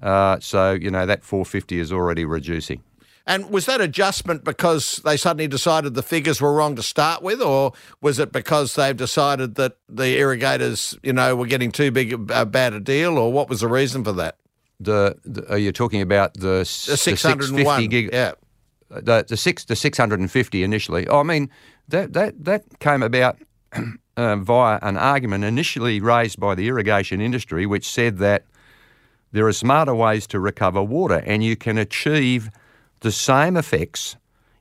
Uh, 0.03 0.39
so, 0.39 0.73
you 0.73 0.91
know, 0.91 1.07
that 1.07 1.23
450 1.23 1.79
is 1.79 1.91
already 1.91 2.25
reducing. 2.25 2.83
And 3.25 3.49
was 3.49 3.65
that 3.65 3.81
adjustment 3.81 4.43
because 4.43 5.01
they 5.03 5.17
suddenly 5.17 5.47
decided 5.47 5.95
the 5.95 6.03
figures 6.03 6.39
were 6.39 6.53
wrong 6.53 6.75
to 6.75 6.83
start 6.83 7.23
with, 7.23 7.41
or 7.41 7.73
was 8.01 8.19
it 8.19 8.31
because 8.31 8.75
they've 8.75 8.95
decided 8.95 9.55
that 9.55 9.77
the 9.89 10.15
irrigators, 10.17 10.95
you 11.01 11.13
know, 11.13 11.35
were 11.35 11.47
getting 11.47 11.71
too 11.71 11.89
big 11.89 12.13
a 12.29 12.45
bad 12.45 12.73
a 12.73 12.79
deal, 12.79 13.17
or 13.17 13.33
what 13.33 13.49
was 13.49 13.61
the 13.61 13.67
reason 13.67 14.03
for 14.03 14.13
that? 14.13 14.37
The, 14.79 15.17
the 15.25 15.51
are 15.51 15.57
you 15.57 15.71
talking 15.71 16.01
about 16.01 16.35
the, 16.35 16.59
The 16.59 16.65
601. 16.65 17.87
gig, 17.87 18.09
yeah. 18.13 18.31
the 18.89 19.25
the 19.27 19.37
six 19.37 19.65
the 19.65 19.75
six 19.75 19.97
hundred 19.97 20.19
and 20.19 20.31
fifty 20.31 20.63
initially. 20.63 21.07
I 21.09 21.23
mean 21.23 21.49
that 21.89 22.13
that 22.13 22.43
that 22.45 22.79
came 22.79 23.03
about 23.03 23.37
uh, 24.17 24.35
via 24.37 24.79
an 24.81 24.97
argument 24.97 25.43
initially 25.43 25.99
raised 25.99 26.39
by 26.39 26.55
the 26.55 26.67
irrigation 26.67 27.21
industry, 27.21 27.65
which 27.65 27.87
said 27.89 28.17
that 28.19 28.45
there 29.31 29.45
are 29.47 29.53
smarter 29.53 29.93
ways 29.95 30.25
to 30.27 30.39
recover 30.39 30.81
water, 30.81 31.21
and 31.25 31.43
you 31.43 31.55
can 31.55 31.77
achieve 31.77 32.49
the 33.01 33.11
same 33.11 33.55
effects 33.57 34.15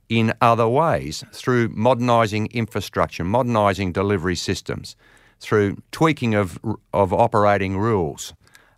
in 0.09 0.33
other 0.41 0.67
ways 0.67 1.23
through 1.33 1.69
modernising 1.69 2.47
infrastructure, 2.47 3.23
modernising 3.23 3.91
delivery 3.91 4.35
systems, 4.35 4.95
through 5.39 5.77
tweaking 5.91 6.35
of 6.35 6.59
of 6.93 7.13
operating 7.13 7.77
rules. 7.77 8.33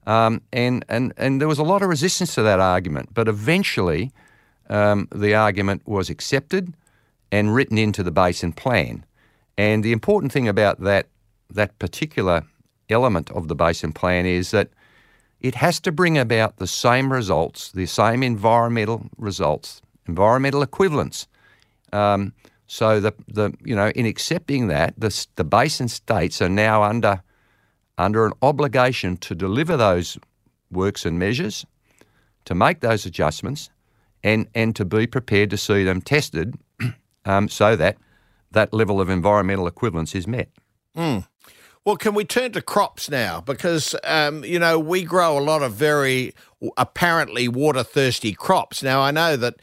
Um, 0.08 0.42
and, 0.52 0.84
and, 0.90 1.14
and 1.18 1.40
there 1.40 1.48
was 1.48 1.60
a 1.60 1.64
lot 1.64 1.82
of 1.82 1.90
resistance 1.90 2.36
to 2.36 2.42
that 2.42 2.60
argument, 2.60 3.14
but 3.14 3.28
eventually 3.28 4.12
um, 4.70 5.08
the 5.14 5.36
argument 5.36 5.88
was 5.88 6.10
accepted 6.10 6.74
and 7.32 7.54
written 7.54 7.78
into 7.78 8.04
the 8.04 8.12
basin 8.12 8.52
plan. 8.52 9.06
And 9.58 9.84
the 9.84 9.92
important 9.92 10.32
thing 10.32 10.48
about 10.48 10.82
that, 10.82 11.08
that 11.50 11.78
particular 11.78 12.44
element 12.90 13.32
of 13.32 13.48
the 13.48 13.56
basin 13.56 13.94
plan 13.94 14.26
is 14.26 14.52
that 14.52 14.70
it 15.40 15.56
has 15.56 15.80
to 15.82 15.92
bring 15.92 16.18
about 16.18 16.58
the 16.58 16.68
same 16.68 17.12
results, 17.12 17.72
the 17.72 17.86
same 17.86 18.24
environmental 18.24 19.08
results, 19.18 19.82
environmental 20.08 20.62
equivalence. 20.62 21.28
Um, 21.94 22.34
so 22.68 23.00
the, 23.00 23.14
the 23.28 23.52
you 23.66 23.76
know 23.76 23.90
in 23.90 24.06
accepting 24.06 24.68
that, 24.68 24.94
the, 24.98 25.28
the 25.36 25.44
basin 25.44 25.88
states 25.88 26.42
are 26.42 26.50
now 26.50 26.84
under 26.84 27.22
under 28.02 28.26
an 28.26 28.34
obligation 28.42 29.18
to 29.18 29.36
deliver 29.36 29.78
those 29.78 30.18
works 30.72 31.06
and 31.06 31.20
measures, 31.20 31.66
to 32.46 32.56
make 32.56 32.80
those 32.80 33.06
adjustments, 33.06 33.70
and, 34.24 34.48
and 34.56 34.76
to 34.76 34.86
be 34.86 35.08
prepared 35.08 35.50
to 35.50 35.58
see 35.58 35.84
them 35.84 36.02
tested 36.02 36.56
um, 37.26 37.48
so 37.48 37.76
that 37.76 37.98
that 38.52 38.74
level 38.74 39.00
of 39.00 39.10
environmental 39.10 39.68
equivalence 39.68 40.14
is 40.14 40.28
met. 40.28 40.50
Well, 41.86 41.96
can 41.96 42.14
we 42.14 42.26
turn 42.26 42.52
to 42.52 42.62
crops 42.62 43.10
now? 43.10 43.42
Because, 43.42 43.96
um, 44.04 44.44
you 44.44 44.60
know, 44.60 44.78
we 44.78 45.04
grow 45.04 45.38
a 45.38 45.42
lot 45.42 45.64
of 45.64 45.74
very 45.74 46.34
apparently 46.78 47.48
water 47.48 47.84
thirsty 47.84 48.34
crops. 48.34 48.84
Now, 48.84 49.02
I 49.02 49.10
know 49.10 49.36
that 49.36 49.56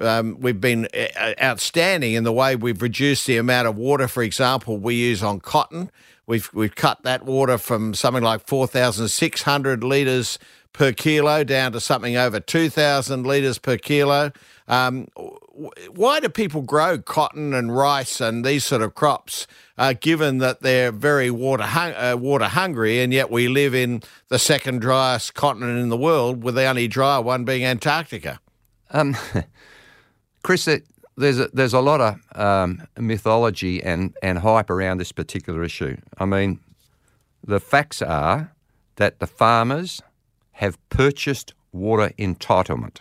um, 0.00 0.36
we've 0.40 0.60
been 0.60 0.88
uh, 0.94 1.34
outstanding 1.40 2.14
in 2.14 2.24
the 2.24 2.32
way 2.32 2.56
we've 2.56 2.82
reduced 2.82 3.26
the 3.26 3.36
amount 3.36 3.68
of 3.68 3.76
water, 3.76 4.08
for 4.08 4.22
example, 4.24 4.78
we 4.78 4.96
use 4.96 5.22
on 5.22 5.38
cotton. 5.38 5.92
We've, 6.30 6.48
we've 6.54 6.76
cut 6.76 7.02
that 7.02 7.24
water 7.24 7.58
from 7.58 7.92
something 7.92 8.22
like 8.22 8.46
4,600 8.46 9.82
litres 9.82 10.38
per 10.72 10.92
kilo 10.92 11.42
down 11.42 11.72
to 11.72 11.80
something 11.80 12.16
over 12.16 12.38
2,000 12.38 13.26
litres 13.26 13.58
per 13.58 13.76
kilo. 13.76 14.30
Um, 14.68 15.08
why 15.90 16.20
do 16.20 16.28
people 16.28 16.62
grow 16.62 16.98
cotton 16.98 17.52
and 17.52 17.76
rice 17.76 18.20
and 18.20 18.44
these 18.44 18.64
sort 18.64 18.80
of 18.80 18.94
crops, 18.94 19.48
uh, 19.76 19.94
given 20.00 20.38
that 20.38 20.62
they're 20.62 20.92
very 20.92 21.32
water 21.32 21.64
hung- 21.64 21.94
uh, 21.94 22.16
water 22.16 22.44
hungry, 22.44 23.02
and 23.02 23.12
yet 23.12 23.28
we 23.28 23.48
live 23.48 23.74
in 23.74 24.00
the 24.28 24.38
second 24.38 24.80
driest 24.80 25.34
continent 25.34 25.80
in 25.80 25.88
the 25.88 25.96
world, 25.96 26.44
with 26.44 26.54
the 26.54 26.64
only 26.64 26.86
dry 26.86 27.18
one 27.18 27.44
being 27.44 27.64
Antarctica? 27.64 28.38
Um, 28.92 29.16
Chris, 30.44 30.68
there's 31.20 31.38
a, 31.38 31.48
there's 31.52 31.74
a 31.74 31.80
lot 31.80 32.00
of 32.00 32.18
um, 32.34 32.86
mythology 32.98 33.82
and, 33.82 34.14
and 34.22 34.38
hype 34.38 34.70
around 34.70 34.98
this 34.98 35.12
particular 35.12 35.62
issue. 35.62 35.96
I 36.18 36.24
mean, 36.24 36.60
the 37.46 37.60
facts 37.60 38.02
are 38.02 38.52
that 38.96 39.18
the 39.20 39.26
farmers 39.26 40.02
have 40.52 40.78
purchased 40.88 41.54
water 41.72 42.12
entitlement 42.18 42.98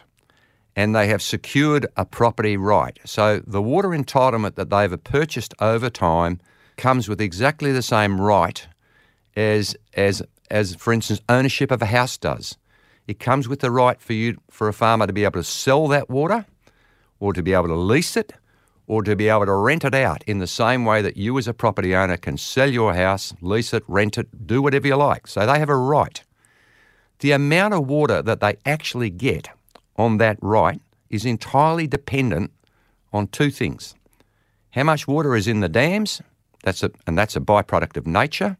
and 0.76 0.96
they 0.96 1.08
have 1.08 1.22
secured 1.22 1.86
a 1.98 2.06
property 2.06 2.56
right. 2.56 2.98
So 3.04 3.42
the 3.46 3.62
water 3.62 3.90
entitlement 3.90 4.56
that 4.56 4.70
they've 4.70 5.04
purchased 5.04 5.54
over 5.60 5.90
time 5.90 6.40
comes 6.78 7.10
with 7.10 7.20
exactly 7.20 7.72
the 7.72 7.82
same 7.82 8.22
right 8.22 8.66
as 9.36 9.76
as 9.96 10.22
as 10.50 10.76
for 10.76 10.94
instance 10.94 11.22
ownership 11.28 11.72
of 11.72 11.82
a 11.82 11.88
house 11.88 12.18
does. 12.18 12.58
It 13.08 13.20
comes 13.20 13.50
with 13.50 13.60
the 13.60 13.72
right 13.72 14.00
for 14.00 14.14
you 14.14 14.38
for 14.50 14.68
a 14.68 14.74
farmer 14.74 15.08
to 15.08 15.14
be 15.14 15.26
able 15.26 15.42
to 15.42 15.44
sell 15.44 15.88
that 15.90 16.10
water 16.10 16.46
or 17.20 17.34
to 17.34 17.44
be 17.44 17.54
able 17.54 17.68
to 17.68 17.76
lease 17.76 18.16
it 18.18 18.34
or 18.88 19.04
to 19.04 19.16
be 19.16 19.30
able 19.30 19.46
to 19.46 19.54
rent 19.54 19.84
it 19.86 19.94
out 19.94 20.24
in 20.24 20.40
the 20.40 20.48
same 20.48 20.84
way 20.84 21.02
that 21.02 21.16
you 21.16 21.38
as 21.38 21.48
a 21.48 21.54
property 21.54 21.96
owner 21.96 22.18
can 22.18 22.38
sell 22.38 22.70
your 22.70 22.94
house, 22.96 23.34
lease 23.40 23.74
it, 23.74 23.84
rent 23.88 24.18
it, 24.18 24.48
do 24.48 24.62
whatever 24.62 24.88
you 24.88 24.96
like. 24.96 25.28
So 25.28 25.46
they 25.46 25.60
have 25.60 25.70
a 25.70 25.76
right. 25.76 26.24
The 27.20 27.32
amount 27.32 27.76
of 27.76 27.88
water 27.88 28.24
that 28.24 28.40
they 28.40 28.58
actually 28.66 29.12
get 29.12 29.50
on 29.96 30.18
that 30.18 30.40
right 30.42 30.82
is 31.10 31.26
entirely 31.26 31.86
dependent 31.86 32.52
on 33.14 33.28
two 33.28 33.52
things. 33.52 33.94
How 34.72 34.84
much 34.84 35.08
water 35.08 35.36
is 35.36 35.48
in 35.48 35.60
the 35.60 35.70
dams, 35.70 36.22
that's 36.64 36.82
a, 36.82 36.92
and 37.06 37.18
that's 37.18 37.36
a 37.36 37.42
byproduct 37.42 37.98
of 37.98 38.08
nature, 38.08 38.58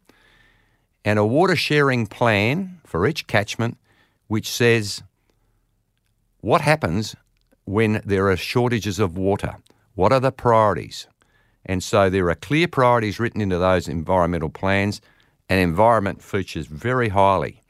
and 1.04 1.18
a 1.18 1.24
water 1.24 1.56
sharing 1.56 2.06
plan 2.06 2.80
for 2.84 3.06
each 3.06 3.26
catchment 3.26 3.78
which 4.28 4.48
says 4.48 5.02
what 6.40 6.60
happens 6.60 7.16
when 7.64 8.00
there 8.04 8.30
are 8.30 8.36
shortages 8.36 8.98
of 8.98 9.16
water? 9.16 9.56
What 9.94 10.12
are 10.12 10.20
the 10.20 10.32
priorities? 10.32 11.06
And 11.66 11.82
so 11.82 12.08
there 12.08 12.28
are 12.30 12.34
clear 12.34 12.68
priorities 12.68 13.20
written 13.20 13.40
into 13.40 13.58
those 13.58 13.88
environmental 13.88 14.48
plans, 14.48 15.00
and 15.48 15.60
environment 15.60 16.22
features 16.22 16.66
very 16.66 17.08
highly. 17.08 17.60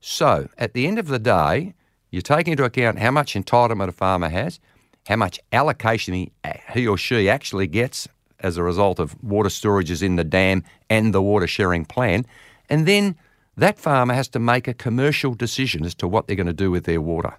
So 0.00 0.48
at 0.58 0.72
the 0.72 0.86
end 0.86 0.98
of 0.98 1.08
the 1.08 1.18
day, 1.18 1.74
you 2.10 2.22
take 2.22 2.48
into 2.48 2.64
account 2.64 2.98
how 2.98 3.10
much 3.10 3.34
entitlement 3.34 3.88
a 3.88 3.92
farmer 3.92 4.28
has, 4.28 4.58
how 5.06 5.16
much 5.16 5.38
allocation 5.52 6.14
he, 6.14 6.32
he 6.72 6.86
or 6.86 6.96
she 6.96 7.28
actually 7.28 7.66
gets 7.66 8.08
as 8.40 8.56
a 8.56 8.62
result 8.62 8.98
of 8.98 9.22
water 9.22 9.48
storages 9.48 10.02
in 10.02 10.16
the 10.16 10.24
dam 10.24 10.64
and 10.90 11.14
the 11.14 11.22
water 11.22 11.46
sharing 11.46 11.84
plan, 11.84 12.26
and 12.68 12.86
then 12.86 13.16
that 13.56 13.78
farmer 13.78 14.14
has 14.14 14.28
to 14.28 14.38
make 14.38 14.68
a 14.68 14.74
commercial 14.74 15.34
decision 15.34 15.84
as 15.84 15.94
to 15.94 16.08
what 16.08 16.26
they're 16.26 16.36
going 16.36 16.46
to 16.46 16.52
do 16.52 16.70
with 16.70 16.84
their 16.84 17.00
water. 17.00 17.38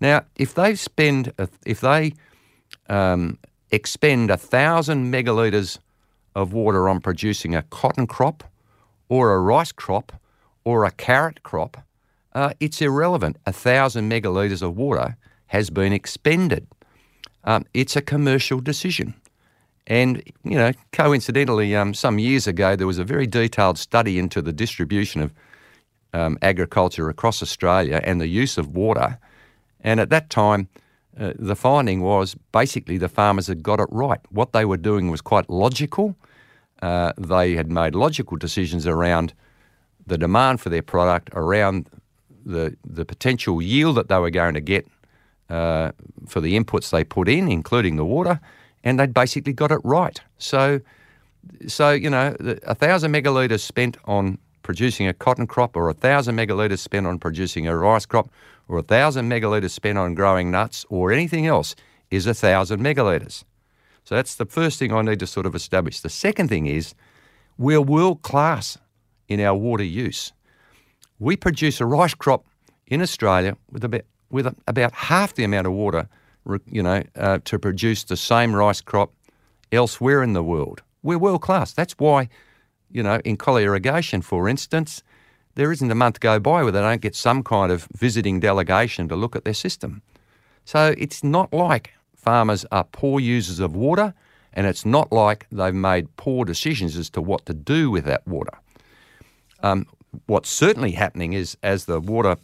Now, 0.00 0.24
if 0.36 0.54
they 0.54 0.74
spend, 0.74 1.32
if 1.66 1.80
they 1.80 2.14
um, 2.88 3.38
expend 3.70 4.30
a 4.30 4.36
thousand 4.36 5.12
megalitres 5.12 5.78
of 6.34 6.52
water 6.52 6.88
on 6.88 7.00
producing 7.00 7.54
a 7.54 7.62
cotton 7.62 8.06
crop, 8.06 8.44
or 9.08 9.34
a 9.34 9.40
rice 9.40 9.72
crop, 9.72 10.12
or 10.64 10.84
a 10.84 10.90
carrot 10.90 11.42
crop, 11.42 11.78
uh, 12.34 12.52
it's 12.60 12.80
irrelevant. 12.80 13.36
A 13.46 13.52
thousand 13.52 14.10
megalitres 14.10 14.62
of 14.62 14.76
water 14.76 15.16
has 15.46 15.70
been 15.70 15.92
expended. 15.92 16.66
Um, 17.44 17.64
it's 17.72 17.96
a 17.96 18.02
commercial 18.02 18.60
decision. 18.60 19.14
And, 19.86 20.22
you 20.44 20.56
know, 20.56 20.72
coincidentally, 20.92 21.74
um, 21.74 21.94
some 21.94 22.18
years 22.18 22.46
ago, 22.46 22.76
there 22.76 22.86
was 22.86 22.98
a 22.98 23.04
very 23.04 23.26
detailed 23.26 23.78
study 23.78 24.18
into 24.18 24.42
the 24.42 24.52
distribution 24.52 25.22
of 25.22 25.32
um, 26.12 26.38
agriculture 26.42 27.08
across 27.08 27.42
Australia 27.42 28.00
and 28.04 28.20
the 28.20 28.28
use 28.28 28.58
of 28.58 28.76
water. 28.76 29.18
And 29.80 30.00
at 30.00 30.10
that 30.10 30.30
time, 30.30 30.68
uh, 31.18 31.32
the 31.38 31.56
finding 31.56 32.00
was 32.00 32.36
basically 32.52 32.98
the 32.98 33.08
farmers 33.08 33.46
had 33.48 33.62
got 33.62 33.80
it 33.80 33.88
right. 33.90 34.20
What 34.30 34.52
they 34.52 34.64
were 34.64 34.76
doing 34.76 35.10
was 35.10 35.20
quite 35.20 35.50
logical. 35.50 36.16
Uh, 36.80 37.12
they 37.18 37.54
had 37.54 37.70
made 37.70 37.94
logical 37.94 38.36
decisions 38.36 38.86
around 38.86 39.34
the 40.06 40.16
demand 40.16 40.60
for 40.60 40.68
their 40.68 40.82
product, 40.82 41.30
around 41.32 41.88
the, 42.44 42.76
the 42.84 43.04
potential 43.04 43.60
yield 43.60 43.96
that 43.96 44.08
they 44.08 44.18
were 44.18 44.30
going 44.30 44.54
to 44.54 44.60
get 44.60 44.86
uh, 45.50 45.92
for 46.26 46.40
the 46.40 46.58
inputs 46.58 46.90
they 46.90 47.04
put 47.04 47.28
in, 47.28 47.48
including 47.48 47.96
the 47.96 48.04
water, 48.04 48.40
and 48.84 48.98
they'd 48.98 49.14
basically 49.14 49.52
got 49.52 49.72
it 49.72 49.80
right. 49.82 50.20
So, 50.38 50.80
so 51.66 51.90
you 51.90 52.10
know, 52.10 52.36
a 52.64 52.74
thousand 52.74 53.12
megalitres 53.12 53.60
spent 53.60 53.96
on 54.04 54.38
producing 54.62 55.06
a 55.06 55.14
cotton 55.14 55.46
crop, 55.46 55.76
or 55.76 55.88
a 55.88 55.94
thousand 55.94 56.36
megalitres 56.36 56.78
spent 56.78 57.06
on 57.06 57.18
producing 57.18 57.66
a 57.66 57.76
rice 57.76 58.06
crop, 58.06 58.30
or 58.68 58.78
a 58.78 58.82
thousand 58.82 59.28
megalitres 59.28 59.70
spent 59.70 59.98
on 59.98 60.14
growing 60.14 60.50
nuts, 60.50 60.86
or 60.88 61.10
anything 61.10 61.46
else, 61.46 61.74
is 62.10 62.26
a 62.26 62.34
thousand 62.34 62.80
megalitres. 62.80 63.44
So 64.04 64.14
that's 64.14 64.36
the 64.36 64.46
first 64.46 64.78
thing 64.78 64.92
I 64.92 65.02
need 65.02 65.20
to 65.20 65.26
sort 65.26 65.46
of 65.46 65.54
establish. 65.54 66.00
The 66.00 66.08
second 66.08 66.48
thing 66.48 66.66
is 66.66 66.94
we're 67.58 67.80
world 67.80 68.22
class 68.22 68.78
in 69.28 69.40
our 69.40 69.54
water 69.54 69.84
use. 69.84 70.32
We 71.18 71.36
produce 71.36 71.80
a 71.80 71.86
rice 71.86 72.14
crop 72.14 72.46
in 72.86 73.02
Australia 73.02 73.56
with 73.70 73.84
about 73.84 74.02
with 74.30 74.54
about 74.66 74.92
half 74.92 75.34
the 75.34 75.44
amount 75.44 75.66
of 75.66 75.72
water, 75.72 76.08
you 76.66 76.82
know, 76.82 77.02
uh, 77.16 77.38
to 77.44 77.58
produce 77.58 78.04
the 78.04 78.16
same 78.16 78.54
rice 78.54 78.80
crop 78.80 79.12
elsewhere 79.72 80.22
in 80.22 80.32
the 80.34 80.42
world. 80.42 80.82
We're 81.02 81.18
world 81.18 81.42
class. 81.42 81.72
That's 81.72 81.94
why, 81.94 82.28
you 82.90 83.02
know, 83.02 83.20
in 83.24 83.36
collar 83.36 83.62
irrigation, 83.62 84.22
for 84.22 84.48
instance, 84.48 85.02
there 85.58 85.72
isn't 85.72 85.90
a 85.90 85.94
month 85.96 86.20
go 86.20 86.38
by 86.38 86.62
where 86.62 86.70
they 86.70 86.80
don't 86.80 87.00
get 87.00 87.16
some 87.16 87.42
kind 87.42 87.72
of 87.72 87.88
visiting 87.92 88.38
delegation 88.38 89.08
to 89.08 89.16
look 89.16 89.34
at 89.34 89.44
their 89.44 89.52
system. 89.52 90.02
So 90.64 90.94
it's 90.96 91.24
not 91.24 91.52
like 91.52 91.90
farmers 92.14 92.64
are 92.70 92.84
poor 92.84 93.18
users 93.18 93.58
of 93.58 93.74
water, 93.74 94.14
and 94.52 94.68
it's 94.68 94.86
not 94.86 95.10
like 95.10 95.48
they've 95.50 95.74
made 95.74 96.16
poor 96.16 96.44
decisions 96.44 96.96
as 96.96 97.10
to 97.10 97.20
what 97.20 97.44
to 97.46 97.54
do 97.54 97.90
with 97.90 98.04
that 98.04 98.24
water. 98.24 98.56
Um, 99.60 99.86
what's 100.26 100.48
certainly 100.48 100.92
happening 100.92 101.32
is 101.32 101.56
as 101.64 101.86
the 101.86 101.98
water, 101.98 102.36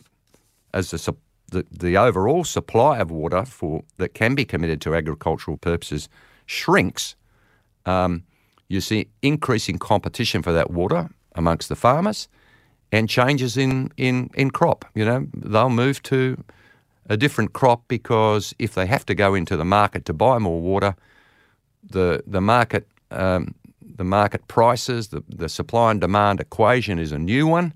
as 0.72 0.90
the, 0.90 1.14
the, 1.52 1.64
the 1.70 1.96
overall 1.96 2.42
supply 2.42 2.98
of 2.98 3.12
water 3.12 3.44
for 3.44 3.84
that 3.98 4.14
can 4.14 4.34
be 4.34 4.44
committed 4.44 4.80
to 4.80 4.96
agricultural 4.96 5.56
purposes 5.56 6.08
shrinks, 6.46 7.14
um, 7.86 8.24
you 8.68 8.80
see 8.80 9.06
increasing 9.22 9.78
competition 9.78 10.42
for 10.42 10.52
that 10.52 10.72
water 10.72 11.10
amongst 11.36 11.68
the 11.68 11.76
farmers 11.76 12.26
and 12.94 13.08
changes 13.08 13.56
in, 13.56 13.90
in, 13.96 14.30
in 14.34 14.50
crop. 14.52 14.84
You 14.94 15.04
know, 15.04 15.26
they'll 15.34 15.68
move 15.68 16.00
to 16.04 16.42
a 17.08 17.16
different 17.16 17.52
crop 17.52 17.82
because 17.88 18.54
if 18.60 18.74
they 18.74 18.86
have 18.86 19.04
to 19.06 19.14
go 19.16 19.34
into 19.34 19.56
the 19.56 19.64
market 19.64 20.04
to 20.04 20.12
buy 20.12 20.38
more 20.38 20.60
water, 20.60 20.94
the 21.82 22.22
the 22.26 22.40
market 22.40 22.86
um, 23.10 23.54
the 23.96 24.04
market 24.04 24.46
prices, 24.46 25.08
the, 25.08 25.22
the 25.28 25.48
supply 25.48 25.90
and 25.90 26.00
demand 26.00 26.40
equation 26.40 26.98
is 26.98 27.12
a 27.12 27.18
new 27.18 27.46
one, 27.48 27.74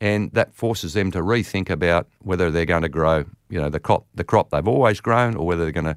and 0.00 0.30
that 0.32 0.54
forces 0.54 0.92
them 0.92 1.10
to 1.10 1.20
rethink 1.20 1.70
about 1.70 2.06
whether 2.20 2.50
they're 2.50 2.66
going 2.66 2.82
to 2.82 2.88
grow, 2.88 3.24
you 3.48 3.60
know, 3.60 3.70
the 3.70 3.80
crop 3.80 4.04
the 4.14 4.24
crop 4.24 4.50
they've 4.50 4.68
always 4.68 5.00
grown, 5.00 5.36
or 5.36 5.46
whether 5.46 5.62
they're 5.64 5.82
going 5.82 5.94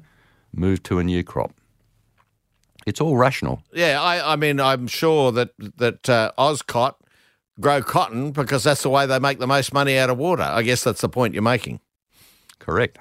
move 0.54 0.82
to 0.84 0.98
a 0.98 1.04
new 1.04 1.22
crop. 1.22 1.52
It's 2.86 3.00
all 3.00 3.16
rational. 3.16 3.62
Yeah, 3.72 4.00
I, 4.00 4.32
I 4.32 4.36
mean, 4.36 4.58
I'm 4.58 4.86
sure 4.86 5.32
that 5.32 5.50
that 5.76 6.08
uh, 6.08 6.32
grow 7.60 7.82
cotton 7.82 8.32
because 8.32 8.64
that's 8.64 8.82
the 8.82 8.90
way 8.90 9.06
they 9.06 9.18
make 9.18 9.38
the 9.38 9.46
most 9.46 9.72
money 9.72 9.96
out 9.98 10.10
of 10.10 10.18
water. 10.18 10.42
I 10.42 10.62
guess 10.62 10.84
that's 10.84 11.00
the 11.00 11.08
point 11.08 11.34
you're 11.34 11.42
making. 11.42 11.80
Correct. 12.58 12.98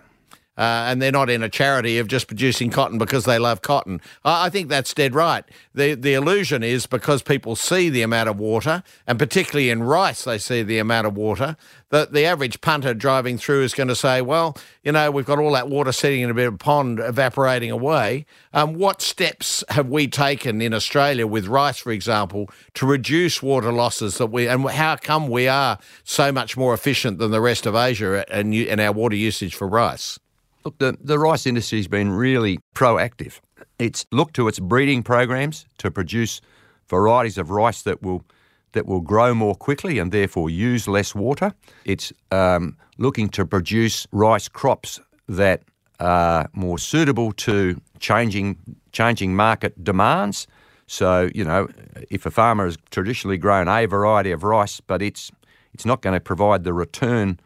Uh, 0.56 0.86
and 0.88 1.02
they're 1.02 1.12
not 1.12 1.32
in 1.32 1.42
a 1.42 1.50
charity 1.50 1.98
of 1.98 2.08
just 2.08 2.28
producing 2.28 2.70
cotton 2.70 3.00
because 3.00 3.26
they 3.26 3.40
love 3.40 3.64
cotton. 3.64 4.00
I, 4.24 4.46
I 4.46 4.50
think 4.50 4.70
that's 4.70 4.94
dead 4.94 5.16
right. 5.16 5.44
The 5.74 5.96
the 5.96 6.14
illusion 6.14 6.62
is 6.62 6.86
because 6.86 7.24
people 7.24 7.56
see 7.56 7.90
the 7.90 8.04
amount 8.04 8.30
of 8.30 8.38
water, 8.38 8.84
and 9.08 9.18
particularly 9.18 9.72
in 9.72 9.82
rice, 9.82 10.24
they 10.26 10.38
see 10.38 10.62
the 10.62 10.78
amount 10.78 11.08
of 11.08 11.16
water. 11.18 11.58
That 11.90 12.14
the 12.14 12.26
average 12.26 12.62
punter 12.62 12.94
driving 12.94 13.40
through 13.40 13.64
is 13.64 13.74
going 13.74 13.88
to 13.88 13.96
say, 13.96 14.22
"Well, 14.22 14.56
you 14.84 14.92
know, 14.92 15.10
we've 15.10 15.26
got 15.26 15.40
all 15.40 15.54
that 15.54 15.70
water 15.70 15.92
sitting 15.92 16.22
in 16.22 16.30
a 16.30 16.36
bit 16.36 16.48
of 16.48 16.60
pond, 16.60 17.00
evaporating 17.00 17.72
away. 17.72 18.28
Um, 18.54 18.76
what 18.76 19.02
steps 19.02 19.64
have 19.70 19.90
we 19.90 20.08
taken 20.08 20.62
in 20.62 20.74
Australia 20.74 21.26
with 21.26 21.48
rice, 21.48 21.80
for 21.80 21.92
example, 21.92 22.48
to 22.76 22.86
reduce 22.86 23.42
water 23.42 23.72
losses? 23.72 24.20
That 24.20 24.28
we 24.28 24.48
and 24.48 24.70
how 24.70 24.98
come 24.98 25.30
we 25.30 25.48
are 25.48 25.80
so 26.04 26.32
much 26.32 26.56
more 26.56 26.76
efficient 26.76 27.18
than 27.18 27.32
the 27.32 27.42
rest 27.42 27.66
of 27.66 27.76
Asia 27.76 28.24
and 28.32 28.54
in 28.54 28.80
our 28.80 28.92
water 28.92 29.16
usage 29.16 29.56
for 29.56 29.68
rice?" 29.68 30.20
Look, 30.66 30.78
the, 30.78 30.98
the 31.02 31.20
rice 31.20 31.46
industry 31.46 31.80
has 31.80 31.88
been 31.88 32.12
really 32.12 32.60
proactive. 32.74 33.40
It's 33.80 34.06
looked 34.12 34.36
to 34.36 34.48
its 34.48 34.60
breeding 34.60 35.04
programs 35.04 35.66
to 35.80 35.92
produce 35.92 36.42
varieties 36.88 37.38
of 37.38 37.50
rice 37.50 37.82
that 37.84 38.02
will 38.02 38.24
that 38.72 38.88
will 38.88 39.02
grow 39.02 39.36
more 39.36 39.56
quickly 39.56 40.00
and 40.00 40.12
therefore 40.12 40.50
use 40.50 40.88
less 40.88 41.14
water. 41.14 41.54
It's 41.86 42.12
um, 42.32 42.76
looking 42.98 43.30
to 43.30 43.46
produce 43.46 44.08
rice 44.12 44.48
crops 44.48 45.00
that 45.28 45.62
are 46.00 46.50
more 46.54 46.80
suitable 46.80 47.34
to 47.34 47.80
changing 48.00 48.58
changing 48.92 49.36
market 49.36 49.84
demands. 49.84 50.48
So 50.88 51.30
you 51.36 51.44
know, 51.44 51.68
if 52.10 52.26
a 52.26 52.32
farmer 52.32 52.66
has 52.66 52.78
traditionally 52.90 53.38
grown 53.38 53.68
a 53.68 53.86
variety 53.86 54.32
of 54.32 54.44
rice, 54.44 54.82
but 54.82 55.02
it's 55.02 55.32
it's 55.74 55.86
not 55.86 56.02
going 56.02 56.14
to 56.14 56.20
provide 56.20 56.64
the 56.64 56.74
return 56.74 57.40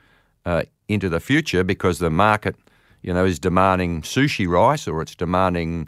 uh, 0.46 0.64
into 0.88 1.10
the 1.10 1.20
future 1.20 1.64
because 1.64 2.00
the 2.00 2.10
market 2.10 2.56
you 3.02 3.14
know, 3.14 3.26
is 3.26 3.40
demanding 3.40 4.02
sushi 4.02 4.48
rice 4.48 4.88
or 4.88 5.02
it's 5.02 5.16
demanding 5.16 5.88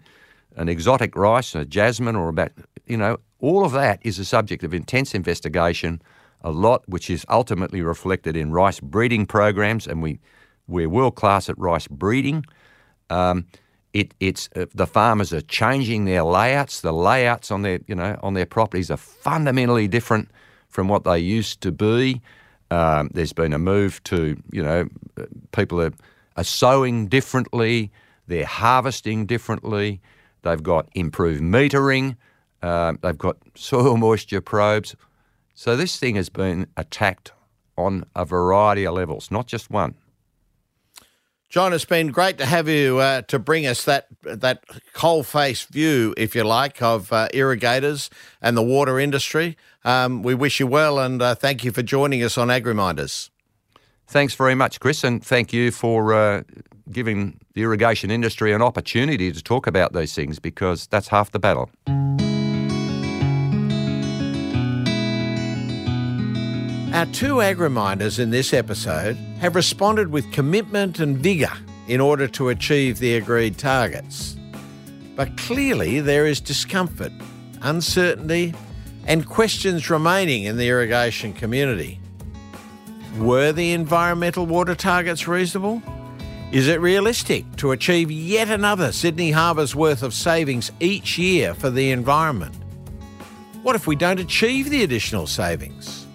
an 0.56 0.70
exotic 0.70 1.16
rice, 1.16 1.56
a 1.56 1.66
jasmine 1.66 2.16
or 2.16 2.30
about, 2.30 2.52
you 2.86 2.98
know, 2.98 3.18
all 3.40 3.66
of 3.66 3.72
that 3.72 4.00
is 4.04 4.20
a 4.20 4.26
subject 4.26 4.64
of 4.64 4.74
intense 4.74 5.16
investigation, 5.16 6.02
a 6.42 6.52
lot 6.52 6.84
which 6.88 7.10
is 7.10 7.26
ultimately 7.30 7.82
reflected 7.82 8.36
in 8.36 8.52
rice 8.52 8.80
breeding 8.80 9.26
programs, 9.26 9.88
and 9.88 10.02
we, 10.02 10.20
we're 10.68 10.90
world 10.90 11.16
class 11.16 11.50
at 11.50 11.58
rice 11.58 11.88
breeding. 11.88 12.46
Um, 13.10 13.46
it, 13.94 14.14
it's 14.20 14.50
uh, 14.56 14.66
the 14.74 14.86
farmers 14.86 15.34
are 15.34 15.42
changing 15.42 16.06
their 16.06 16.24
layouts. 16.24 16.82
The 16.82 16.92
layouts 16.92 17.50
on 17.50 17.64
their 17.64 17.80
you 17.88 17.96
know 17.96 18.20
on 18.22 18.34
their 18.36 18.46
properties 18.46 18.92
are 18.92 18.98
fundamentally 18.98 19.88
different 19.88 20.30
from 20.70 20.88
what 20.88 21.04
they 21.04 21.20
used 21.20 21.62
to 21.62 21.72
be. 21.72 22.22
Um, 22.70 23.10
there's 23.14 23.34
been 23.34 23.52
a 23.52 23.58
move 23.58 24.04
to 24.04 24.42
you 24.52 24.62
know 24.62 24.88
uh, 25.18 25.24
people 25.52 25.82
are 25.82 25.92
are 26.36 26.44
sowing 26.44 27.08
differently, 27.08 27.92
they're 28.28 28.46
harvesting 28.46 29.26
differently, 29.26 30.02
they've 30.44 30.64
got 30.64 30.88
improved 30.94 31.42
metering, 31.42 32.16
uh, 32.62 32.94
they've 33.02 33.18
got 33.18 33.38
soil 33.56 33.98
moisture 33.98 34.42
probes. 34.42 34.96
So 35.54 35.76
this 35.76 35.98
thing 35.98 36.16
has 36.16 36.30
been 36.30 36.68
attacked 36.78 37.34
on 37.78 38.06
a 38.16 38.26
variety 38.26 38.86
of 38.86 38.94
levels, 38.94 39.32
not 39.32 39.48
just 39.48 39.70
one. 39.70 39.96
John, 41.50 41.74
it's 41.74 41.84
been 41.84 42.12
great 42.12 42.38
to 42.38 42.46
have 42.46 42.70
you 42.70 43.00
uh, 43.00 43.24
to 43.24 43.40
bring 43.40 43.66
us 43.66 43.84
that 43.86 44.06
that 44.22 44.64
coal 44.94 45.24
face 45.24 45.64
view, 45.64 46.14
if 46.16 46.36
you 46.36 46.44
like, 46.44 46.80
of 46.80 47.12
uh, 47.12 47.28
irrigators 47.34 48.12
and 48.40 48.56
the 48.56 48.62
water 48.62 49.00
industry. 49.00 49.58
Um, 49.84 50.22
we 50.22 50.36
wish 50.36 50.60
you 50.60 50.68
well 50.68 51.00
and 51.00 51.20
uh, 51.20 51.34
thank 51.34 51.64
you 51.64 51.72
for 51.72 51.82
joining 51.82 52.22
us 52.22 52.38
on 52.38 52.50
Agriminders. 52.50 53.32
Thanks 54.10 54.34
very 54.34 54.56
much, 54.56 54.80
Chris, 54.80 55.04
and 55.04 55.24
thank 55.24 55.54
you 55.54 55.70
for 55.70 56.16
uh, 56.16 56.42
giving 56.92 57.40
the 57.54 57.62
irrigation 57.62 58.10
industry 58.10 58.52
an 58.54 58.62
opportunity 58.64 59.32
to 59.32 59.44
talk 59.44 59.68
about 59.68 59.94
these 59.94 60.16
things 60.16 60.40
because 60.40 60.88
that's 60.88 61.10
half 61.10 61.30
the 61.30 61.38
battle. 61.38 61.70
Our 66.92 67.06
two 67.14 67.36
Agriminders 67.36 68.18
in 68.18 68.32
this 68.32 68.52
episode 68.52 69.16
have 69.42 69.56
responded 69.56 70.08
with 70.08 70.32
commitment 70.32 70.98
and 70.98 71.16
vigour 71.20 71.54
in 71.88 72.02
order 72.02 72.28
to 72.30 72.50
achieve 72.50 72.98
the 72.98 73.16
agreed 73.16 73.60
targets. 73.60 74.36
But 75.16 75.38
clearly, 75.38 76.00
there 76.00 76.26
is 76.26 76.42
discomfort, 76.42 77.12
uncertainty, 77.62 78.56
and 79.06 79.28
questions 79.28 79.88
remaining 79.92 80.46
in 80.46 80.58
the 80.58 80.68
irrigation 80.68 81.32
community. 81.32 82.00
Were 83.20 83.52
the 83.52 83.74
environmental 83.74 84.46
water 84.46 84.76
targets 84.76 85.28
reasonable? 85.28 85.84
Is 86.54 86.70
it 86.70 86.80
realistic 86.80 87.44
to 87.58 87.72
achieve 87.72 88.10
yet 88.10 88.50
another 88.50 88.94
Sydney 88.94 89.32
Harbour's 89.32 89.76
worth 89.76 90.04
of 90.04 90.14
savings 90.14 90.72
each 90.80 91.18
year 91.18 91.54
for 91.54 91.70
the 91.70 91.92
environment? 91.92 92.56
What 93.62 93.76
if 93.76 93.88
we 93.88 93.98
don't 93.98 94.22
achieve 94.22 94.70
the 94.70 94.84
additional 94.84 95.28
savings? 95.28 96.08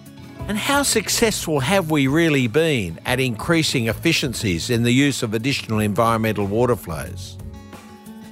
And 0.47 0.57
how 0.57 0.81
successful 0.81 1.59
have 1.59 1.91
we 1.91 2.07
really 2.07 2.47
been 2.47 2.99
at 3.05 3.19
increasing 3.19 3.87
efficiencies 3.87 4.71
in 4.71 4.81
the 4.81 4.91
use 4.91 5.21
of 5.21 5.35
additional 5.35 5.79
environmental 5.79 6.47
water 6.47 6.75
flows? 6.75 7.37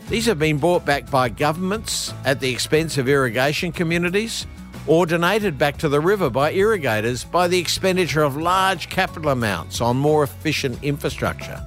These 0.10 0.26
have 0.26 0.40
been 0.40 0.58
brought 0.58 0.84
back 0.84 1.12
by 1.12 1.30
governments 1.30 2.12
at 2.26 2.40
the 2.40 2.52
expense 2.52 2.98
of 2.98 3.08
irrigation 3.08 3.72
communities 3.72 4.48
or 4.86 5.06
donated 5.06 5.58
back 5.58 5.78
to 5.78 5.90
the 5.90 6.00
river 6.00 6.30
by 6.30 6.52
irrigators 6.52 7.24
by 7.24 7.48
the 7.48 7.60
expenditure 7.60 8.24
of 8.24 8.36
large 8.36 8.90
capital 8.90 9.32
amounts 9.32 9.82
on 9.82 9.98
more 9.98 10.24
efficient 10.24 10.82
infrastructure. 10.84 11.62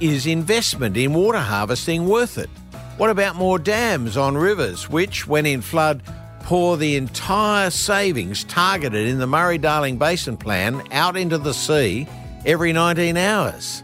Is 0.00 0.26
investment 0.26 0.96
in 0.96 1.14
water 1.14 1.38
harvesting 1.38 2.06
worth 2.06 2.38
it? 2.38 2.50
What 2.96 3.10
about 3.10 3.36
more 3.36 3.58
dams 3.58 4.16
on 4.16 4.36
rivers, 4.36 4.88
which, 4.88 5.26
when 5.26 5.44
in 5.44 5.60
flood, 5.60 6.02
pour 6.40 6.76
the 6.76 6.96
entire 6.96 7.70
savings 7.70 8.44
targeted 8.44 9.06
in 9.06 9.18
the 9.18 9.26
Murray 9.26 9.58
Darling 9.58 9.98
Basin 9.98 10.36
Plan 10.36 10.82
out 10.92 11.16
into 11.16 11.38
the 11.38 11.52
sea 11.52 12.06
every 12.46 12.72
19 12.72 13.16
hours? 13.16 13.82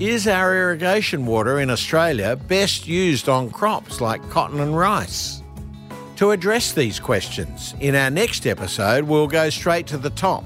Is 0.00 0.26
our 0.26 0.54
irrigation 0.54 1.24
water 1.24 1.60
in 1.60 1.70
Australia 1.70 2.36
best 2.36 2.86
used 2.86 3.28
on 3.28 3.50
crops 3.50 4.00
like 4.00 4.28
cotton 4.28 4.60
and 4.60 4.76
rice? 4.76 5.42
To 6.16 6.30
address 6.30 6.72
these 6.72 6.98
questions, 6.98 7.74
in 7.78 7.94
our 7.94 8.08
next 8.08 8.46
episode, 8.46 9.04
we'll 9.04 9.26
go 9.26 9.50
straight 9.50 9.86
to 9.88 9.98
the 9.98 10.08
top 10.08 10.44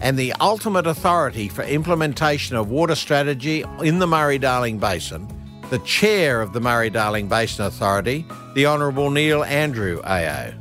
and 0.00 0.18
the 0.18 0.32
ultimate 0.40 0.84
authority 0.84 1.48
for 1.48 1.62
implementation 1.62 2.56
of 2.56 2.70
water 2.70 2.96
strategy 2.96 3.64
in 3.84 4.00
the 4.00 4.06
Murray 4.08 4.38
Darling 4.38 4.78
Basin, 4.78 5.28
the 5.70 5.78
chair 5.80 6.40
of 6.40 6.52
the 6.52 6.60
Murray 6.60 6.90
Darling 6.90 7.28
Basin 7.28 7.66
Authority, 7.66 8.26
the 8.54 8.66
Honourable 8.66 9.10
Neil 9.10 9.44
Andrew 9.44 10.00
AO. 10.02 10.52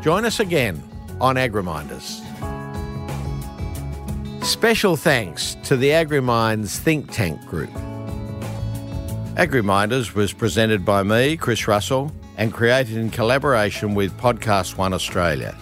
Join 0.00 0.24
us 0.24 0.38
again 0.38 0.80
on 1.20 1.34
Agriminders. 1.34 2.20
Special 4.44 4.94
thanks 4.94 5.56
to 5.64 5.76
the 5.76 5.88
AgriMinds 5.88 6.78
think 6.78 7.10
tank 7.10 7.44
group. 7.46 7.72
Agriminders 9.36 10.14
was 10.14 10.32
presented 10.32 10.84
by 10.84 11.02
me, 11.02 11.36
Chris 11.36 11.66
Russell, 11.66 12.12
and 12.36 12.52
created 12.52 12.96
in 12.96 13.10
collaboration 13.10 13.94
with 13.94 14.16
Podcast 14.18 14.76
One 14.76 14.92
Australia. 14.92 15.56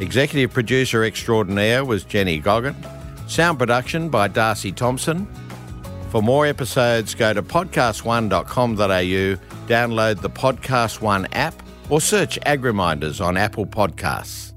Executive 0.00 0.52
producer 0.52 1.04
extraordinaire 1.04 1.84
was 1.84 2.04
Jenny 2.04 2.38
Goggin. 2.38 2.74
Sound 3.26 3.58
production 3.58 4.08
by 4.08 4.28
Darcy 4.28 4.72
Thompson. 4.72 5.26
For 6.10 6.22
more 6.22 6.46
episodes, 6.46 7.14
go 7.14 7.32
to 7.32 7.42
podcast1.com.au, 7.42 9.36
download 9.68 10.20
the 10.20 10.30
Podcast 10.30 11.00
One 11.00 11.26
app, 11.32 11.54
or 11.88 12.00
search 12.00 12.38
Agriminders 12.46 13.24
on 13.24 13.36
Apple 13.36 13.66
Podcasts. 13.66 14.49